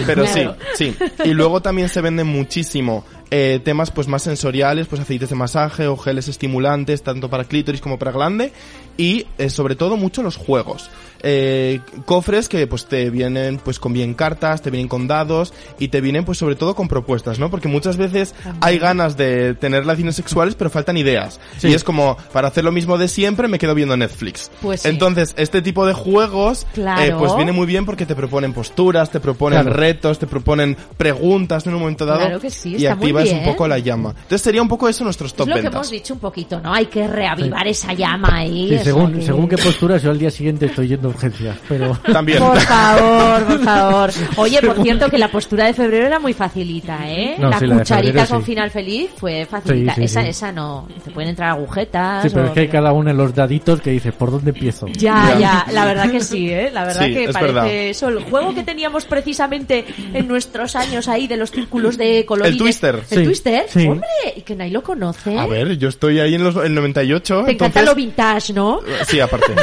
Pero 0.05 0.25
Claro. 0.25 0.55
sí, 0.75 0.93
sí. 0.93 0.95
Y 1.28 1.34
luego 1.34 1.61
también 1.61 1.89
se 1.89 1.99
venden 1.99 2.28
muchísimo 2.28 3.03
eh, 3.32 3.59
temas 3.63 3.91
pues 3.91 4.07
más 4.07 4.23
sensoriales, 4.23 4.88
pues 4.88 5.01
aceites 5.01 5.30
de 5.30 5.36
masaje 5.36 5.88
o 5.88 5.97
geles 5.97 6.28
estimulantes, 6.28 7.03
tanto 7.03 7.30
para 7.30 7.43
clítoris 7.45 7.82
como 7.82 7.97
para 7.99 8.11
glande. 8.11 8.51
Y 8.99 9.28
eh, 9.38 9.49
sobre 9.51 9.75
todo 9.75 9.95
mucho 9.95 10.23
los 10.23 10.38
juegos. 10.38 10.89
Eh, 11.21 11.80
cofres 12.05 12.47
que 12.49 12.65
pues 12.67 12.86
te 12.88 13.09
vienen 13.09 13.59
pues 13.63 13.80
con 13.80 13.91
bien 13.93 14.13
cartas, 14.13 14.61
te 14.61 14.69
vienen 14.71 14.88
con 14.88 15.07
dados 15.07 15.53
y 15.80 15.88
te 15.89 15.99
vienen 16.01 16.25
pues 16.25 16.38
sobre 16.38 16.55
todo 16.55 16.75
con 16.75 16.88
propuestas, 16.88 17.38
¿no? 17.39 17.49
Porque 17.51 17.67
muchas 17.67 17.97
veces 17.97 18.34
hay 18.61 18.78
ganas 18.80 19.17
de 19.17 19.53
tener 19.55 19.82
relaciones 19.82 20.15
sexuales 20.15 20.55
pero 20.55 20.69
faltan 20.69 20.97
ideas. 20.97 21.39
Sí. 21.57 21.69
Y 21.69 21.73
es 21.73 21.84
como, 21.84 22.17
para 22.34 22.47
hacer 22.47 22.63
lo 22.63 22.71
mismo 22.71 22.97
de 22.97 23.07
siempre 23.07 23.47
me 23.47 23.59
quedo 23.59 23.75
viendo 23.75 23.95
Netflix. 23.97 24.49
Pues 24.61 24.82
sí. 24.82 24.89
Entonces, 24.89 25.34
este 25.38 25.61
tipo 25.61 25.86
de 25.86 25.93
juegos 25.93 26.65
Claro. 26.73 27.01
eh, 27.01 27.15
pues 27.17 27.36
viene 27.36 27.51
muy 27.51 27.67
bien 27.67 27.86
porque 27.86 28.05
te 28.07 28.15
proponen 28.15 28.53
posturas, 28.53 29.11
te 29.11 29.19
proponen 29.19 29.61
Claro. 29.61 29.75
retos, 29.75 30.17
te 30.19 30.28
proponen 30.28 30.75
preguntas 30.97 31.65
en 31.67 31.73
un 31.73 31.80
momento 31.82 32.05
dado 32.05 32.19
Claro 32.19 32.39
que 32.39 32.49
sí, 32.49 32.73
y 32.78 32.86
está 32.86 32.95
muy 32.95 33.11
activas 33.24 33.39
un 33.47 33.51
poco 33.53 33.68
la 33.68 33.80
llama. 33.80 34.09
Entonces 34.09 34.41
sería 34.41 34.61
un 34.61 34.68
poco 34.68 34.88
eso 34.89 35.03
nuestros 35.03 35.32
Es 35.32 35.38
top 35.38 35.47
lo 35.49 35.55
que 35.55 35.68
hemos 35.68 35.89
dicho 35.89 36.13
un 36.13 36.20
poquito, 36.20 36.59
¿no? 36.59 36.74
Hay 36.74 36.86
que 36.88 37.07
reavivar 37.07 37.68
esa 37.68 37.93
llama 37.93 38.30
ahí. 38.38 38.70
Sí, 38.70 38.84
según, 38.84 39.13
que- 39.13 39.22
según 39.22 39.47
qué 39.47 39.57
posturas, 39.57 40.01
yo 40.01 40.11
al 40.11 40.20
día 40.20 40.32
siguiente 40.32 40.65
estoy 40.68 40.88
yendo 40.89 41.07
a 41.09 41.11
urgencias, 41.11 41.57
pero... 41.68 41.97
También. 42.11 42.39
Por 42.39 42.59
favor, 42.59 43.43
por 43.45 43.63
favor. 43.63 44.09
Oye, 44.38 44.61
por 44.61 44.82
cierto, 44.82 45.09
que 45.09 45.18
la 45.18 45.30
postura 45.30 45.65
de 45.65 45.74
febrero 45.74 46.05
era 46.07 46.20
muy 46.20 46.34
facilita, 46.34 47.09
¿eh? 47.09 47.36
No, 47.38 47.49
la 47.49 47.59
sí, 47.59 47.68
la 47.68 47.76
de 47.76 47.82
cucharita 47.82 48.11
febrero, 48.13 48.30
con 48.30 48.39
sí. 48.41 48.45
final 48.45 48.72
feliz 48.72 49.09
fue 49.18 49.45
facilita. 49.45 49.93
Sí, 49.95 50.01
sí, 50.01 50.05
esa, 50.05 50.22
sí. 50.24 50.28
esa 50.30 50.51
no. 50.51 50.88
Te 51.03 51.11
pueden 51.11 51.30
entrar 51.32 51.49
agujetas. 51.49 52.24
Sí, 52.24 52.30
pero 52.32 52.45
o- 52.45 52.47
es 52.47 52.53
que 52.53 52.59
hay 52.61 52.68
cada 52.68 52.91
uno 52.93 53.09
en 53.11 53.18
los 53.18 53.34
daditos 53.34 53.82
que 53.82 53.91
dice, 53.91 54.11
¿por 54.11 54.32
dónde 54.32 54.51
empiezo? 54.51 54.88
Ya, 54.88 55.34
Ya. 55.34 55.39
ya, 55.39 55.65
la 55.72 55.86
verdad 55.86 56.11
que 56.11 56.22
sí, 56.22 56.49
¿eh? 56.49 56.70
La 56.74 56.84
verdad 56.86 57.05
Sí, 57.05 57.13
que 57.13 57.24
es 57.26 57.34
parece 57.34 57.53
verdad. 57.53 57.68
eso. 57.72 58.09
El 58.09 58.24
juego 58.24 58.53
que 58.53 58.63
teníamos 58.63 59.05
precisamente 59.05 59.86
en 60.13 60.28
nuestros 60.28 60.76
años 60.76 61.07
ahí 61.07 61.28
de 61.28 61.38
los 61.38 61.51
círculos 61.51 61.97
de 61.97 62.26
colorines. 62.26 62.53
El 62.53 62.57
Twister. 62.59 63.03
El 63.10 63.24
Twister, 63.24 63.66
sí. 63.70 63.88
hombre, 63.88 64.08
y 64.36 64.41
que 64.41 64.55
nadie 64.55 64.72
lo 64.72 64.84
conoce. 64.84 65.38
A 65.38 65.45
ver, 65.45 65.78
yo 65.78 65.89
estoy 65.89 66.20
ahí 66.20 66.36
en 66.36 66.43
los, 66.43 66.55
el 66.58 66.74
98, 66.74 67.43
Te 67.45 67.51
encanta 67.51 67.66
entonces... 67.80 67.86
lo 67.86 67.95
vintage, 67.95 68.53
¿no? 68.53 68.80
Sí, 69.08 69.20
aparte. 69.20 69.53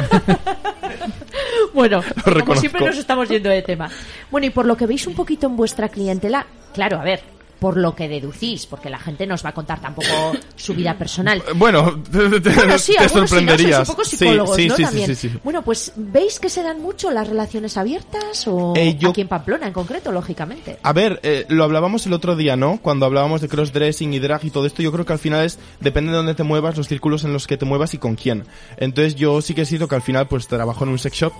Bueno, 1.72 2.04
como 2.46 2.54
siempre 2.54 2.86
nos 2.86 2.96
estamos 2.96 3.28
yendo 3.28 3.50
de 3.50 3.60
tema. 3.60 3.90
Bueno, 4.30 4.46
y 4.46 4.50
por 4.50 4.64
lo 4.64 4.76
que 4.76 4.86
veis 4.86 5.08
un 5.08 5.14
poquito 5.14 5.48
en 5.48 5.56
vuestra 5.56 5.88
clientela, 5.88 6.46
claro, 6.72 7.00
a 7.00 7.02
ver, 7.02 7.20
por 7.64 7.78
lo 7.78 7.94
que 7.94 8.08
deducís, 8.10 8.66
porque 8.66 8.90
la 8.90 8.98
gente 8.98 9.26
nos 9.26 9.42
va 9.42 9.48
a 9.48 9.54
contar 9.54 9.80
tampoco 9.80 10.06
su 10.54 10.74
vida 10.74 10.98
personal. 10.98 11.42
Bueno, 11.54 12.02
te, 12.12 12.38
te- 12.40 12.50
Bueno, 12.50 12.78
sí, 12.78 12.92
te 12.92 13.04
algunos 13.04 13.06
sí, 13.06 13.06
¿no? 13.06 13.08
Sois 13.08 13.30
sorprenderías. 13.30 13.88
un 13.88 13.94
poco 13.94 14.04
psicólogos, 14.04 14.56
sí, 14.56 14.62
sí, 14.64 14.68
¿no? 14.68 14.74
sí, 14.76 14.82
sí, 14.82 14.86
También. 14.86 15.06
sí, 15.16 15.28
sí. 15.30 15.38
Bueno, 15.42 15.62
pues 15.62 15.92
¿veis 15.96 16.38
que 16.38 16.50
se 16.50 16.62
dan 16.62 16.82
mucho 16.82 17.10
las 17.10 17.26
relaciones 17.26 17.78
abiertas 17.78 18.46
o 18.48 18.74
Eh, 18.76 18.98
yo- 18.98 19.08
aquí 19.08 19.22
en 19.22 19.28
Pamplona 19.28 19.66
en 19.66 19.72
concreto, 19.72 20.12
lógicamente? 20.12 20.78
A 20.82 20.92
ver, 20.92 21.20
eh, 21.22 21.46
lo 21.48 21.64
hablábamos 21.64 22.04
el 22.04 22.12
otro 22.12 22.36
día, 22.36 22.54
¿no? 22.54 22.80
Cuando 22.82 23.06
hablábamos 23.06 23.40
de 23.40 23.48
crossdressing 23.48 24.12
y 24.12 24.18
drag 24.18 24.44
y 24.44 24.50
todo 24.50 24.66
esto, 24.66 24.82
yo 24.82 24.92
creo 24.92 25.06
que 25.06 25.14
al 25.14 25.18
final 25.18 25.46
es, 25.46 25.58
depende 25.80 26.10
de 26.10 26.18
dónde 26.18 26.34
te 26.34 26.42
muevas, 26.42 26.76
los 26.76 26.86
círculos 26.86 27.24
en 27.24 27.32
los 27.32 27.46
que 27.46 27.56
te 27.56 27.64
muevas 27.64 27.94
y 27.94 27.98
con 27.98 28.14
quién. 28.14 28.44
Entonces 28.76 29.14
yo 29.14 29.40
sí 29.40 29.54
que 29.54 29.62
he 29.62 29.64
sido 29.64 29.88
que 29.88 29.94
al 29.94 30.02
final 30.02 30.28
pues 30.28 30.48
trabajo 30.48 30.84
en 30.84 30.90
un 30.90 30.98
sex 30.98 31.16
shop. 31.16 31.32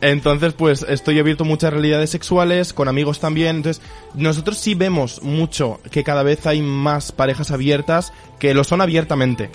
Entonces 0.00 0.52
pues 0.54 0.86
estoy 0.88 1.18
abierto 1.18 1.42
a 1.42 1.46
muchas 1.48 1.72
realidades 1.72 2.10
sexuales, 2.10 2.72
con 2.72 2.86
amigos 2.86 3.18
también. 3.18 3.56
Entonces 3.56 3.82
nosotros 4.14 4.58
sí 4.58 4.74
vemos 4.76 5.22
mucho 5.22 5.71
que 5.90 6.04
cada 6.04 6.22
vez 6.22 6.46
hay 6.46 6.62
más 6.62 7.12
parejas 7.12 7.50
abiertas 7.50 8.12
que 8.38 8.54
lo 8.54 8.64
son 8.64 8.80
abiertamente. 8.80 9.50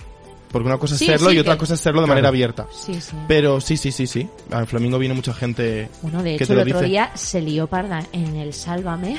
Porque 0.52 0.68
una 0.68 0.78
cosa 0.78 0.94
es 0.96 1.00
Sí, 1.00 1.08
serlo 1.08 1.30
sí, 1.30 1.36
y 1.36 1.40
otra 1.40 1.54
que- 1.56 1.60
cosa 1.60 1.74
es 1.74 1.82
serlo 1.82 2.00
de 2.02 2.08
manera 2.08 2.30
abierta. 2.30 2.68
Sí, 2.72 3.02
sí. 3.02 3.16
Pero 3.28 3.60
sí, 3.60 3.76
sí, 3.76 3.92
sí, 3.92 4.08
sí. 4.08 4.30
Al 4.50 4.66
Flamingo 4.66 4.98
viene 4.98 5.14
mucha 5.14 5.34
gente 5.34 5.90
Bueno, 6.02 6.24
de 6.24 6.38
que 6.38 6.44
hecho 6.44 6.48
te 6.48 6.54
el 6.54 6.60
lo 6.60 6.64
otro 6.64 6.80
dice. 6.80 6.90
día 6.90 7.12
se 7.16 7.42
lió 7.42 7.68
parda 7.68 8.04
en 8.14 8.36
el 8.38 8.54
Sálvame. 8.54 9.18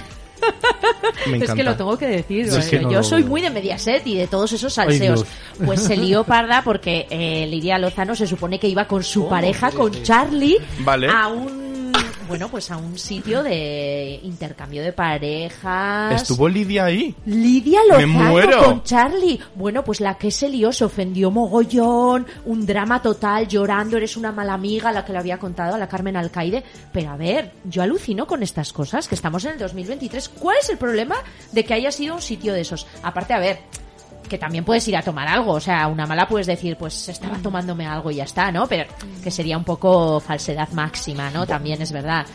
Me 1.31 1.37
Es 1.39 1.53
que 1.53 1.63
lo 1.65 1.77
tengo 1.77 1.99
que 1.99 2.07
decir. 2.07 2.51
Sí, 2.51 2.59
es 2.59 2.69
que 2.71 2.81
no 2.81 2.91
yo 2.91 2.99
lo 2.99 3.03
soy 3.05 3.23
veo. 3.23 3.31
muy 3.31 3.43
de 3.43 3.51
Mediaset 3.51 4.07
y 4.07 4.17
de 4.17 4.27
todos 4.27 4.53
esos 4.53 4.73
salseos. 4.73 5.27
Pues 5.65 5.81
se 5.83 5.97
lió 5.97 6.25
parda 6.25 6.63
porque 6.63 7.07
eh, 7.11 7.47
Lidia 7.47 7.79
Lozano 7.79 8.15
se 8.15 8.27
supone 8.27 8.59
que 8.59 8.69
iba 8.69 8.87
con 8.87 9.03
su 9.05 9.29
pareja, 9.29 9.71
con 9.71 9.91
Charlie, 10.03 10.57
Vale. 10.81 11.09
a 11.11 11.29
un 11.29 11.68
bueno 12.29 12.49
pues 12.51 12.71
a 12.71 12.77
un 12.77 12.99
sitio 12.99 13.43
de 13.43 14.21
intercambio 14.23 14.83
de 14.83 14.93
parejas. 14.93 16.23
¿Estuvo 16.23 16.49
Lidia 16.49 16.85
ahí? 16.85 17.15
Lidia 17.25 17.81
muero. 18.07 18.65
con 18.65 18.83
Charlie. 18.83 19.41
Bueno, 19.55 19.83
pues 19.83 20.01
la 20.01 20.17
que 20.19 20.31
se 20.31 20.49
lió 20.49 20.73
se 20.73 20.85
ofendió 20.85 21.31
mogollón, 21.31 22.27
un 22.45 22.67
drama 22.67 23.01
total, 23.01 23.49
llorando, 23.49 23.97
eres 23.97 24.17
una 24.17 24.31
mala 24.31 24.53
amiga, 24.53 24.93
la 24.93 25.05
que 25.05 25.13
le 25.13 25.19
había 25.19 25.39
contado 25.39 25.75
a 25.75 25.79
la 25.79 25.89
Carmen 25.89 26.17
Alcaide. 26.17 26.63
Pero 26.93 27.11
a 27.11 27.17
ver, 27.17 27.53
yo 27.65 27.83
alucino 27.83 28.27
con 28.27 28.43
estas 28.43 28.73
cosas, 28.73 29.09
que 29.09 29.15
estamos 29.15 29.45
en 29.47 29.53
el 29.53 29.59
2023. 29.59 30.29
¿Cuál 30.29 30.59
es 30.61 30.69
el 30.69 30.79
problema 30.79 31.17
de 31.53 31.65
que 31.65 31.75
haya 31.75 31.91
sido 31.91 32.15
un 32.15 32.23
sitio 32.23 32.53
de 32.53 32.61
esos? 32.61 32.87
Aparte, 33.03 33.33
a 33.33 33.39
ver, 33.39 33.61
que 34.29 34.39
también 34.39 34.65
puedes 34.65 34.87
ir 34.89 34.97
a 34.97 35.03
tomar 35.03 35.27
algo, 35.29 35.53
o 35.53 35.61
sea, 35.61 35.87
una 35.89 36.07
mala 36.07 36.29
puedes 36.29 36.47
decir, 36.47 36.77
pues 36.77 37.09
estaba 37.09 37.39
tomándome 37.39 37.87
algo 37.87 38.11
y 38.11 38.17
ya 38.17 38.25
está, 38.25 38.53
¿no? 38.53 38.67
Pero 38.67 38.85
que 39.23 39.31
sería 39.31 39.57
un 39.57 39.65
poco 39.65 40.21
falsedad 40.21 40.69
máxima, 40.71 41.31
¿no? 41.31 41.47
También 41.47 41.81
es 41.83 41.93
verdad. 41.93 42.27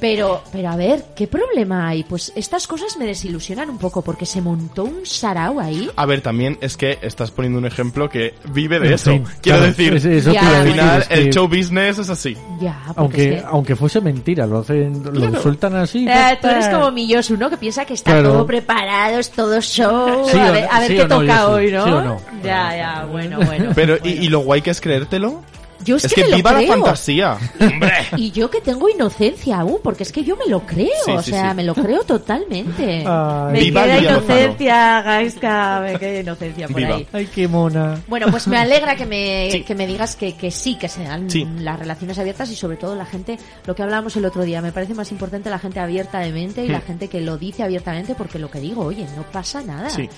Pero, 0.00 0.42
pero 0.52 0.68
a 0.70 0.76
ver, 0.76 1.04
¿qué 1.16 1.26
problema 1.26 1.88
hay? 1.88 2.04
Pues 2.04 2.32
estas 2.36 2.66
cosas 2.66 2.96
me 2.98 3.06
desilusionan 3.06 3.70
un 3.70 3.78
poco 3.78 4.02
porque 4.02 4.26
se 4.26 4.40
montó 4.40 4.84
un 4.84 5.06
sarao 5.06 5.60
ahí. 5.60 5.88
A 5.96 6.06
ver, 6.06 6.20
también 6.20 6.58
es 6.60 6.76
que 6.76 6.98
estás 7.02 7.30
poniendo 7.30 7.58
un 7.58 7.66
ejemplo 7.66 8.08
que 8.08 8.34
vive 8.52 8.78
de 8.80 8.94
eso. 8.94 9.10
Quiero 9.40 9.58
claro, 9.58 9.62
decir, 9.64 9.94
es- 9.94 10.24
Ya, 10.24 10.60
al 10.60 10.68
final 10.68 11.00
es 11.02 11.08
que 11.08 11.14
el 11.14 11.30
show 11.32 11.48
business 11.48 11.98
es 11.98 12.10
así. 12.10 12.36
Ya, 12.60 12.82
Aunque, 12.96 13.34
es 13.36 13.40
que- 13.42 13.46
aunque 13.48 13.76
fuese 13.76 14.00
mentira, 14.00 14.46
lo 14.46 14.58
hacen, 14.58 15.02
lo 15.12 15.40
sueltan 15.40 15.74
así. 15.76 16.06
Eh, 16.08 16.38
tú 16.40 16.48
eres 16.48 16.68
como 16.68 16.90
mi 16.90 17.06
Yosu, 17.08 17.36
¿no? 17.36 17.48
Que 17.50 17.56
piensa 17.56 17.84
que 17.84 17.94
está 17.94 18.12
Claro. 18.12 18.32
todo 18.32 18.46
preparado, 18.46 19.18
es 19.18 19.30
todo 19.30 19.60
show. 19.60 20.26
Sí 20.28 20.38
a 20.38 20.50
ver, 20.50 20.64
no, 20.64 20.72
a 20.72 20.80
ver 20.80 20.88
sí 20.88 20.96
qué 20.96 21.02
no, 21.02 21.08
toca 21.20 21.36
Yosu, 21.40 21.52
hoy, 21.52 21.72
¿no? 21.72 21.84
sí 21.84 21.90
o 21.90 22.02
no. 22.02 22.20
Ya, 22.42 22.76
ya, 22.76 23.04
bueno, 23.10 23.38
bueno. 23.44 23.70
Pero, 23.74 23.98
bueno. 23.98 24.14
y, 24.20 24.24
y 24.26 24.28
lo 24.28 24.40
guay 24.40 24.60
que 24.62 24.70
es 24.70 24.80
creértelo. 24.80 25.42
Yo 25.84 25.96
es, 25.96 26.04
Es 26.06 26.14
que, 26.14 26.22
que 26.22 26.24
me 26.24 26.30
lo 26.30 26.36
viva 26.36 26.52
la 26.52 26.58
creo. 26.58 26.72
fantasía. 26.74 27.38
Hombre. 27.60 27.92
Y 28.16 28.30
yo 28.30 28.50
que 28.50 28.60
tengo 28.60 28.88
inocencia 28.88 29.58
aún, 29.60 29.78
porque 29.82 30.02
es 30.02 30.12
que 30.12 30.24
yo 30.24 30.36
me 30.36 30.46
lo 30.46 30.60
creo, 30.66 30.88
Sí, 31.04 31.10
o 31.12 31.22
sí, 31.22 31.30
sea, 31.30 31.50
sí. 31.50 31.56
me 31.56 31.64
lo 31.64 31.74
creo 31.74 32.02
totalmente. 32.04 33.04
Ay. 33.06 33.52
me 33.52 33.60
Viva 33.60 33.84
queda 33.84 33.98
inocencia, 33.98 35.02
Gaisca, 35.02 35.80
me 35.80 35.98
queda 35.98 36.20
inocencia 36.20 36.66
por 36.68 36.76
Viva. 36.76 36.96
ahí. 36.96 37.06
Ay, 37.12 37.26
qué 37.34 37.48
mona. 37.48 38.00
Bueno, 38.08 38.26
pues 38.30 38.46
me 38.48 38.56
alegra 38.58 38.96
que 38.96 39.06
me, 39.06 39.48
Sí. 39.50 39.62
que 39.62 39.74
me 39.74 39.86
digas 39.86 40.16
que, 40.16 40.34
que 40.36 40.50
sí, 40.50 40.76
que 40.76 40.88
se 40.88 41.02
dan 41.04 41.30
Sí. 41.30 41.46
las 41.58 41.78
relaciones 41.78 42.18
abiertas 42.18 42.50
y 42.50 42.56
sobre 42.56 42.76
todo 42.76 42.94
la 42.94 43.06
gente, 43.06 43.38
lo 43.66 43.74
que 43.74 43.82
hablábamos 43.82 44.16
el 44.16 44.24
otro 44.24 44.42
día, 44.44 44.60
me 44.62 44.72
parece 44.72 44.94
más 44.94 45.10
importante 45.12 45.50
la 45.50 45.58
gente 45.58 45.80
abierta 45.80 46.20
de 46.20 46.32
mente 46.32 46.64
y 46.64 46.68
la 46.68 46.78
Hmm. 46.78 46.82
gente 46.86 47.08
que 47.08 47.20
lo 47.20 47.36
dice 47.38 47.62
abiertamente 47.62 48.14
porque 48.14 48.38
lo 48.38 48.50
que 48.50 48.60
digo, 48.60 48.82
oye, 48.84 49.06
no 49.16 49.22
pasa 49.30 49.62
nada. 49.62 49.90
Sí. 49.90 50.08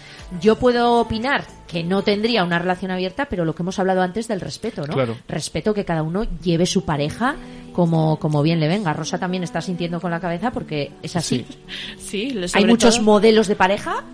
Yo 0.40 0.56
puedo 0.56 0.94
opinar 1.00 1.44
que 1.66 1.82
no 1.84 2.02
tendría 2.02 2.44
una 2.44 2.58
relación 2.58 2.90
abierta, 2.90 3.26
pero 3.26 3.44
lo 3.44 3.54
que 3.54 3.62
hemos 3.62 3.78
hablado 3.78 4.02
antes 4.02 4.28
del 4.28 4.40
respeto, 4.40 4.86
¿no? 4.86 4.94
Claro. 4.94 5.16
Respeto 5.28 5.74
que 5.74 5.84
cada 5.84 6.02
uno 6.02 6.24
lleve 6.42 6.66
su 6.66 6.84
pareja 6.84 7.36
como, 7.72 8.18
como 8.18 8.42
bien 8.42 8.60
le 8.60 8.68
venga. 8.68 8.92
Rosa 8.92 9.18
también 9.18 9.42
está 9.42 9.60
sintiendo 9.60 10.00
con 10.00 10.10
la 10.10 10.20
cabeza 10.20 10.50
porque 10.50 10.92
es 11.02 11.16
así. 11.16 11.44
Sí, 11.98 12.30
lo- 12.34 12.46
Hay 12.54 12.64
muchos 12.64 12.96
todo- 12.96 13.04
modelos 13.04 13.48
de 13.48 13.56
pareja 13.56 14.04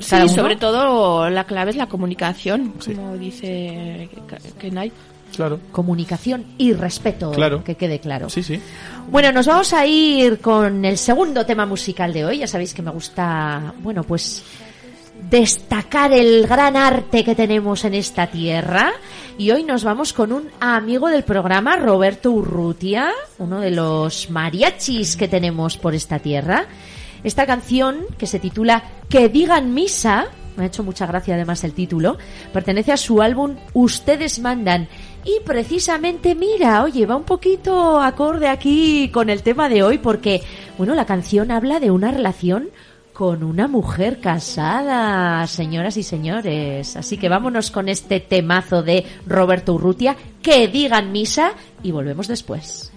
Sí, 0.00 0.14
uno. 0.16 0.28
sobre 0.28 0.56
todo 0.56 1.30
la 1.30 1.44
clave 1.44 1.70
es 1.70 1.76
la 1.76 1.86
comunicación, 1.86 2.74
como 2.84 3.16
dice 3.16 4.08
Kenai. 4.58 4.92
Claro. 5.34 5.58
Comunicación 5.72 6.44
y 6.56 6.72
respeto, 6.72 7.30
Claro. 7.32 7.62
que 7.64 7.74
quede 7.74 7.98
claro. 7.98 8.28
Sí, 8.30 8.42
sí. 8.42 8.60
Bueno, 9.10 9.32
nos 9.32 9.46
vamos 9.46 9.72
a 9.72 9.84
ir 9.86 10.38
con 10.40 10.84
el 10.84 10.96
segundo 10.98 11.44
tema 11.44 11.66
musical 11.66 12.12
de 12.12 12.24
hoy. 12.24 12.38
Ya 12.38 12.46
sabéis 12.46 12.72
que 12.72 12.80
me 12.82 12.90
gusta, 12.90 13.74
bueno, 13.80 14.02
pues 14.04 14.42
destacar 15.30 16.12
el 16.12 16.46
gran 16.46 16.76
arte 16.76 17.24
que 17.24 17.34
tenemos 17.34 17.84
en 17.84 17.94
esta 17.94 18.28
tierra. 18.28 18.92
Y 19.38 19.50
hoy 19.50 19.64
nos 19.64 19.84
vamos 19.84 20.12
con 20.12 20.32
un 20.32 20.48
amigo 20.60 21.08
del 21.08 21.24
programa, 21.24 21.76
Roberto 21.76 22.30
Urrutia, 22.30 23.10
uno 23.38 23.60
de 23.60 23.70
los 23.70 24.30
mariachis 24.30 25.16
que 25.16 25.28
tenemos 25.28 25.76
por 25.76 25.94
esta 25.94 26.18
tierra. 26.18 26.66
Esta 27.24 27.46
canción, 27.46 28.06
que 28.18 28.26
se 28.26 28.38
titula 28.38 28.82
Que 29.08 29.28
digan 29.28 29.74
misa, 29.74 30.28
me 30.56 30.64
ha 30.64 30.66
hecho 30.68 30.82
mucha 30.82 31.06
gracia 31.06 31.34
además 31.34 31.64
el 31.64 31.72
título, 31.72 32.16
pertenece 32.52 32.92
a 32.92 32.96
su 32.96 33.20
álbum 33.20 33.56
Ustedes 33.74 34.38
mandan. 34.38 34.88
Y 35.24 35.40
precisamente, 35.44 36.34
mira, 36.34 36.84
oye, 36.84 37.04
va 37.04 37.16
un 37.16 37.24
poquito 37.24 38.00
acorde 38.00 38.48
aquí 38.48 39.10
con 39.12 39.28
el 39.28 39.42
tema 39.42 39.68
de 39.68 39.82
hoy 39.82 39.98
porque, 39.98 40.40
bueno, 40.78 40.94
la 40.94 41.04
canción 41.04 41.50
habla 41.50 41.80
de 41.80 41.90
una 41.90 42.12
relación 42.12 42.70
con 43.16 43.42
una 43.42 43.66
mujer 43.66 44.20
casada, 44.20 45.46
señoras 45.46 45.96
y 45.96 46.02
señores. 46.02 46.96
Así 46.96 47.16
que 47.16 47.30
vámonos 47.30 47.70
con 47.70 47.88
este 47.88 48.20
temazo 48.20 48.82
de 48.82 49.06
Roberto 49.26 49.72
Urrutia, 49.72 50.16
que 50.42 50.68
digan 50.68 51.12
misa 51.12 51.52
y 51.82 51.92
volvemos 51.92 52.28
después. 52.28 52.92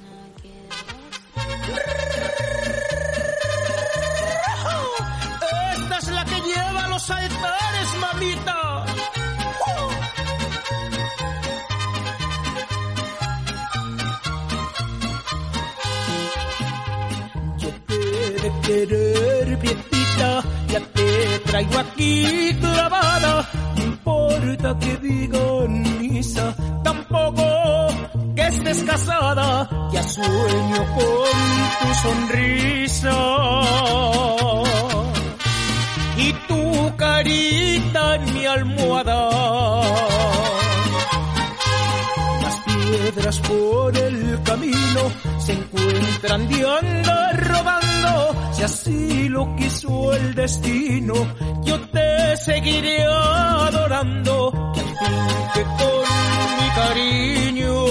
Querer, 18.70 19.58
prietita, 19.58 20.44
ya 20.68 20.80
te 20.96 21.40
traigo 21.50 21.78
aquí 21.80 22.56
clavada. 22.62 23.50
No 23.76 23.84
importa 23.84 24.78
que 24.80 24.98
digan 24.98 25.72
misa, 26.00 26.56
tampoco 26.84 27.46
que 28.36 28.46
estés 28.54 28.84
casada. 28.84 29.48
Ya 29.92 30.04
sueño 30.04 30.82
con 30.96 31.38
tu 31.80 31.90
sonrisa 32.04 33.18
y 36.18 36.28
tu 36.48 36.96
carita 36.96 38.16
en 38.18 38.34
mi 38.34 38.46
almohada. 38.46 39.22
Las 42.44 42.56
piedras 42.68 43.40
por 43.40 43.98
el 43.98 44.44
camino 44.44 45.02
se 45.40 45.54
encuentran 45.54 46.48
de 46.50 46.60
andar 46.80 47.48
rodando. 47.52 48.49
Si 48.60 48.66
así 48.66 49.30
lo 49.30 49.56
quiso 49.56 50.12
el 50.12 50.36
destino, 50.36 51.14
yo 51.64 51.80
te 51.92 52.36
seguiré 52.36 53.06
adorando. 53.06 54.52
Que 54.74 54.82
al 54.82 54.88
fin 55.00 55.16
que 55.54 55.64
con 55.64 56.04
mi 56.60 56.68
cariño 56.76 57.86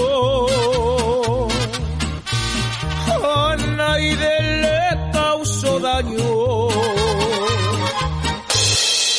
a 3.25 3.55
nadie 3.77 4.15
le 4.61 5.11
causó 5.11 5.79
daño. 5.79 6.17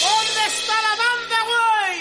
¿Dónde 0.07 0.43
está 0.53 0.75
la 0.87 0.95
banda, 1.03 1.39
güey? 1.51 1.99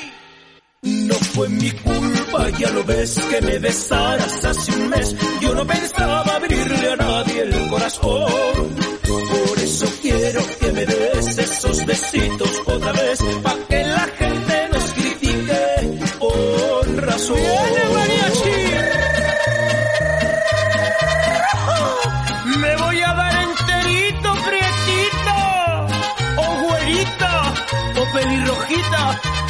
No 1.08 1.16
fue 1.16 1.50
mi 1.50 1.72
culpa, 1.72 2.50
ya 2.52 2.70
lo 2.70 2.84
ves 2.84 3.20
que 3.32 3.41
me 3.41 3.58
besaras 3.58 4.45
hace 4.45 4.72
un 4.74 4.89
mes. 4.89 5.16
Yo 5.41 5.56
no 5.56 5.66
pensaba 5.66 6.36
abrirle 6.36 6.91
a 6.91 6.95
nadie 6.97 7.41
el 7.41 7.70
corazón. 7.72 8.59
Besitos 11.90 12.52
otra 12.68 12.92
vez, 12.92 13.20
pa' 13.44 13.58
que 13.68 13.84
la 13.84 14.06
gente 14.20 14.56
nos 14.72 14.86
critique 14.98 15.62
con 16.20 16.98
razón. 16.98 17.38
¡Viene 17.38 17.84
mariachi! 17.96 18.60
Me 22.64 22.76
voy 22.84 23.02
a 23.02 23.12
dar 23.22 23.36
enterito, 23.50 24.30
prietita, 24.48 25.38
o 26.44 26.46
güerita, 26.64 27.34
o 28.00 28.04
pelirrojita. 28.14 29.04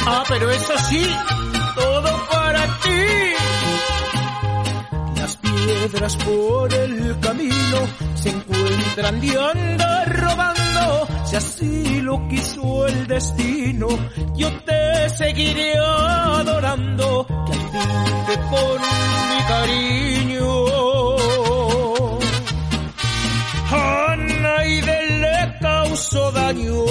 Ah, 0.06 0.24
pero 0.30 0.50
eso 0.50 0.74
sí, 0.88 1.04
todo 1.74 2.10
para 2.32 2.62
ti. 2.82 3.04
Las 5.20 5.36
piedras 5.36 6.16
por 6.16 6.72
el 6.72 7.20
camino 7.20 7.78
se 8.14 8.28
encuentran 8.30 9.20
de 9.20 9.30
andar 9.38 10.04
robando. 10.24 11.08
Si 11.26 11.36
así 11.36 11.89
lo 12.10 12.28
quiso 12.28 12.86
el 12.88 13.06
destino, 13.06 13.86
yo 14.34 14.48
te 14.64 15.08
seguiré 15.10 15.74
adorando. 15.78 17.24
Que 17.46 17.52
al 17.52 18.48
con 18.52 18.80
mi 19.30 19.40
cariño 19.52 20.46
a 23.70 24.16
nadie 24.16 25.02
le 25.22 25.58
causó 25.60 26.32
daño. 26.32 26.84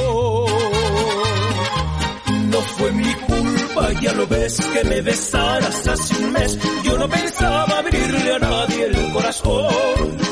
No 2.51 2.59
fue 2.78 2.91
mi 2.93 3.13
culpa, 3.30 3.91
ya 4.01 4.13
lo 4.13 4.26
ves 4.26 4.55
que 4.74 4.84
me 4.86 5.01
besaras 5.01 5.86
hace 5.86 6.24
un 6.24 6.32
mes. 6.32 6.57
Yo 6.86 6.97
no 6.97 7.09
pensaba 7.09 7.80
abrirle 7.80 8.36
a 8.36 8.39
nadie 8.39 8.86
el 8.86 9.11
corazón. 9.11 10.29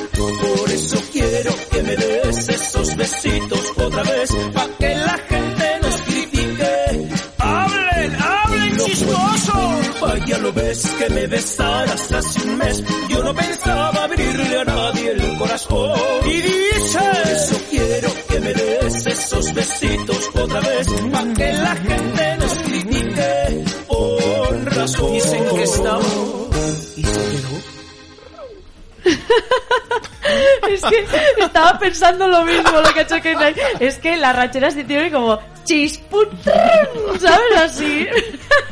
Que 10.78 11.09
me 11.09 11.25
besaras 11.25 12.11
hace 12.11 12.41
un 12.43 12.57
mes. 12.57 12.84
Yo 13.09 13.23
no 13.23 13.34
pensaba 13.34 14.03
abrirle 14.03 14.59
a 14.59 14.63
nadie 14.63 15.11
el 15.11 15.38
corazón. 15.38 15.99
Y 16.25 16.41
dice, 16.41 16.99
eso 17.32 17.61
quiero 17.71 18.09
que 18.30 18.39
me 18.39 18.53
des 18.53 19.05
esos 19.07 19.53
besitos 19.55 20.30
otra 20.36 20.59
vez, 20.59 20.88
pa' 21.11 21.34
que 21.36 21.53
la 21.53 21.75
gente 21.75 22.38
nos 22.38 22.53
critique. 22.59 23.65
Con 23.88 24.65
razón. 24.67 25.13
Dicen 25.13 25.45
que 25.55 25.63
estamos. 25.63 26.05
Y 26.97 27.03
se 27.03 27.11
quedó. 27.11 27.57
Es 30.69 30.82
que 30.82 31.05
estaba 31.43 31.80
pensando 31.80 32.28
lo 32.28 32.43
mismo 32.43 32.69
lo 32.69 32.93
que 32.93 32.99
ha 32.99 33.03
hecho 33.03 33.21
Kenai. 33.21 33.55
Es 33.80 33.97
que 33.97 34.17
las 34.17 34.36
rancheras 34.36 34.73
se 34.73 34.84
tienen 34.84 35.11
como 35.11 35.39
¿sabes? 37.20 37.57
Así. 37.57 38.07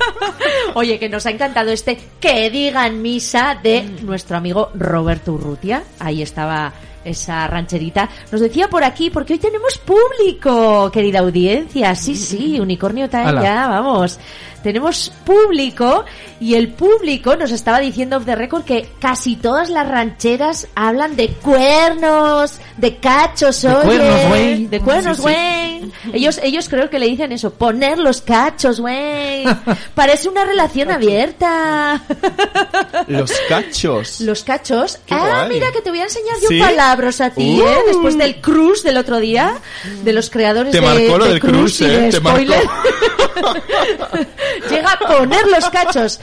Oye, 0.76 0.98
que 0.98 1.10
nos 1.10 1.26
ha 1.26 1.32
encantado 1.32 1.72
este 1.72 1.98
que 2.20 2.50
digan 2.50 3.02
misa 3.02 3.60
de 3.62 3.84
nuestro 4.04 4.38
amigo 4.38 4.72
Roberto 4.74 5.34
Urrutia. 5.34 5.84
Ahí 6.00 6.22
estaba 6.22 6.74
esa 7.04 7.48
rancherita. 7.48 8.10
Nos 8.32 8.42
decía 8.42 8.68
por 8.68 8.84
aquí, 8.84 9.10
porque 9.10 9.34
hoy 9.34 9.40
tenemos 9.40 9.78
público, 9.78 10.90
querida 10.92 11.20
audiencia. 11.20 11.96
Sí, 11.96 12.16
sí, 12.16 12.60
Unicornio 12.60 13.08
Ala. 13.12 13.42
ya, 13.42 13.68
vamos. 13.68 14.20
Tenemos 14.66 15.12
público 15.24 16.06
y 16.40 16.56
el 16.56 16.70
público 16.70 17.36
nos 17.36 17.52
estaba 17.52 17.80
diciendo 17.80 18.18
off 18.18 18.26
the 18.26 18.36
record 18.36 18.64
que 18.64 18.90
casi 19.00 19.36
todas 19.36 19.70
las 19.70 19.88
rancheras 19.88 20.68
hablan 20.74 21.16
de 21.16 21.28
cuernos, 21.28 22.58
de 22.76 22.98
cachos, 22.98 23.62
De 23.62 23.70
oye, 23.70 23.84
cuernos, 23.86 24.28
güey. 24.30 24.66
de 24.66 24.80
cuernos, 24.82 25.18
Sí, 25.18 25.22
sí. 25.24 25.30
güey. 25.30 25.92
Ellos, 26.14 26.40
ellos 26.42 26.68
creo 26.68 26.90
que 26.90 26.98
le 26.98 27.06
dicen 27.06 27.32
eso, 27.32 27.54
poner 27.54 28.00
los 28.00 28.22
cachos, 28.22 28.80
güey. 28.80 29.44
Parece 29.94 30.30
una 30.30 30.46
relación 30.46 30.90
abierta. 30.90 32.02
Los 33.06 33.32
cachos. 33.48 34.20
Los 34.22 34.44
cachos. 34.44 34.98
Qué 35.06 35.14
ah, 35.14 35.44
guay. 35.46 35.50
mira 35.50 35.72
que 35.72 35.82
te 35.82 35.92
voy 35.92 36.00
a 36.00 36.06
enseñar 36.06 36.38
yo 36.42 36.50
¿Sí? 36.50 36.60
palabras 36.60 37.22
a 37.22 37.30
ti, 37.30 37.62
¿eh? 37.62 37.64
Uh. 37.64 37.88
Después 37.88 38.18
del 38.18 38.42
cruise 38.42 38.82
del 38.82 38.98
otro 38.98 39.20
día, 39.20 39.60
de 40.04 40.12
los 40.12 40.32
creadores 40.32 40.72
Te 40.72 40.82
de, 40.82 40.88
marcó 40.88 41.20
lo 41.20 41.26
de 41.26 41.40
del 41.40 41.68
y 41.68 41.86
de 41.86 42.08
¿eh? 42.08 42.10
Te 42.10 42.20
marcó. 42.20 42.54
Llega 44.70 44.92
a 44.92 45.00
poner 45.00 45.48
los 45.48 45.70
cachos. 45.70 46.20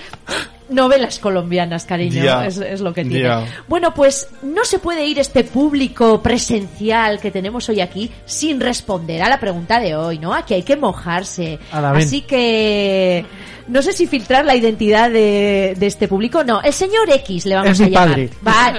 Novelas 0.69 1.19
colombianas, 1.19 1.85
cariño, 1.85 2.43
es, 2.43 2.59
es 2.59 2.81
lo 2.81 2.93
que 2.95 3.05
tiene. 3.05 3.47
Bueno, 3.69 3.93
pues 3.95 4.29
no 4.43 4.65
se 4.65 4.79
puede 4.79 5.07
ir 5.07 5.19
este 5.19 5.45
público 5.45 6.23
presencial 6.23 7.21
que 7.21 7.31
tenemos 7.31 7.69
hoy 7.69 7.81
aquí 7.81 8.11
sin 8.25 8.61
responder 8.61 9.23
a 9.23 9.29
la 9.29 9.39
pregunta 9.39 9.81
de 9.81 9.95
hoy, 9.95 10.19
¿no? 10.19 10.33
Aquí 10.35 10.55
hay 10.55 10.63
que 10.63 10.77
mojarse. 10.77 11.59
Así 11.73 12.23
que 12.23 13.25
no 13.69 13.81
sé 13.83 13.93
si 13.93 14.07
filtrar 14.07 14.45
la 14.45 14.57
identidad 14.57 15.11
de, 15.11 15.75
de 15.77 15.87
este 15.87 16.09
público. 16.09 16.43
No, 16.45 16.61
el 16.63 16.73
señor 16.73 17.09
X 17.11 17.47
le 17.47 17.55
vamos 17.55 17.71
Es 17.73 17.81
a 17.81 17.85
mi 17.85 17.91
llamar. 17.91 18.09
padre. 18.09 18.31
Va, 18.47 18.75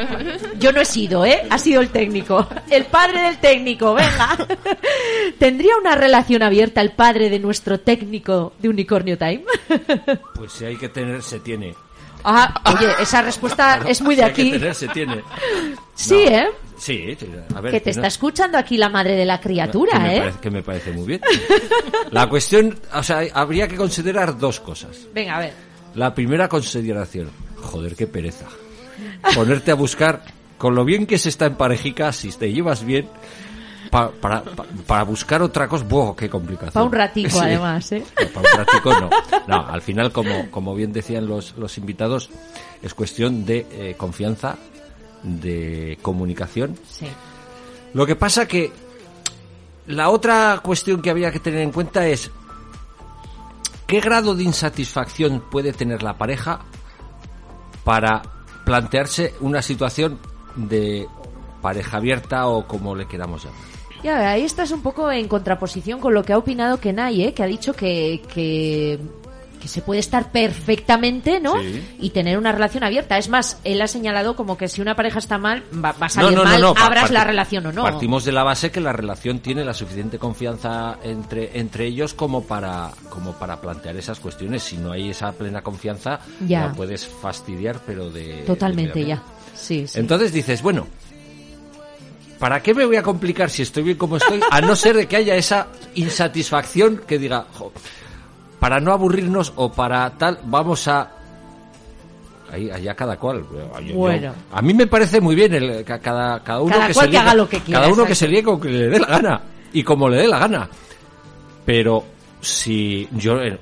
yo 0.60 0.72
no 0.72 0.82
he 0.82 0.86
sido, 0.86 1.26
¿eh? 1.26 1.44
Ha 1.50 1.58
sido 1.58 1.82
el 1.82 1.90
técnico. 1.90 2.48
El 2.70 2.86
padre 2.86 3.22
del 3.22 3.38
técnico, 3.38 3.94
venga. 3.94 4.38
¿Tendría 5.40 5.78
una 5.78 5.96
relación 5.96 6.44
abierta 6.44 6.82
el 6.82 6.92
padre 6.92 7.30
de 7.30 7.40
nuestro 7.40 7.80
técnico 7.80 8.54
de 8.60 8.70
Unicornio 8.70 9.18
Time? 9.18 9.44
Pues 10.36 10.52
si 10.52 10.66
hay 10.66 10.76
que 10.76 10.90
tener, 10.90 11.22
se 11.22 11.40
tiene. 11.40 11.74
Ah, 12.24 12.62
oye, 12.78 12.88
esa 13.02 13.22
respuesta 13.22 13.82
es 13.88 14.02
muy 14.02 14.16
de 14.16 14.24
aquí. 14.24 14.52
que 14.52 14.60
tener, 14.60 14.76
se 14.76 14.88
tiene. 14.90 15.22
Sí, 15.96 16.26
No. 16.26 16.32
¿eh? 16.32 16.48
Sí, 16.78 17.18
a 17.56 17.62
ver. 17.62 17.72
Que 17.72 17.80
te 17.80 17.92
no- 17.92 17.96
está 17.96 18.08
escuchando 18.08 18.58
aquí 18.58 18.78
la 18.78 18.90
madre 18.90 19.16
de 19.16 19.26
la 19.26 19.40
criatura, 19.40 20.14
¿eh? 20.14 20.20
parece- 20.20 20.40
que 20.40 20.50
me 20.50 20.64
parece 20.64 20.92
muy 20.92 21.06
bien. 21.06 21.22
La 22.12 22.28
cuestión, 22.28 22.78
o 22.94 23.04
sea, 23.04 23.22
habría 23.34 23.68
que 23.68 23.76
considerar 23.76 24.38
dos 24.38 24.60
cosas. 24.60 25.08
Venga, 25.14 25.38
a 25.38 25.40
ver. 25.40 25.54
La 25.96 26.14
primera 26.16 26.48
consideración, 26.50 27.30
joder, 27.62 27.96
qué 27.96 28.08
pereza. 28.08 28.46
Ponerte 29.36 29.72
a 29.72 29.76
buscar, 29.76 30.24
con 30.58 30.76
lo 30.76 30.84
bien 30.86 31.06
que 31.06 31.18
se 31.18 31.30
está 31.30 31.46
en 31.46 31.56
parejica, 31.56 32.12
si 32.12 32.30
te 32.32 32.52
llevas 32.52 32.84
bien, 32.84 33.08
pa- 33.94 34.12
para, 34.12 34.42
pa- 34.44 34.66
para 34.88 35.04
buscar 35.04 35.42
otra 35.44 35.68
cosa, 35.68 35.86
¡buah, 35.86 36.16
qué 36.16 36.30
complicación! 36.30 36.74
Para 36.74 36.86
un 36.86 36.92
ratico, 36.92 37.30
Sí. 37.38 37.40
además, 37.40 37.92
¿eh? 37.92 38.04
No, 38.20 38.28
para 38.42 38.52
un 38.52 38.58
ratico 38.66 39.00
no. 39.00 39.10
No, 39.48 39.68
al 39.68 39.82
final, 39.82 40.12
como, 40.12 40.50
como 40.52 40.74
bien 40.76 40.92
decían 40.92 41.28
los, 41.28 41.56
los 41.58 41.78
invitados, 41.78 42.30
es 42.82 42.94
cuestión 42.94 43.46
de 43.46 43.68
eh, 43.72 43.96
confianza, 43.98 44.58
de 45.22 45.98
comunicación. 46.02 46.78
Sí. 46.90 47.08
Lo 47.94 48.06
que 48.06 48.16
pasa 48.16 48.48
que 48.48 48.72
la 49.88 50.10
otra 50.10 50.60
cuestión 50.64 51.02
que 51.02 51.10
había 51.12 51.32
que 51.32 51.40
tener 51.40 51.62
en 51.62 51.72
cuenta 51.72 52.08
es 52.08 52.32
qué 53.86 54.00
grado 54.02 54.34
de 54.34 54.44
insatisfacción 54.44 55.44
puede 55.52 55.72
tener 55.74 56.02
la 56.04 56.18
pareja 56.18 56.60
para 57.84 58.22
plantearse 58.66 59.36
una 59.42 59.62
situación 59.62 60.18
de 60.56 61.08
pareja 61.62 61.98
abierta 61.98 62.48
o 62.48 62.66
como 62.68 62.96
le 62.96 63.06
queramos 63.08 63.44
llamar. 63.44 63.60
Ya, 64.04 64.32
ahí 64.32 64.44
estás 64.44 64.72
un 64.72 64.82
poco 64.82 65.12
en 65.12 65.28
contraposición 65.28 66.00
con 66.00 66.14
lo 66.14 66.24
que 66.24 66.34
ha 66.34 66.38
opinado 66.38 66.80
Kenai, 66.80 67.22
¿eh? 67.24 67.34
Que 67.34 67.44
ha 67.44 67.48
dicho 67.48 67.74
que, 67.74 68.22
que, 68.34 69.00
que 69.62 69.68
se 69.70 69.82
puede 69.82 70.02
estar 70.02 70.30
perfectamente, 70.32 71.40
¿no? 71.40 71.58
Sí. 71.62 71.82
Y 72.00 72.10
tener 72.10 72.38
una 72.38 72.52
relación 72.52 72.84
abierta. 72.84 73.18
Es 73.18 73.30
más, 73.30 73.60
él 73.64 73.82
ha 73.82 73.88
señalado 73.88 74.36
como 74.36 74.58
que 74.58 74.68
si 74.68 74.82
una 74.82 74.96
pareja 74.96 75.20
está 75.20 75.38
mal, 75.38 75.64
va, 75.74 75.94
va 75.94 76.08
a 76.08 76.10
salir 76.10 76.32
no, 76.38 76.44
no, 76.44 76.50
mal, 76.50 76.62
no, 76.62 76.74
abras 76.78 77.12
la 77.12 77.24
relación 77.24 77.66
o 77.68 77.72
no. 77.72 77.84
Partimos 77.84 78.26
de 78.26 78.34
la 78.34 78.44
base 78.44 78.72
que 78.72 78.82
la 78.82 78.92
relación 78.92 79.40
tiene 79.40 79.64
la 79.64 79.74
suficiente 79.74 80.20
confianza 80.20 80.98
entre, 81.04 81.58
entre 81.58 81.86
ellos 81.86 82.14
como 82.14 82.44
para, 82.44 82.92
como 83.10 83.32
para 83.34 83.62
plantear 83.62 83.96
esas 83.96 84.20
cuestiones. 84.20 84.64
Si 84.64 84.76
no 84.78 84.92
hay 84.92 85.12
esa 85.12 85.32
plena 85.32 85.62
confianza, 85.62 86.20
Ya. 86.46 86.68
la 86.68 86.74
puedes 86.74 87.08
fastidiar, 87.08 87.80
pero 87.86 88.10
de... 88.10 88.44
Totalmente, 88.46 89.00
de- 89.00 89.06
ya. 89.06 89.24
Sí, 89.56 89.88
sí. 89.88 90.00
Entonces 90.00 90.34
dices, 90.34 90.62
bueno, 90.62 90.88
¿para 92.44 92.62
qué 92.62 92.74
me 92.74 92.84
voy 92.86 92.98
a 92.98 93.04
complicar 93.04 93.50
si 93.50 93.62
estoy 93.62 93.84
bien 93.84 93.98
como 93.98 94.18
estoy? 94.18 94.42
A 94.52 94.60
no 94.60 94.76
ser 94.76 94.98
de 94.98 95.08
que 95.08 95.16
haya 95.16 95.34
esa 95.38 95.68
insatisfacción 95.96 96.98
que 97.08 97.18
diga, 97.18 97.46
"Jo, 97.54 97.72
para 98.60 98.82
no 98.82 98.92
aburrirnos 98.92 99.54
o 99.56 99.72
para 99.72 100.10
tal, 100.18 100.40
vamos 100.44 100.86
a... 100.90 101.10
Ahí, 102.52 102.70
allá 102.70 102.94
cada 102.96 103.16
cual. 103.18 103.46
Yo- 103.50 103.80
yo- 103.80 103.96
Bueno. 103.96 104.34
a 104.52 104.62
mí 104.62 104.74
me 104.74 104.88
parece 104.88 105.22
muy 105.22 105.36
bien 105.36 105.54
el, 105.54 105.86
cada, 105.86 106.44
cada 106.44 106.60
uno 106.60 106.76
Cada 106.76 106.88
que 106.88 106.94
cual 106.94 107.06
se 107.06 107.12
que 107.12 107.18
haga 107.18 107.34
lo 107.34 107.48
que 107.48 107.60
quiera, 107.62 107.80
Cada 107.80 107.94
uno 107.94 108.06
que 108.06 108.14
se 108.16 108.28
líe 108.28 108.44
con 108.44 108.60
que 108.60 108.68
le 108.70 108.90
dé 108.90 109.00
la 109.00 109.08
gana 109.08 109.42
y 109.72 109.82
como 109.82 110.10
le 110.10 110.18
dé 110.18 110.28
la 110.28 110.40
gana. 110.40 110.70
Pero 111.66 112.04
si 112.42 113.08
yo 113.14 113.42
eh, 113.42 113.58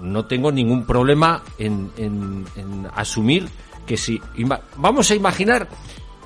no 0.00 0.24
tengo 0.24 0.50
ningún 0.50 0.86
problema 0.86 1.42
en, 1.58 1.90
en- 1.98 2.46
en 2.56 2.88
asumir 2.94 3.46
que 3.86 3.98
si 3.98 4.18
vamos 4.78 5.10
a 5.10 5.14
imaginar 5.14 5.68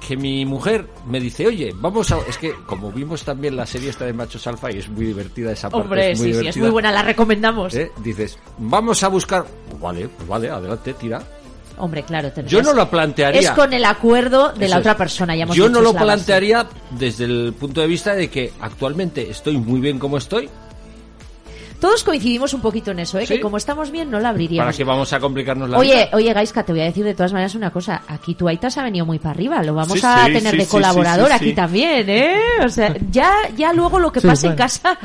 que 0.06 0.16
mi 0.16 0.44
mujer 0.44 0.86
me 1.06 1.20
dice, 1.20 1.46
oye, 1.46 1.72
vamos 1.76 2.10
a... 2.10 2.18
Es 2.28 2.38
que 2.38 2.54
como 2.66 2.90
vimos 2.90 3.22
también 3.22 3.56
la 3.56 3.66
serie 3.66 3.90
esta 3.90 4.06
de 4.06 4.12
Machos 4.12 4.46
Alfa 4.46 4.72
y 4.72 4.78
es 4.78 4.88
muy 4.88 5.06
divertida 5.06 5.52
esa 5.52 5.68
parte. 5.68 5.84
Hombre, 5.84 6.10
es 6.12 6.18
muy 6.18 6.28
sí, 6.28 6.32
sí, 6.32 6.38
es 6.38 6.40
divertida, 6.40 6.64
muy 6.64 6.72
buena, 6.72 6.92
la 6.92 7.02
recomendamos. 7.02 7.74
¿eh? 7.74 7.92
Dices, 8.02 8.38
vamos 8.58 9.02
a 9.02 9.08
buscar... 9.08 9.44
Pues 9.68 9.80
vale, 9.80 10.08
pues 10.08 10.28
vale, 10.28 10.50
adelante, 10.50 10.94
tira. 10.94 11.22
Hombre, 11.80 12.02
claro. 12.02 12.30
Yo 12.46 12.62
no 12.62 12.74
lo 12.74 12.90
plantearía. 12.90 13.40
Es 13.40 13.50
con 13.52 13.72
el 13.72 13.84
acuerdo 13.84 14.52
de 14.52 14.66
Eso 14.66 14.74
la 14.74 14.76
es. 14.76 14.80
otra 14.80 14.96
persona, 14.96 15.34
ya 15.34 15.44
hemos 15.44 15.56
Yo 15.56 15.68
no 15.68 15.80
lo 15.80 15.94
plantearía 15.94 16.66
desde 16.90 17.24
el 17.24 17.54
punto 17.58 17.80
de 17.80 17.86
vista 17.86 18.14
de 18.14 18.28
que 18.28 18.52
actualmente 18.60 19.30
estoy 19.30 19.56
muy 19.56 19.80
bien 19.80 19.98
como 19.98 20.18
estoy. 20.18 20.50
Todos 21.80 22.04
coincidimos 22.04 22.52
un 22.54 22.60
poquito 22.60 22.90
en 22.90 23.00
eso, 23.00 23.18
¿eh? 23.18 23.26
Sí. 23.26 23.34
Que 23.34 23.40
como 23.40 23.56
estamos 23.56 23.90
bien, 23.90 24.10
no 24.10 24.18
la 24.18 24.24
¿Para 24.24 24.30
abriríamos. 24.30 24.76
qué 24.76 24.84
vamos 24.84 25.12
a 25.12 25.18
complicarnos 25.20 25.68
la 25.70 25.78
Oye, 25.78 25.94
vida? 25.94 26.08
oye, 26.12 26.32
Gaiska, 26.32 26.62
te 26.64 26.72
voy 26.72 26.82
a 26.82 26.84
decir 26.84 27.04
de 27.04 27.14
todas 27.14 27.32
maneras 27.32 27.54
una 27.54 27.70
cosa. 27.70 28.02
Aquí 28.06 28.34
tu 28.34 28.46
Aitas 28.48 28.76
ha 28.78 28.82
venido 28.82 29.06
muy 29.06 29.18
para 29.18 29.30
arriba. 29.30 29.62
Lo 29.62 29.74
vamos 29.74 29.98
Sí, 29.98 30.06
a 30.06 30.26
sí, 30.26 30.32
tener 30.34 30.52
sí, 30.52 30.56
de 30.58 30.64
sí, 30.64 30.70
colaborador 30.70 31.28
sí, 31.28 31.32
sí, 31.32 31.36
aquí 31.44 31.52
también, 31.54 32.08
¿eh? 32.10 32.36
O 32.64 32.68
sea, 32.68 32.94
ya, 33.10 33.32
ya 33.56 33.72
luego 33.72 33.98
lo 33.98 34.12
que 34.12 34.20
Sí, 34.20 34.26
pase 34.26 34.46
en 34.48 34.56
casa 34.56 34.98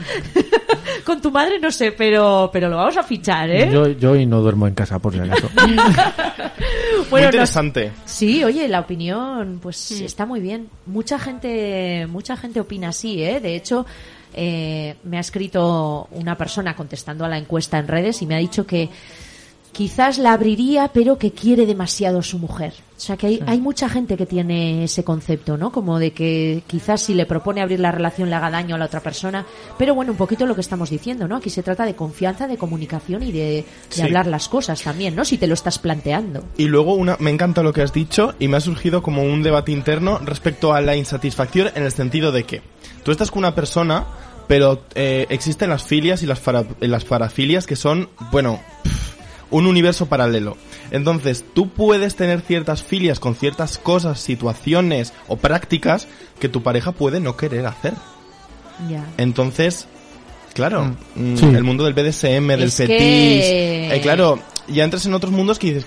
con 1.05 1.21
tu 1.21 1.31
madre 1.31 1.59
no 1.59 1.71
sé, 1.71 1.91
pero, 1.93 2.49
pero 2.51 2.69
lo 2.69 2.77
vamos 2.77 2.97
a 2.97 3.03
fichar, 3.03 3.49
¿eh? 3.49 3.69
Yo, 3.71 3.87
yo 3.89 4.11
hoy 4.11 4.25
no 4.25 4.41
duermo 4.41 4.67
en 4.67 4.73
casa, 4.73 4.99
por 4.99 5.13
si 5.13 5.19
acaso. 5.19 5.49
Muy 5.55 7.05
Bueno, 7.09 7.27
nos- 7.27 7.33
interesante. 7.35 7.91
Sí, 8.05 8.43
oye, 8.43 8.67
la 8.67 8.79
opinión, 8.81 9.59
pues 9.61 9.91
está 9.91 10.25
muy 10.25 10.39
bien. 10.39 10.69
Mucha 10.85 11.19
gente, 11.19 12.07
mucha 12.09 12.35
gente 12.37 12.59
opina 12.59 12.89
así, 12.89 13.23
¿eh? 13.23 13.39
De 13.39 13.55
hecho, 13.55 13.85
eh, 14.35 14.95
me 15.03 15.17
ha 15.17 15.21
escrito 15.21 16.07
una 16.11 16.37
persona 16.37 16.75
contestando 16.75 17.25
a 17.25 17.29
la 17.29 17.37
encuesta 17.37 17.77
en 17.79 17.87
redes 17.87 18.21
y 18.21 18.25
me 18.25 18.35
ha 18.35 18.39
dicho 18.39 18.65
que 18.67 18.89
quizás 19.71 20.19
la 20.19 20.31
abriría, 20.31 20.89
pero 20.93 21.17
que 21.17 21.31
quiere 21.33 21.65
demasiado 21.65 22.19
a 22.19 22.23
su 22.23 22.39
mujer. 22.39 22.71
O 22.95 22.99
sea, 23.01 23.17
que 23.17 23.27
hay, 23.27 23.43
hay 23.45 23.59
mucha 23.59 23.89
gente 23.89 24.15
que 24.15 24.25
tiene 24.25 24.85
ese 24.85 25.03
concepto, 25.03 25.57
¿no? 25.57 25.69
Como 25.73 25.99
de 25.99 26.11
que 26.13 26.63
quizás 26.65 27.01
si 27.01 27.13
le 27.13 27.25
propone 27.25 27.59
abrir 27.61 27.81
la 27.81 27.91
relación 27.91 28.29
le 28.29 28.35
haga 28.37 28.49
daño 28.49 28.75
a 28.75 28.77
la 28.77 28.85
otra 28.85 29.01
persona. 29.01 29.45
Pero 29.77 29.93
bueno, 29.93 30.13
un 30.13 30.17
poquito 30.17 30.45
lo 30.45 30.55
que 30.55 30.61
estamos 30.61 30.89
diciendo, 30.89 31.27
¿no? 31.27 31.35
Aquí 31.35 31.49
se 31.49 31.61
trata 31.61 31.85
de 31.85 31.93
confianza, 31.93 32.47
de 32.47 32.55
comunicación 32.55 33.21
y 33.23 33.33
de, 33.33 33.39
de 33.39 33.65
Sí. 33.89 34.01
hablar 34.01 34.27
las 34.27 34.47
cosas 34.47 34.81
también, 34.81 35.13
¿no? 35.13 35.25
Si 35.25 35.37
te 35.37 35.45
lo 35.45 35.55
estás 35.55 35.77
planteando. 35.77 36.45
Y 36.55 36.67
luego 36.69 36.93
una, 36.93 37.17
me 37.19 37.31
encanta 37.31 37.61
lo 37.61 37.73
que 37.73 37.81
has 37.81 37.91
dicho 37.91 38.33
y 38.39 38.47
me 38.47 38.55
ha 38.55 38.61
surgido 38.61 39.03
como 39.03 39.23
un 39.23 39.43
debate 39.43 39.73
interno 39.73 40.19
respecto 40.19 40.73
a 40.73 40.79
la 40.79 40.95
insatisfacción 40.95 41.71
en 41.75 41.83
el 41.83 41.91
sentido 41.91 42.31
de 42.31 42.45
que 42.45 42.61
tú 43.03 43.11
estás 43.11 43.29
con 43.29 43.39
una 43.39 43.53
persona, 43.53 44.05
pero 44.47 44.81
eh, 44.95 45.25
existen 45.29 45.69
las 45.69 45.83
filias 45.83 46.23
y 46.23 46.25
las, 46.25 46.39
para- 46.39 46.65
las 46.79 47.05
parafilias 47.05 47.65
que 47.65 47.75
son, 47.75 48.09
bueno, 48.31 48.59
un 49.51 49.65
universo 49.67 50.07
paralelo. 50.07 50.57
Entonces, 50.91 51.45
tú 51.53 51.69
puedes 51.69 52.15
tener 52.15 52.41
ciertas 52.41 52.83
filias 52.83 53.19
con 53.19 53.35
ciertas 53.35 53.77
cosas, 53.77 54.19
situaciones 54.19 55.13
o 55.27 55.37
prácticas 55.37 56.07
que 56.39 56.49
tu 56.49 56.61
pareja 56.63 56.91
puede 56.91 57.19
no 57.19 57.37
querer 57.37 57.65
hacer. 57.65 57.93
Ya. 58.89 59.05
Entonces, 59.17 59.87
claro, 60.53 60.95
mm, 61.15 61.37
Sí. 61.37 61.45
el 61.45 61.63
mundo 61.63 61.85
del 61.85 61.93
BDSM, 61.93 62.47
del 62.57 62.63
Es 62.63 62.75
que- 62.75 63.95
eh, 63.95 64.01
claro, 64.01 64.39
ya 64.67 64.83
entras 64.83 65.05
en 65.05 65.13
otros 65.13 65.31
mundos 65.31 65.59
que 65.59 65.73
dices, 65.73 65.85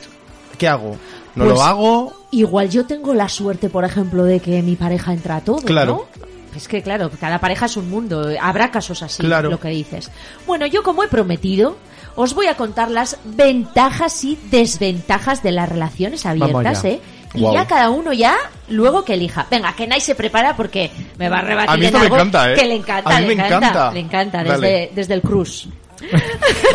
¿qué 0.57 0.69
hago? 0.69 0.97
¿No 1.35 1.45
Pues, 1.45 1.57
lo 1.57 1.63
hago? 1.63 2.13
Igual 2.31 2.69
yo 2.71 2.85
tengo 2.87 3.15
la 3.15 3.29
suerte, 3.29 3.69
por 3.71 3.85
ejemplo, 3.85 4.25
de 4.25 4.41
que 4.41 4.63
mi 4.63 4.75
pareja 4.77 5.13
entra 5.13 5.37
a 5.37 5.41
todo, 5.43 5.59
Claro. 5.59 6.07
¿no? 6.21 6.28
Es 6.57 6.67
que, 6.69 6.83
claro, 6.83 7.11
cada 7.21 7.39
pareja 7.39 7.67
es 7.67 7.77
un 7.77 7.89
mundo. 7.91 8.29
Habrá 8.41 8.71
casos 8.71 9.03
así, 9.03 9.23
Claro. 9.23 9.51
lo 9.51 9.61
que 9.61 9.69
dices. 9.69 10.11
Bueno, 10.47 10.67
yo 10.67 10.83
como 10.83 11.03
he 11.05 11.09
prometido, 11.09 11.77
os 12.17 12.35
voy 12.35 12.47
a 12.47 12.57
contar 12.57 12.91
las 12.91 13.17
ventajas 13.25 14.25
y 14.25 14.39
desventajas 14.51 15.43
de 15.43 15.53
las 15.53 15.69
relaciones 15.69 16.27
abiertas. 16.27 16.85
¿eh? 16.85 17.01
Y 17.35 17.43
ya 17.53 17.67
cada 17.67 17.91
uno 17.91 18.13
ya, 18.13 18.37
luego 18.69 19.05
que 19.05 19.15
elija. 19.15 19.47
Venga, 19.51 19.73
que 19.75 19.87
Nai 19.87 20.01
se 20.01 20.15
prepara 20.15 20.57
porque 20.57 20.91
me 21.19 21.29
va 21.29 21.39
a 21.39 21.43
rebatir 21.43 21.71
A 21.71 21.77
mí 21.77 21.81
en 21.83 21.87
esto 21.87 21.99
me 21.99 22.05
algo 22.07 22.17
encanta, 22.17 22.53
¿eh? 22.53 22.55
que 22.55 22.65
le 22.67 22.75
encanta, 22.77 23.11
A 23.11 23.21
mí 23.21 23.21
le 23.21 23.27
me 23.27 23.33
encanta, 23.35 23.57
encanta. 23.69 23.93
le 23.93 24.01
encanta, 24.01 24.45
desde, 24.45 24.91
desde 24.95 25.15
el 25.15 25.21
cruise. 25.23 25.69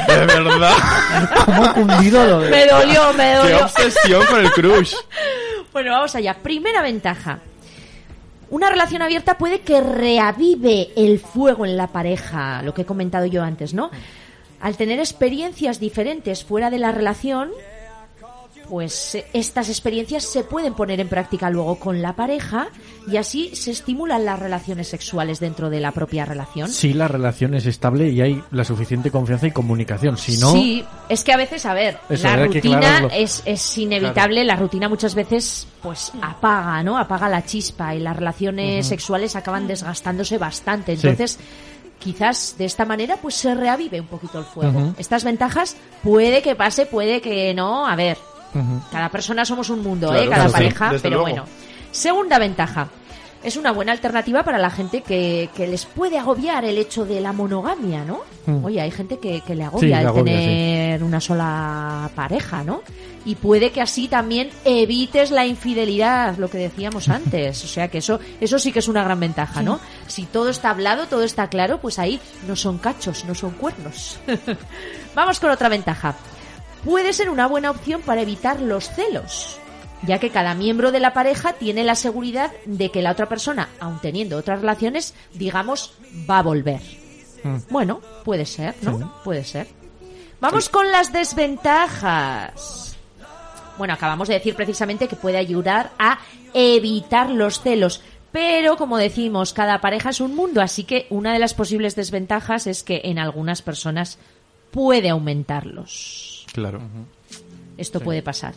De 0.07 0.25
verdad. 0.25 0.73
¿Cómo 1.45 1.63
ha 1.63 1.73
cundido 1.73 2.25
lo 2.27 2.39
de- 2.41 2.49
Me 2.51 2.65
dolió, 2.67 3.13
me 3.13 3.23
Qué 3.31 3.35
dolió. 3.37 3.65
obsesión 3.65 4.25
con 4.27 4.39
el 4.39 4.51
crush. 4.51 4.93
Bueno, 5.73 5.89
vamos 5.91 6.13
allá. 6.15 6.35
Primera 6.35 6.83
ventaja. 6.83 7.39
Una 8.53 8.69
relación 8.69 9.01
abierta 9.01 9.39
puede 9.39 9.61
que 9.61 9.81
reavive 9.81 10.89
el 10.95 11.17
fuego 11.17 11.65
en 11.65 11.75
la 11.75 11.87
pareja, 11.87 12.61
lo 12.61 12.71
que 12.75 12.83
he 12.83 12.85
comentado 12.85 13.25
yo 13.25 13.41
antes, 13.41 13.73
¿no? 13.73 13.89
Al 14.61 14.77
tener 14.77 14.99
experiencias 14.99 15.79
diferentes 15.79 16.43
fuera 16.43 16.69
de 16.69 16.77
la 16.77 16.91
relación, 16.91 17.49
pues 18.69 19.15
eh, 19.15 19.25
estas 19.33 19.69
experiencias 19.69 20.23
se 20.23 20.43
pueden 20.43 20.73
poner 20.73 20.99
en 20.99 21.07
práctica 21.07 21.49
luego 21.49 21.75
con 21.75 22.01
la 22.01 22.15
pareja 22.15 22.67
y 23.07 23.17
así 23.17 23.55
se 23.55 23.71
estimulan 23.71 24.25
las 24.25 24.39
relaciones 24.39 24.87
sexuales 24.87 25.39
dentro 25.39 25.69
de 25.69 25.79
la 25.79 25.91
propia 25.91 26.25
relación. 26.25 26.69
Si 26.69 26.93
la 26.93 27.07
relación 27.07 27.53
es 27.53 27.65
estable 27.65 28.09
y 28.09 28.21
hay 28.21 28.41
la 28.51 28.63
suficiente 28.63 29.11
confianza 29.11 29.47
y 29.47 29.51
comunicación. 29.51 30.17
Si 30.17 30.37
no, 30.37 30.51
Sí, 30.51 30.83
es 31.09 31.23
que 31.23 31.33
a 31.33 31.37
veces, 31.37 31.65
a 31.65 31.73
ver, 31.73 31.97
Eso, 32.09 32.27
la 32.27 32.45
rutina 32.45 33.07
es, 33.13 33.41
es 33.45 33.77
inevitable, 33.77 34.43
la 34.43 34.55
rutina 34.55 34.89
muchas 34.89 35.15
veces 35.15 35.67
pues 35.81 36.11
apaga, 36.21 36.81
¿no? 36.83 36.97
Apaga 36.97 37.29
la 37.29 37.45
chispa 37.45 37.93
y 37.95 37.99
las 37.99 38.15
relaciones 38.15 38.87
sexuales 38.87 39.35
acaban 39.35 39.67
desgastándose 39.67 40.37
bastante. 40.37 40.95
Sí. 40.95 41.07
Entonces, 41.07 41.39
quizás 42.03 42.55
de 42.57 42.65
esta 42.65 42.85
manera 42.85 43.17
pues 43.17 43.35
se 43.35 43.55
reavive 43.55 43.99
un 44.01 44.07
poquito 44.07 44.39
el 44.39 44.45
fuego. 44.45 44.93
Estas 44.97 45.23
ventajas 45.23 45.75
puede 46.03 46.41
que 46.41 46.55
pase, 46.55 46.85
puede 46.85 47.21
que 47.21 47.53
no, 47.53 47.87
a 47.87 47.95
ver, 47.95 48.17
Cada 48.91 49.09
persona 49.09 49.45
somos 49.45 49.69
un 49.69 49.81
mundo, 49.81 50.09
Claro, 50.09 50.23
¿eh? 50.23 50.29
Cada 50.29 50.47
sí, 50.47 50.53
pareja, 50.53 50.89
pero 51.01 51.09
luego. 51.09 51.21
bueno. 51.23 51.45
Segunda 51.91 52.39
ventaja. 52.39 52.87
Es 53.43 53.57
una 53.57 53.73
buena 53.73 53.91
alternativa 53.91 54.41
para 54.43 54.57
la 54.57 54.69
gente 54.69 55.01
que, 55.01 55.49
que 55.53 55.67
les 55.67 55.85
puede 55.85 56.17
agobiar 56.17 56.63
el 56.63 56.77
hecho 56.77 57.03
de 57.05 57.19
la 57.19 57.33
monogamia, 57.33 58.05
¿no? 58.05 58.21
Mm. 58.45 58.63
Oye, 58.63 58.79
hay 58.79 58.89
gente 58.89 59.19
que, 59.19 59.41
que 59.41 59.53
le 59.53 59.65
agobia 59.65 59.99
el 59.99 60.07
agobia, 60.07 60.23
tener 60.23 61.03
una 61.03 61.19
sola 61.19 62.09
pareja, 62.15 62.63
¿no? 62.63 62.83
Y 63.25 63.35
puede 63.35 63.71
que 63.71 63.81
así 63.81 64.07
también 64.07 64.49
evites 64.63 65.29
la 65.31 65.45
infidelidad, 65.45 66.37
lo 66.37 66.49
que 66.49 66.57
decíamos 66.57 67.09
antes. 67.09 67.61
O 67.65 67.67
sea 67.67 67.89
que 67.89 67.97
eso, 67.97 68.17
eso 68.39 68.57
sí 68.59 68.71
que 68.71 68.79
es 68.79 68.87
una 68.87 69.03
gran 69.03 69.19
ventaja, 69.19 69.61
¿no? 69.61 69.77
Si 70.07 70.23
todo 70.23 70.47
está 70.49 70.69
hablado, 70.69 71.07
todo 71.07 71.23
está 71.23 71.49
claro, 71.49 71.79
pues 71.81 71.99
ahí 71.99 72.21
no 72.47 72.55
son 72.55 72.77
cachos, 72.77 73.25
no 73.25 73.35
son 73.35 73.51
cuernos. 73.51 74.19
Vamos 75.15 75.41
con 75.41 75.51
otra 75.51 75.67
ventaja 75.67 76.15
puede 76.83 77.13
ser 77.13 77.29
una 77.29 77.47
buena 77.47 77.71
opción 77.71 78.01
para 78.01 78.21
evitar 78.21 78.61
los 78.61 78.89
celos, 78.89 79.57
ya 80.03 80.19
que 80.19 80.29
cada 80.29 80.53
miembro 80.55 80.91
de 80.91 80.99
la 80.99 81.13
pareja 81.13 81.53
tiene 81.53 81.83
la 81.83 81.95
seguridad 81.95 82.51
de 82.65 82.91
que 82.91 83.01
la 83.01 83.11
otra 83.11 83.29
persona, 83.29 83.69
aun 83.79 83.99
teniendo 84.01 84.37
otras 84.37 84.59
relaciones, 84.59 85.13
digamos, 85.33 85.93
va 86.29 86.39
a 86.39 86.43
volver. 86.43 86.81
Mm. 87.43 87.57
Bueno, 87.69 88.01
puede 88.23 88.45
ser, 88.45 88.75
¿no? 88.81 88.97
Sí. 88.97 89.05
Puede 89.23 89.43
ser. 89.43 89.67
Vamos 90.39 90.69
con 90.69 90.91
las 90.91 91.13
desventajas. 91.13 92.97
Bueno, 93.77 93.93
acabamos 93.93 94.27
de 94.27 94.35
decir 94.35 94.55
precisamente 94.55 95.07
que 95.07 95.15
puede 95.15 95.37
ayudar 95.37 95.91
a 95.97 96.19
evitar 96.53 97.29
los 97.29 97.61
celos. 97.61 98.01
Pero, 98.31 98.77
como 98.77 98.97
decimos, 98.97 99.53
cada 99.53 99.79
pareja 99.79 100.09
es 100.09 100.19
un 100.19 100.35
mundo, 100.35 100.61
así 100.61 100.83
que 100.83 101.05
una 101.11 101.33
de 101.33 101.39
las 101.39 101.53
posibles 101.53 101.95
desventajas 101.95 102.65
es 102.67 102.83
que 102.83 103.01
en 103.03 103.19
algunas 103.19 103.61
personas 103.61 104.17
puede 104.71 105.09
aumentarlos. 105.09 106.32
Claro. 106.53 106.79
Esto 107.77 107.99
puede 107.99 108.21
pasar. 108.21 108.53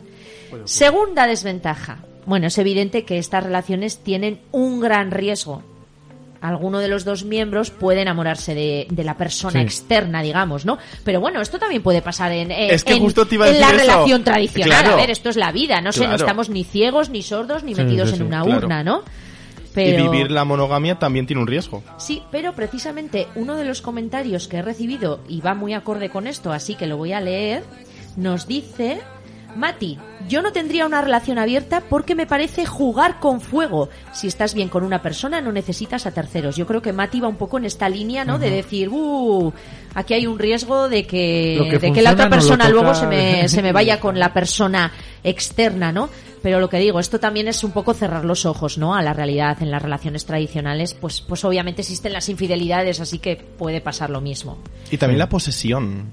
Segunda 0.64 1.26
desventaja. 1.26 1.98
Bueno, 2.26 2.48
es 2.48 2.58
evidente 2.58 3.04
que 3.04 3.18
estas 3.18 3.44
relaciones 3.44 3.98
tienen 3.98 4.40
un 4.52 4.80
gran 4.80 5.10
riesgo. 5.10 5.62
Alguno 6.40 6.80
de 6.80 6.88
los 6.88 7.04
dos 7.04 7.24
miembros 7.24 7.70
puede 7.70 8.02
enamorarse 8.02 8.54
de, 8.54 8.86
de 8.90 9.04
la 9.04 9.16
persona 9.16 9.60
Sí. 9.60 9.64
externa, 9.66 10.22
digamos, 10.22 10.66
¿no? 10.66 10.76
Pero 11.02 11.18
bueno, 11.20 11.40
esto 11.40 11.58
también 11.58 11.82
puede 11.82 12.02
pasar 12.02 12.30
en, 12.32 12.50
en- 12.50 12.70
Es 12.74 12.84
que 12.84 12.92
en- 12.94 13.00
justo 13.02 13.26
te 13.26 13.36
iba 13.36 13.46
a 13.46 13.48
en 13.48 13.58
la 13.60 13.68
eso. 13.70 13.78
relación 13.78 14.22
tradicional. 14.22 14.68
Claro. 14.82 14.92
A 14.94 14.96
ver, 14.96 15.10
esto 15.10 15.30
es 15.30 15.36
la 15.36 15.50
vida, 15.50 15.80
no 15.80 15.92
sé, 15.92 16.06
no 16.06 16.14
estamos 16.16 16.50
ni 16.50 16.62
ciegos, 16.64 17.08
ni 17.08 17.22
sordos, 17.22 17.64
ni 17.64 17.74
Sí, 17.74 17.82
metidos 17.82 18.10
sí, 18.10 18.14
en 18.16 18.20
sí, 18.20 18.24
una 18.26 18.42
claro. 18.42 18.58
urna, 18.58 18.84
¿no? 18.84 19.02
Pero... 19.76 20.04
Y 20.04 20.08
vivir 20.08 20.30
la 20.30 20.46
monogamia 20.46 20.98
también 20.98 21.26
tiene 21.26 21.42
un 21.42 21.46
riesgo. 21.46 21.82
Sí, 21.98 22.22
pero 22.30 22.54
precisamente 22.54 23.28
uno 23.34 23.56
de 23.56 23.66
los 23.66 23.82
comentarios 23.82 24.48
que 24.48 24.56
he 24.56 24.62
recibido, 24.62 25.20
y 25.28 25.42
va 25.42 25.54
muy 25.54 25.74
acorde 25.74 26.08
con 26.08 26.26
esto, 26.26 26.50
así 26.50 26.76
que 26.76 26.86
lo 26.86 26.96
voy 26.96 27.12
a 27.12 27.20
leer, 27.20 27.62
nos 28.16 28.46
dice, 28.46 29.02
Mati, 29.54 29.98
yo 30.28 30.40
no 30.40 30.50
tendría 30.50 30.86
una 30.86 31.02
relación 31.02 31.38
abierta 31.38 31.82
porque 31.90 32.14
me 32.14 32.26
parece 32.26 32.64
jugar 32.64 33.20
con 33.20 33.42
fuego. 33.42 33.90
Si 34.12 34.28
estás 34.28 34.54
bien 34.54 34.70
con 34.70 34.82
una 34.82 35.02
persona, 35.02 35.42
no 35.42 35.52
necesitas 35.52 36.06
a 36.06 36.10
terceros. 36.10 36.56
Yo 36.56 36.66
creo 36.66 36.80
que 36.80 36.94
Mati 36.94 37.20
va 37.20 37.28
un 37.28 37.36
poco 37.36 37.58
en 37.58 37.66
esta 37.66 37.90
línea, 37.90 38.24
¿no? 38.24 38.38
De 38.38 38.48
decir, 38.48 38.88
uh, 38.88 39.52
aquí 39.94 40.14
hay 40.14 40.26
un 40.26 40.38
riesgo 40.38 40.88
de 40.88 41.06
que, 41.06 41.78
de 41.78 41.92
que 41.92 42.00
la 42.00 42.12
otra 42.12 42.26
no 42.26 42.30
persona 42.30 42.70
luego 42.70 42.94
se 42.94 43.06
me, 43.06 43.46
se 43.50 43.60
me 43.60 43.72
vaya 43.72 44.00
con 44.00 44.18
la 44.18 44.32
persona 44.32 44.90
externa, 45.22 45.92
¿no? 45.92 46.08
Pero 46.46 46.60
lo 46.60 46.68
que 46.70 46.78
digo, 46.78 47.00
esto 47.00 47.18
también 47.18 47.48
es 47.48 47.64
un 47.64 47.72
poco 47.72 47.92
cerrar 47.92 48.24
los 48.24 48.46
ojos, 48.46 48.78
¿no? 48.78 48.94
A 48.94 49.02
la 49.02 49.12
realidad 49.12 49.60
en 49.64 49.72
las 49.72 49.82
relaciones 49.82 50.26
tradicionales, 50.26 50.94
pues, 50.94 51.20
pues 51.20 51.44
obviamente 51.44 51.82
existen 51.82 52.12
las 52.12 52.28
infidelidades, 52.28 53.00
así 53.00 53.18
que 53.18 53.34
puede 53.34 53.80
pasar 53.80 54.10
lo 54.10 54.20
mismo. 54.20 54.56
Y 54.88 54.96
también 54.96 55.18
la 55.18 55.28
posesión. 55.28 56.04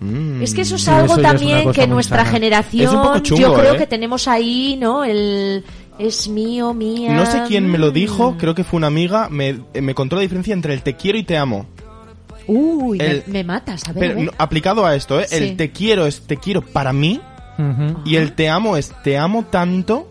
Mm. 0.00 0.42
Es 0.42 0.54
que 0.54 0.62
eso 0.62 0.74
es 0.74 0.82
Sí, 0.82 0.90
algo 0.90 1.12
eso 1.12 1.16
es 1.18 1.22
también 1.22 1.62
cosa 1.62 1.80
que 1.80 1.86
nuestra 1.86 2.24
sana. 2.24 2.30
generación, 2.32 2.84
Es 2.86 2.90
un 2.94 3.00
poco 3.00 3.18
chungo, 3.20 3.40
yo 3.42 3.54
creo 3.54 3.74
¿eh? 3.74 3.78
que 3.78 3.86
tenemos 3.86 4.26
ahí, 4.26 4.76
¿no? 4.76 5.04
El 5.04 5.62
es 6.00 6.26
mío, 6.26 6.74
mía. 6.74 7.12
No 7.12 7.24
sé 7.24 7.44
quién 7.46 7.68
me 7.70 7.78
lo 7.78 7.92
mm. 7.92 7.94
dijo, 7.94 8.34
creo 8.36 8.56
que 8.56 8.64
fue 8.64 8.78
una 8.78 8.88
amiga, 8.88 9.28
me, 9.30 9.60
me 9.80 9.94
contó 9.94 10.16
la 10.16 10.22
diferencia 10.22 10.52
entre 10.52 10.74
el 10.74 10.82
te 10.82 10.96
quiero 10.96 11.16
y 11.16 11.22
te 11.22 11.36
amo. 11.36 11.64
Uy, 12.48 12.98
me- 12.98 13.06
el- 13.06 13.22
me, 13.28 13.44
matas, 13.44 13.86
a 13.88 13.92
ver. 13.92 13.96
a 13.96 14.00
Pero 14.08 14.14
ver. 14.16 14.24
no, 14.26 14.32
aplicado 14.36 14.84
a 14.84 14.96
esto, 14.96 15.20
¿eh? 15.20 15.26
Sí. 15.28 15.36
El 15.36 15.56
te 15.56 15.70
quiero 15.70 16.06
es 16.06 16.22
te 16.22 16.38
quiero 16.38 16.60
para 16.62 16.92
mí 16.92 17.20
Y 18.04 18.16
el 18.16 18.32
te 18.34 18.48
amo 18.48 18.76
es 18.76 18.92
te 19.02 19.16
amo 19.18 19.44
tanto. 19.50 20.08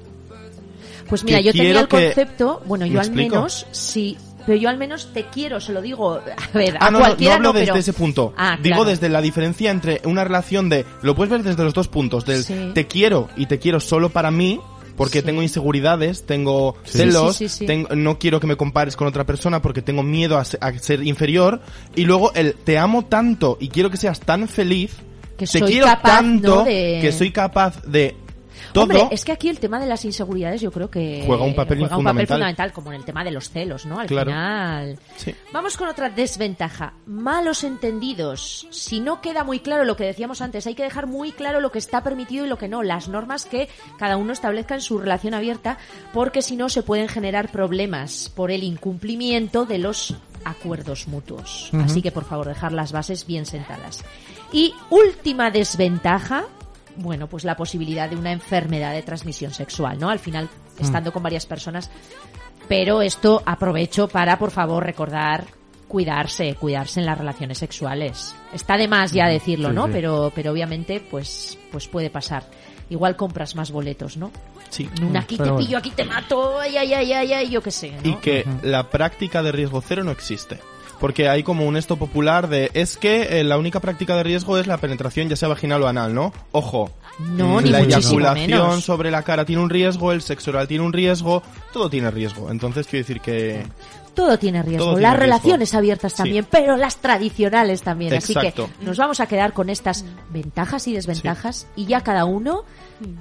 Pues 1.08 1.24
mira, 1.24 1.40
yo 1.40 1.52
tenía 1.52 1.80
el 1.82 1.88
que- 1.88 2.06
concepto, 2.08 2.62
bueno, 2.66 2.86
¿Me 2.86 2.92
yo 2.92 3.00
al 3.00 3.06
explico? 3.08 3.36
menos 3.36 3.68
sí, 3.72 4.18
pero 4.46 4.58
yo 4.58 4.70
al 4.70 4.78
menos 4.78 5.14
te 5.14 5.26
quiero, 5.26 5.60
se 5.60 5.72
lo 5.72 5.82
digo, 5.82 6.14
a 6.16 6.58
ver, 6.58 6.78
Ah, 6.80 6.88
a 6.88 6.92
no, 6.92 7.00
no, 7.00 7.06
hablo 7.06 7.40
no, 7.40 7.54
desde 7.54 7.66
pero 7.68 7.76
ese 7.78 7.94
punto. 7.94 8.34
Ah, 8.36 8.58
Digo 8.62 8.78
claro. 8.78 8.90
desde 8.90 9.10
la 9.10 9.22
diferencia 9.22 9.70
entre 9.70 10.02
una 10.06 10.24
relación 10.24 10.68
de... 10.70 10.84
Lo 11.04 11.16
puedes 11.16 11.32
ver 11.32 11.44
desde 11.44 11.64
los 11.64 11.74
dos 11.76 11.88
puntos. 11.88 12.26
Del 12.26 12.44
Sí. 12.44 12.72
te 12.74 12.88
quiero 12.88 13.30
y 13.38 13.46
te 13.46 13.60
quiero 13.60 13.80
solo 13.80 14.10
para 14.10 14.32
mí. 14.32 14.60
Porque 14.98 15.20
Sí. 15.20 15.26
tengo 15.26 15.42
inseguridades, 15.42 16.26
tengo 16.26 16.78
Sí, 16.86 17.00
celos, 17.00 17.36
sí, 17.36 17.50
sí, 17.50 17.58
sí. 17.60 17.66
tengo- 17.66 17.94
no 17.96 18.18
quiero 18.18 18.40
que 18.40 18.48
me 18.48 18.56
compares 18.56 18.96
con 18.96 19.08
otra 19.08 19.26
persona 19.26 19.62
porque 19.62 19.82
tengo 19.82 20.04
miedo 20.04 20.38
a 20.38 20.46
ser 20.46 21.04
inferior. 21.04 21.60
Y 21.98 22.06
luego 22.06 22.34
el 22.34 22.54
te 22.56 22.78
amo 22.78 23.04
tanto 23.04 23.58
y 23.60 23.68
quiero 23.68 23.90
que 23.92 23.98
seas 23.98 24.22
tan 24.22 24.48
feliz, 24.48 24.96
Que 25.38 25.46
te 25.48 25.60
soy 25.60 25.72
quiero 25.72 25.86
capaz, 25.88 26.18
tanto 26.18 26.56
¿no? 26.58 26.64
de- 26.64 27.00
que 27.02 27.12
soy 27.12 27.32
capaz 27.32 27.82
de 27.84 28.16
todo. 28.72 28.84
Hombre, 28.86 29.08
es 29.12 29.24
que 29.26 29.32
aquí 29.32 29.48
el 29.50 29.60
tema 29.60 29.80
de 29.80 29.86
las 29.86 30.04
inseguridades 30.06 30.60
yo 30.62 30.72
creo 30.72 30.90
que 30.90 31.24
Juega 31.26 31.44
un 31.44 31.56
papel 31.56 31.80
juega 31.80 31.96
fundamental. 31.96 32.36
fundamental, 32.38 32.74
como 32.74 32.92
en 32.92 32.98
el 33.00 33.06
tema 33.06 33.24
de 33.24 33.32
los 33.32 33.50
celos, 33.50 33.86
¿no? 33.86 34.00
Al 34.00 34.08
Claro. 34.08 34.32
final. 34.32 35.00
Sí. 35.18 35.34
Vamos 35.54 35.78
con 35.78 35.88
otra 35.88 36.10
desventaja. 36.10 36.94
Malos 37.06 37.64
entendidos. 37.64 38.68
Si 38.72 39.00
no 39.00 39.22
queda 39.22 39.44
muy 39.44 39.60
claro 39.60 39.84
lo 39.86 39.96
que 39.96 40.04
decíamos 40.06 40.42
antes, 40.42 40.68
hay 40.68 40.76
que 40.76 40.84
dejar 40.84 41.08
muy 41.08 41.32
claro 41.32 41.60
lo 41.62 41.72
que 41.72 41.80
está 41.80 42.02
permitido 42.04 42.46
y 42.46 42.50
lo 42.50 42.58
que 42.58 42.68
no. 42.68 42.82
Las 42.84 43.08
normas 43.08 43.46
que 43.46 43.70
cada 43.98 44.18
uno 44.18 44.34
establezca 44.34 44.76
en 44.76 44.82
su 44.82 44.98
relación 45.00 45.34
abierta, 45.34 45.78
porque 46.14 46.42
si 46.42 46.56
no 46.56 46.68
se 46.70 46.82
pueden 46.84 47.08
generar 47.08 47.52
problemas 47.52 48.30
por 48.36 48.52
el 48.52 48.64
incumplimiento 48.64 49.66
de 49.66 49.78
los 49.80 50.16
acuerdos 50.44 51.08
mutuos. 51.08 51.72
Así 51.84 52.02
que 52.02 52.12
por 52.12 52.24
favor, 52.26 52.48
dejar 52.48 52.72
las 52.72 52.92
bases 52.92 53.26
bien 53.26 53.46
sentadas. 53.46 54.04
Y 54.56 54.74
última 54.90 55.52
desventaja, 55.52 56.46
bueno, 56.96 57.28
pues 57.28 57.44
la 57.44 57.58
posibilidad 57.58 58.10
de 58.10 58.16
una 58.16 58.32
enfermedad 58.32 58.94
de 58.94 59.02
transmisión 59.02 59.54
sexual, 59.54 60.00
¿no? 60.00 60.10
Al 60.10 60.20
final, 60.20 60.50
estando 60.80 61.12
con 61.12 61.22
varias 61.22 61.46
personas. 61.46 61.92
Pero 62.70 63.02
esto 63.02 63.44
aprovecho 63.46 64.08
para, 64.08 64.40
por 64.40 64.52
favor, 64.52 64.82
recordar 64.86 65.44
cuidarse, 65.90 66.56
cuidarse 66.56 67.02
en 67.02 67.06
las 67.06 67.18
relaciones 67.18 67.58
sexuales. 67.58 68.34
Está 68.54 68.78
de 68.78 68.88
más 68.88 69.12
ya 69.12 69.28
decirlo, 69.28 69.70
Sí, 69.70 69.76
¿no? 69.76 69.88
sí. 69.88 69.92
Pero, 69.92 70.32
pero 70.34 70.54
obviamente, 70.54 71.02
pues, 71.02 71.58
pues 71.70 71.90
puede 71.90 72.10
pasar. 72.10 72.44
Igual 72.90 73.18
compras 73.18 73.56
más 73.56 73.72
boletos, 73.72 74.16
¿no? 74.16 74.32
Sí. 74.70 74.90
Aquí 75.18 75.38
te 75.38 75.52
pillo, 75.52 75.78
aquí 75.78 75.92
te 75.92 76.06
mato, 76.06 76.60
ay, 76.62 76.78
ay, 76.78 76.94
ay, 76.94 77.12
ay, 77.12 77.34
ay, 77.34 77.50
yo 77.50 77.62
qué 77.62 77.72
sé, 77.72 77.92
¿no? 77.92 78.10
Y 78.10 78.16
que 78.16 78.46
la 78.64 78.90
práctica 78.90 79.44
de 79.44 79.52
riesgo 79.52 79.82
cero 79.82 80.06
no 80.06 80.12
existe. 80.12 80.60
Porque 81.00 81.28
hay 81.30 81.44
como 81.44 81.66
un 81.66 81.76
esto 81.78 81.98
popular 81.98 82.48
de 82.48 82.72
es 82.74 82.98
que 82.98 83.40
eh, 83.40 83.44
la 83.44 83.58
única 83.58 83.80
práctica 83.80 84.16
de 84.16 84.24
riesgo 84.24 84.58
es 84.58 84.66
la 84.68 84.78
penetración 84.78 85.28
ya 85.30 85.36
sea 85.36 85.50
vaginal 85.50 85.84
o 85.84 85.88
anal, 85.88 86.14
¿no? 86.14 86.34
Ojo. 86.52 86.92
No, 87.20 87.60
mm, 87.60 87.64
ni 87.64 87.70
la 87.70 87.80
muchísimo 87.80 88.20
eyaculación 88.20 88.50
menos. 88.70 88.84
sobre 88.84 89.12
la 89.12 89.24
cara 89.24 89.46
tiene 89.46 89.62
un 89.62 89.70
riesgo, 89.70 90.12
el 90.12 90.22
sexo 90.22 90.52
oral 90.52 90.68
tiene 90.68 90.84
un 90.86 90.94
riesgo, 90.94 91.44
todo 91.74 91.90
tiene 91.90 92.12
riesgo. 92.12 92.50
Entonces 92.52 92.88
quiero 92.88 93.04
decir 93.06 93.22
que 93.22 93.66
Todo 94.14 94.40
tiene 94.40 94.64
riesgo. 94.64 94.86
Todo 94.86 94.94
tiene 94.96 95.02
las 95.10 95.12
riesgo. 95.20 95.26
relaciones 95.26 95.74
abiertas 95.74 96.12
Sí. 96.14 96.18
también, 96.20 96.48
pero 96.50 96.78
las 96.78 96.96
tradicionales 96.98 97.82
también. 97.82 98.14
Exacto. 98.14 98.64
Así 98.66 98.74
que 98.80 98.86
nos 98.86 98.98
vamos 98.98 99.20
a 99.20 99.28
quedar 99.28 99.52
con 99.54 99.70
estas 99.70 100.06
ventajas 100.32 100.88
y 100.88 100.94
desventajas 100.94 101.68
y 101.76 101.86
ya 101.86 102.00
cada 102.02 102.24
uno 102.26 102.64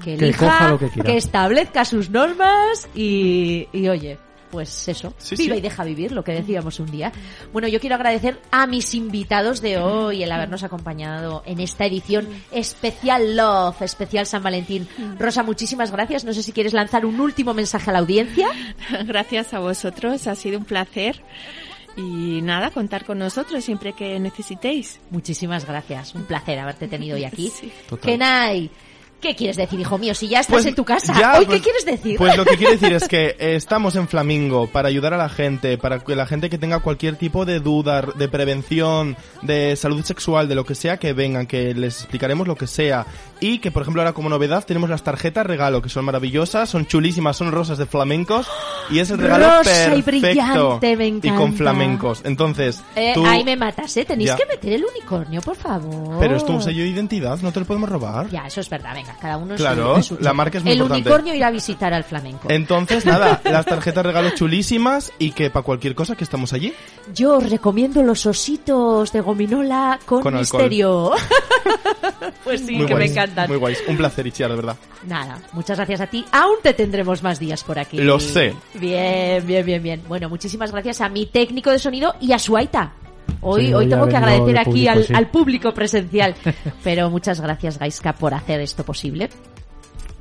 que 0.04 0.16
Que 0.16 0.24
elija, 0.26 0.38
coja 0.46 0.68
lo 0.70 0.78
que 0.78 0.88
quiera. 0.90 1.12
establezca 1.12 1.84
sus 1.84 2.10
normas 2.10 2.88
y, 2.94 3.66
y 3.72 3.88
oye. 3.88 4.18
Pues 4.54 4.86
eso, 4.86 5.12
Sí, 5.18 5.34
viva 5.34 5.54
sí. 5.54 5.58
y 5.58 5.62
deja 5.62 5.82
vivir, 5.82 6.12
lo 6.12 6.22
que 6.22 6.30
decíamos 6.30 6.78
un 6.78 6.88
día. 6.88 7.10
Bueno, 7.52 7.66
yo 7.66 7.80
quiero 7.80 7.96
agradecer 7.96 8.38
a 8.52 8.68
mis 8.68 8.94
invitados 8.94 9.60
de 9.60 9.78
hoy 9.78 10.22
el 10.22 10.30
habernos 10.30 10.62
acompañado 10.62 11.42
en 11.44 11.58
esta 11.58 11.86
edición 11.86 12.28
especial 12.52 13.36
Love, 13.36 13.82
especial 13.82 14.26
San 14.26 14.44
Valentín. 14.44 14.86
Rosa, 15.18 15.42
muchísimas 15.42 15.90
gracias. 15.90 16.24
No 16.24 16.32
sé 16.32 16.44
si 16.44 16.52
quieres 16.52 16.72
lanzar 16.72 17.04
un 17.04 17.20
último 17.20 17.52
mensaje 17.52 17.90
a 17.90 17.94
la 17.94 17.98
audiencia. 17.98 18.46
Gracias 19.06 19.52
a 19.54 19.58
vosotros, 19.58 20.26
ha 20.28 20.36
sido 20.36 20.56
un 20.58 20.64
placer. 20.64 21.20
Y 21.96 22.40
nada, 22.42 22.70
contar 22.70 23.04
con 23.04 23.18
nosotros 23.18 23.64
siempre 23.64 23.92
que 23.92 24.18
necesitéis. 24.20 25.00
Muchísimas 25.10 25.64
gracias. 25.66 26.14
Un 26.14 26.24
placer 26.24 26.58
haberte 26.60 26.86
tenido 26.88 27.16
hoy 27.16 27.24
aquí. 27.24 27.50
Sí. 27.60 27.72
Total. 27.88 28.10
Kenai, 28.10 28.70
¿Qué 29.20 29.34
quieres 29.34 29.56
decir, 29.56 29.80
hijo 29.80 29.96
mío? 29.96 30.14
Si 30.14 30.28
ya 30.28 30.40
estás 30.40 30.52
Pues 30.52 30.66
en 30.66 30.74
tu 30.74 30.84
casa, 30.84 31.14
ya, 31.18 31.38
¿hoy 31.38 31.46
pues- 31.46 31.56
qué 31.58 31.64
quieres 31.64 31.86
decir? 31.86 32.18
Pues 32.18 32.36
lo 32.36 32.44
que 32.44 32.56
quiero 32.58 32.72
decir 32.72 32.92
es 32.92 33.08
que 33.08 33.34
estamos 33.38 33.96
en 33.96 34.06
Flamingo 34.06 34.66
para 34.66 34.88
ayudar 34.88 35.14
a 35.14 35.16
la 35.16 35.30
gente, 35.30 35.78
para 35.78 36.00
que 36.00 36.14
la 36.14 36.26
gente 36.26 36.50
que 36.50 36.58
tenga 36.58 36.80
cualquier 36.80 37.16
tipo 37.16 37.46
de 37.46 37.60
duda, 37.60 38.02
de 38.02 38.28
prevención, 38.28 39.16
de 39.40 39.76
salud 39.76 40.04
sexual, 40.04 40.46
de 40.46 40.54
lo 40.54 40.66
que 40.66 40.74
sea, 40.74 40.98
que 40.98 41.14
vengan, 41.14 41.46
que 41.46 41.72
les 41.74 42.00
explicaremos 42.00 42.46
lo 42.46 42.54
que 42.56 42.66
sea. 42.66 43.06
Y 43.40 43.60
que, 43.60 43.70
por 43.70 43.82
ejemplo, 43.82 44.02
ahora 44.02 44.12
como 44.12 44.28
novedad 44.28 44.64
tenemos 44.66 44.90
las 44.90 45.02
tarjetas 45.02 45.46
regalo, 45.46 45.80
que 45.80 45.88
son 45.88 46.04
maravillosas, 46.04 46.68
son 46.68 46.86
chulísimas, 46.86 47.36
son 47.36 47.50
rosas 47.50 47.78
de 47.78 47.86
flamencos. 47.86 48.46
Y 48.90 48.98
es 48.98 49.10
el 49.10 49.18
regalo 49.18 49.58
Rosa 49.58 49.96
y 49.96 50.02
perfecto. 50.02 50.78
brillante, 50.80 50.96
me 50.96 51.06
Y 51.08 51.20
con 51.30 51.54
flamencos. 51.54 52.20
Entonces, 52.24 52.82
Eh, 52.94 53.12
tú... 53.14 53.24
Ahí 53.26 53.42
me 53.42 53.56
matas, 53.56 53.96
¿eh? 53.96 54.04
Tenéis 54.04 54.30
Ya. 54.30 54.36
que 54.36 54.46
meter 54.46 54.72
el 54.74 54.84
unicornio, 54.84 55.40
por 55.40 55.56
favor. 55.56 56.18
Pero 56.20 56.36
es 56.36 56.44
tu 56.44 56.60
sello 56.60 56.82
de 56.82 56.88
identidad, 56.90 57.38
no 57.40 57.52
te 57.52 57.60
lo 57.60 57.66
podemos 57.66 57.88
robar. 57.88 58.28
Ya, 58.30 58.46
eso 58.46 58.60
es 58.60 58.68
verdad, 58.68 58.94
venga, 58.94 59.13
cada 59.20 59.36
uno 59.36 59.54
Claro, 59.56 59.94
su, 60.02 60.14
en 60.14 60.18
su 60.18 60.24
la 60.24 60.32
marca 60.32 60.58
es 60.58 60.64
muy 60.64 60.72
El 60.72 60.78
importante. 60.78 61.08
unicornio 61.08 61.34
irá 61.34 61.46
a 61.48 61.50
visitar 61.50 61.92
al 61.94 62.04
flamenco. 62.04 62.48
Entonces, 62.50 63.04
nada, 63.06 63.40
las 63.44 63.64
tarjetas 63.66 64.04
regalo 64.04 64.30
chulísimas 64.30 65.12
y 65.18 65.32
que 65.32 65.50
para 65.50 65.64
cualquier 65.64 65.94
cosa 65.94 66.16
que 66.16 66.24
estamos 66.24 66.52
allí. 66.52 66.72
Yo 67.14 67.36
os 67.38 67.50
recomiendo 67.50 68.02
los 68.02 68.26
ositos 68.26 69.12
de 69.12 69.20
gominola 69.20 69.98
con, 70.04 70.22
Con 70.22 70.34
misterio. 70.36 71.12
pues 72.44 72.60
sí, 72.64 72.76
muy 72.76 72.86
que 72.86 72.94
me 72.94 73.06
encantan. 73.06 73.48
Muy 73.48 73.58
guays. 73.58 73.82
Un 73.88 73.96
placer, 73.96 74.26
Itziar, 74.26 74.50
de 74.50 74.56
verdad. 74.56 74.76
Nada, 75.06 75.38
muchas 75.52 75.76
gracias 75.76 76.00
a 76.00 76.06
ti. 76.06 76.24
Aún 76.32 76.56
te 76.62 76.74
tendremos 76.74 77.22
más 77.22 77.38
días 77.38 77.62
por 77.64 77.78
aquí. 77.78 77.98
Lo 77.98 78.18
sé. 78.20 78.54
Bien, 78.74 79.46
bien, 79.46 79.64
bien, 79.64 79.82
bien. 79.82 80.02
Bueno, 80.08 80.28
muchísimas 80.28 80.72
gracias 80.72 81.00
a 81.00 81.08
mi 81.08 81.26
técnico 81.26 81.70
de 81.70 81.78
sonido 81.78 82.14
y 82.20 82.32
a 82.32 82.38
Suaita. 82.38 82.92
Hoy, 83.44 83.66
Sí, 83.66 83.74
hoy 83.74 83.88
tengo 83.88 84.08
que 84.08 84.16
agradecer 84.16 84.54
de 84.54 84.58
aquí 84.58 84.70
público, 84.70 84.90
al, 84.90 85.04
sí. 85.04 85.14
al 85.14 85.30
público 85.30 85.74
presencial. 85.74 86.34
Pero 86.82 87.10
muchas 87.10 87.40
gracias, 87.40 87.78
Gaiska, 87.78 88.14
por 88.14 88.34
hacer 88.34 88.60
esto 88.60 88.84
posible. 88.84 89.28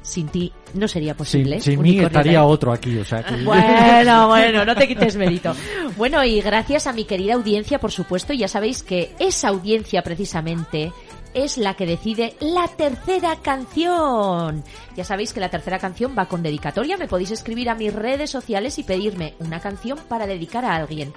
Sin 0.01 0.27
ti 0.27 0.51
no 0.73 0.87
sería 0.87 1.15
posible. 1.15 1.61
Sin, 1.61 1.73
sin 1.73 1.81
mí 1.81 1.97
estaría 1.97 2.43
otro 2.43 2.73
aquí, 2.73 2.97
o 2.97 3.05
sea 3.05 3.23
que... 3.23 3.35
Bueno, 3.43 4.27
bueno, 4.27 4.65
no 4.65 4.75
te 4.75 4.87
quites 4.87 5.15
mérito. 5.15 5.55
Bueno, 5.95 6.23
y 6.23 6.41
gracias 6.41 6.87
a 6.87 6.93
mi 6.93 7.05
querida 7.05 7.35
audiencia, 7.35 7.79
por 7.79 7.91
supuesto, 7.91 8.33
ya 8.33 8.49
sabéis 8.49 8.83
que 8.83 9.15
esa 9.19 9.47
audiencia 9.47 10.03
precisamente 10.03 10.91
es 11.33 11.57
la 11.57 11.75
que 11.75 11.85
decide 11.85 12.35
la 12.39 12.67
tercera 12.67 13.37
canción. 13.37 14.63
Ya 14.95 15.03
sabéis 15.03 15.33
que 15.33 15.39
la 15.39 15.49
tercera 15.49 15.79
canción 15.79 16.15
va 16.17 16.27
con 16.27 16.43
dedicatoria. 16.43 16.97
Me 16.97 17.07
podéis 17.07 17.31
escribir 17.31 17.69
a 17.69 17.75
mis 17.75 17.93
redes 17.93 18.29
sociales 18.29 18.77
y 18.79 18.83
pedirme 18.83 19.33
una 19.39 19.59
canción 19.59 19.97
para 20.07 20.27
dedicar 20.27 20.65
a 20.65 20.75
alguien. 20.75 21.13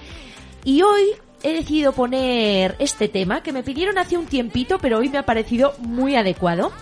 Y 0.64 0.82
hoy 0.82 1.12
he 1.42 1.52
decidido 1.52 1.92
poner 1.92 2.76
este 2.78 3.08
tema 3.08 3.42
que 3.42 3.52
me 3.52 3.62
pidieron 3.62 3.98
hace 3.98 4.16
un 4.16 4.26
tiempito, 4.26 4.78
pero 4.78 4.98
hoy 4.98 5.08
me 5.08 5.18
ha 5.18 5.24
parecido 5.26 5.74
muy 5.78 6.16
adecuado. 6.16 6.72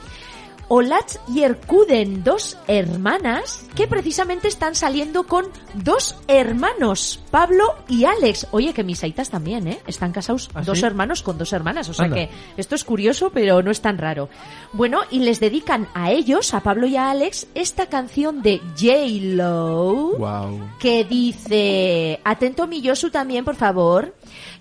Olatz 0.68 1.18
y 1.28 1.42
Erkuden, 1.42 2.24
dos 2.24 2.56
hermanas 2.68 3.66
que 3.76 3.86
precisamente 3.86 4.48
están 4.48 4.74
saliendo 4.74 5.24
con 5.24 5.44
dos 5.74 6.16
hermanos, 6.26 7.20
Pablo 7.30 7.74
y 7.86 8.04
Alex. 8.06 8.46
Oye, 8.50 8.72
que 8.72 8.82
mis 8.82 9.02
aitas 9.04 9.28
también, 9.28 9.68
¿eh? 9.68 9.78
Están 9.86 10.12
casados 10.12 10.48
¿Ah, 10.54 10.62
dos 10.62 10.78
sí? 10.78 10.86
hermanos 10.86 11.22
con 11.22 11.36
dos 11.36 11.52
hermanas, 11.52 11.90
o 11.90 11.94
sea 11.94 12.06
Anda. 12.06 12.16
que 12.16 12.30
esto 12.56 12.76
es 12.76 12.82
curioso, 12.84 13.28
pero 13.28 13.62
no 13.62 13.70
es 13.70 13.82
tan 13.82 13.98
raro. 13.98 14.30
Bueno, 14.72 15.00
y 15.10 15.18
les 15.18 15.38
dedican 15.38 15.86
a 15.92 16.10
ellos, 16.12 16.54
a 16.54 16.60
Pablo 16.60 16.86
y 16.86 16.96
a 16.96 17.10
Alex, 17.10 17.46
esta 17.54 17.86
canción 17.90 18.40
de 18.40 18.58
J-Lo 18.80 20.16
Wow. 20.18 20.60
que 20.78 21.04
dice, 21.04 22.20
atento 22.24 22.66
mi 22.66 22.80
Yosu 22.80 23.10
también, 23.10 23.44
por 23.44 23.56
favor. 23.56 24.14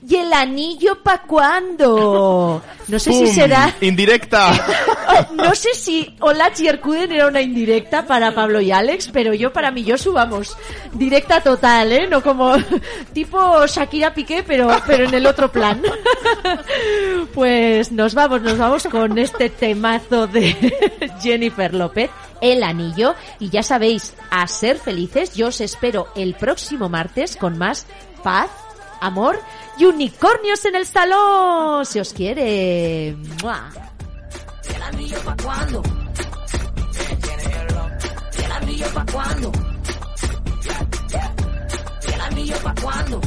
¿Y 0.08 0.16
el 0.16 0.34
anillo 0.34 1.02
pa' 1.02 1.22
cuándo? 1.22 2.62
No 2.88 3.00
sé 3.00 3.14
si 3.14 3.28
será, 3.28 3.74
Indirecta. 3.80 4.52
no 5.34 5.56
sé 5.56 5.74
si 5.74 6.14
Olach 6.20 6.60
y 6.60 6.68
Erkuden 6.68 7.12
era 7.12 7.28
una 7.28 7.42
indirecta 7.42 8.06
para 8.06 8.36
Pablo 8.36 8.60
y 8.60 8.72
Alex, 8.72 9.10
pero 9.14 9.34
yo 9.34 9.54
para 9.54 9.72
mi 9.72 9.84
Yosu, 9.84 10.12
vamos, 10.12 10.58
directa 10.94 11.40
total, 11.42 11.94
¿eh? 11.94 12.08
No 12.08 12.22
como 12.22 12.56
tipo 13.14 13.66
Shakira 13.66 14.14
Piqué, 14.14 14.44
pero, 14.46 14.70
pero 14.86 15.06
en 15.06 15.14
el 15.14 15.26
otro 15.26 15.52
plan. 15.52 15.82
Pues 17.34 17.92
nos 17.92 18.14
vamos, 18.14 18.42
nos 18.42 18.58
vamos 18.58 18.84
con 18.84 19.18
este 19.18 19.50
temazo 19.50 20.28
de 20.28 20.54
Jennifer 21.22 21.74
López, 21.74 22.12
El 22.42 22.64
Anillo. 22.64 23.16
Y 23.40 23.50
ya 23.50 23.64
sabéis, 23.64 24.14
a 24.30 24.46
ser 24.48 24.78
felices, 24.78 25.34
yo 25.34 25.48
os 25.48 25.62
espero 25.62 26.08
el 26.16 26.36
próximo 26.36 26.90
martes 26.90 27.36
con 27.36 27.58
más 27.58 27.88
paz, 28.24 28.50
amor 29.02 29.40
y 29.78 29.86
unicornios 29.86 30.66
en 30.66 30.76
el 30.76 30.86
salón. 30.86 31.86
Si 31.86 32.00
os 32.00 32.14
quiere. 32.14 33.16
¡Mua! 33.42 33.72
¿El 34.76 34.82
anillo 34.82 35.18
pa' 35.24 35.36
cuándo? 35.44 35.84
¿El 38.44 38.52
anillo 38.52 38.86
pa' 38.94 39.06
cuándo? 39.12 39.52
¿El 42.14 42.22
anillo 42.22 42.58
pa' 42.64 42.76
cuándo? 42.82 43.22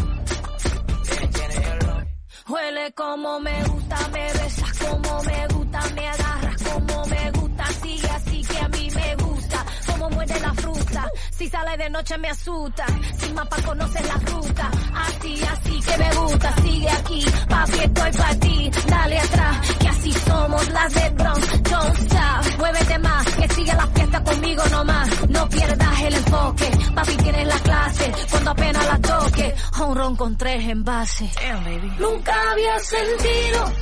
Huele 2.49 2.93
como 2.93 3.41
me 3.41 3.65
gusta, 3.65 4.09
me 4.13 4.33
besas 4.33 4.79
como 4.79 5.23
me 5.25 5.49
gusta, 5.49 5.81
me 5.97 6.09
agarras 6.09 6.63
como 6.63 7.07
me 7.07 7.31
gusta, 7.33 7.67
sigue 7.83 8.09
así 8.09 8.41
que 8.43 8.59
a 8.59 8.69
mí 8.69 8.89
me 8.95 9.17
gusta, 9.17 9.67
como 9.89 10.11
muerde 10.11 10.41
la 10.41 10.55
fruta, 10.55 11.11
si 11.39 11.49
sale 11.51 11.77
de 11.77 11.91
noche 11.91 12.17
me 12.17 12.31
asusta. 12.31 12.87
Sin 13.19 13.35
mapa 13.35 13.57
conoce 13.63 14.03
la 14.05 14.15
ruta. 14.15 14.71
Así, 14.95 15.43
así 15.45 15.81
que 15.81 15.99
me 15.99 16.15
gusta. 16.15 16.55
Sigue 16.63 16.91
aquí, 16.91 17.27
papi, 17.49 17.79
estoy 17.79 18.13
para 18.13 18.35
ti. 18.37 18.71
Dale 18.89 19.19
atrás, 19.19 19.57
que 19.79 19.89
así 19.89 20.13
somos 20.13 20.69
las 20.71 20.95
de 20.95 21.11
Bronx. 21.11 21.63
Don't 21.63 21.99
stop, 21.99 22.59
muévete 22.59 22.99
más. 23.01 23.27
Que 23.27 23.49
sigue 23.49 23.75
la 23.75 23.87
fiesta 23.89 24.25
conmigo 24.25 24.63
nomás. 24.71 25.29
No 25.29 25.49
pierdas 25.51 26.01
el 26.01 26.15
enfoque. 26.15 26.71
Papi, 26.95 27.17
tienes 27.17 27.47
la 27.47 27.59
clase. 27.59 28.13
Cuando 28.31 28.51
apenas 28.53 28.87
la 28.87 28.99
toque. 28.99 29.55
Un 29.87 29.95
ron 29.95 30.17
con 30.17 30.37
tres 30.39 30.69
envases. 30.69 31.31
Nunca 31.99 32.51
había 32.51 32.79
sentido 32.79 33.73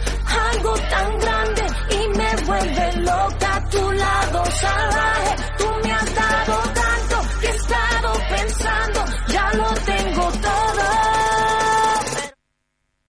algo 0.50 0.74
tan 0.74 1.18
grande. 1.20 1.62
Y 1.90 2.18
me 2.18 2.36
vuelve 2.46 2.92
loca 2.96 3.56
a 3.56 3.68
tu 3.70 3.92
lado 3.92 4.44
salvaje. 4.46 5.36
Tú 5.56 5.66
me 5.84 5.92
has 5.92 6.14
dado 6.14 6.73
solo 9.56 9.74
te 9.86 9.93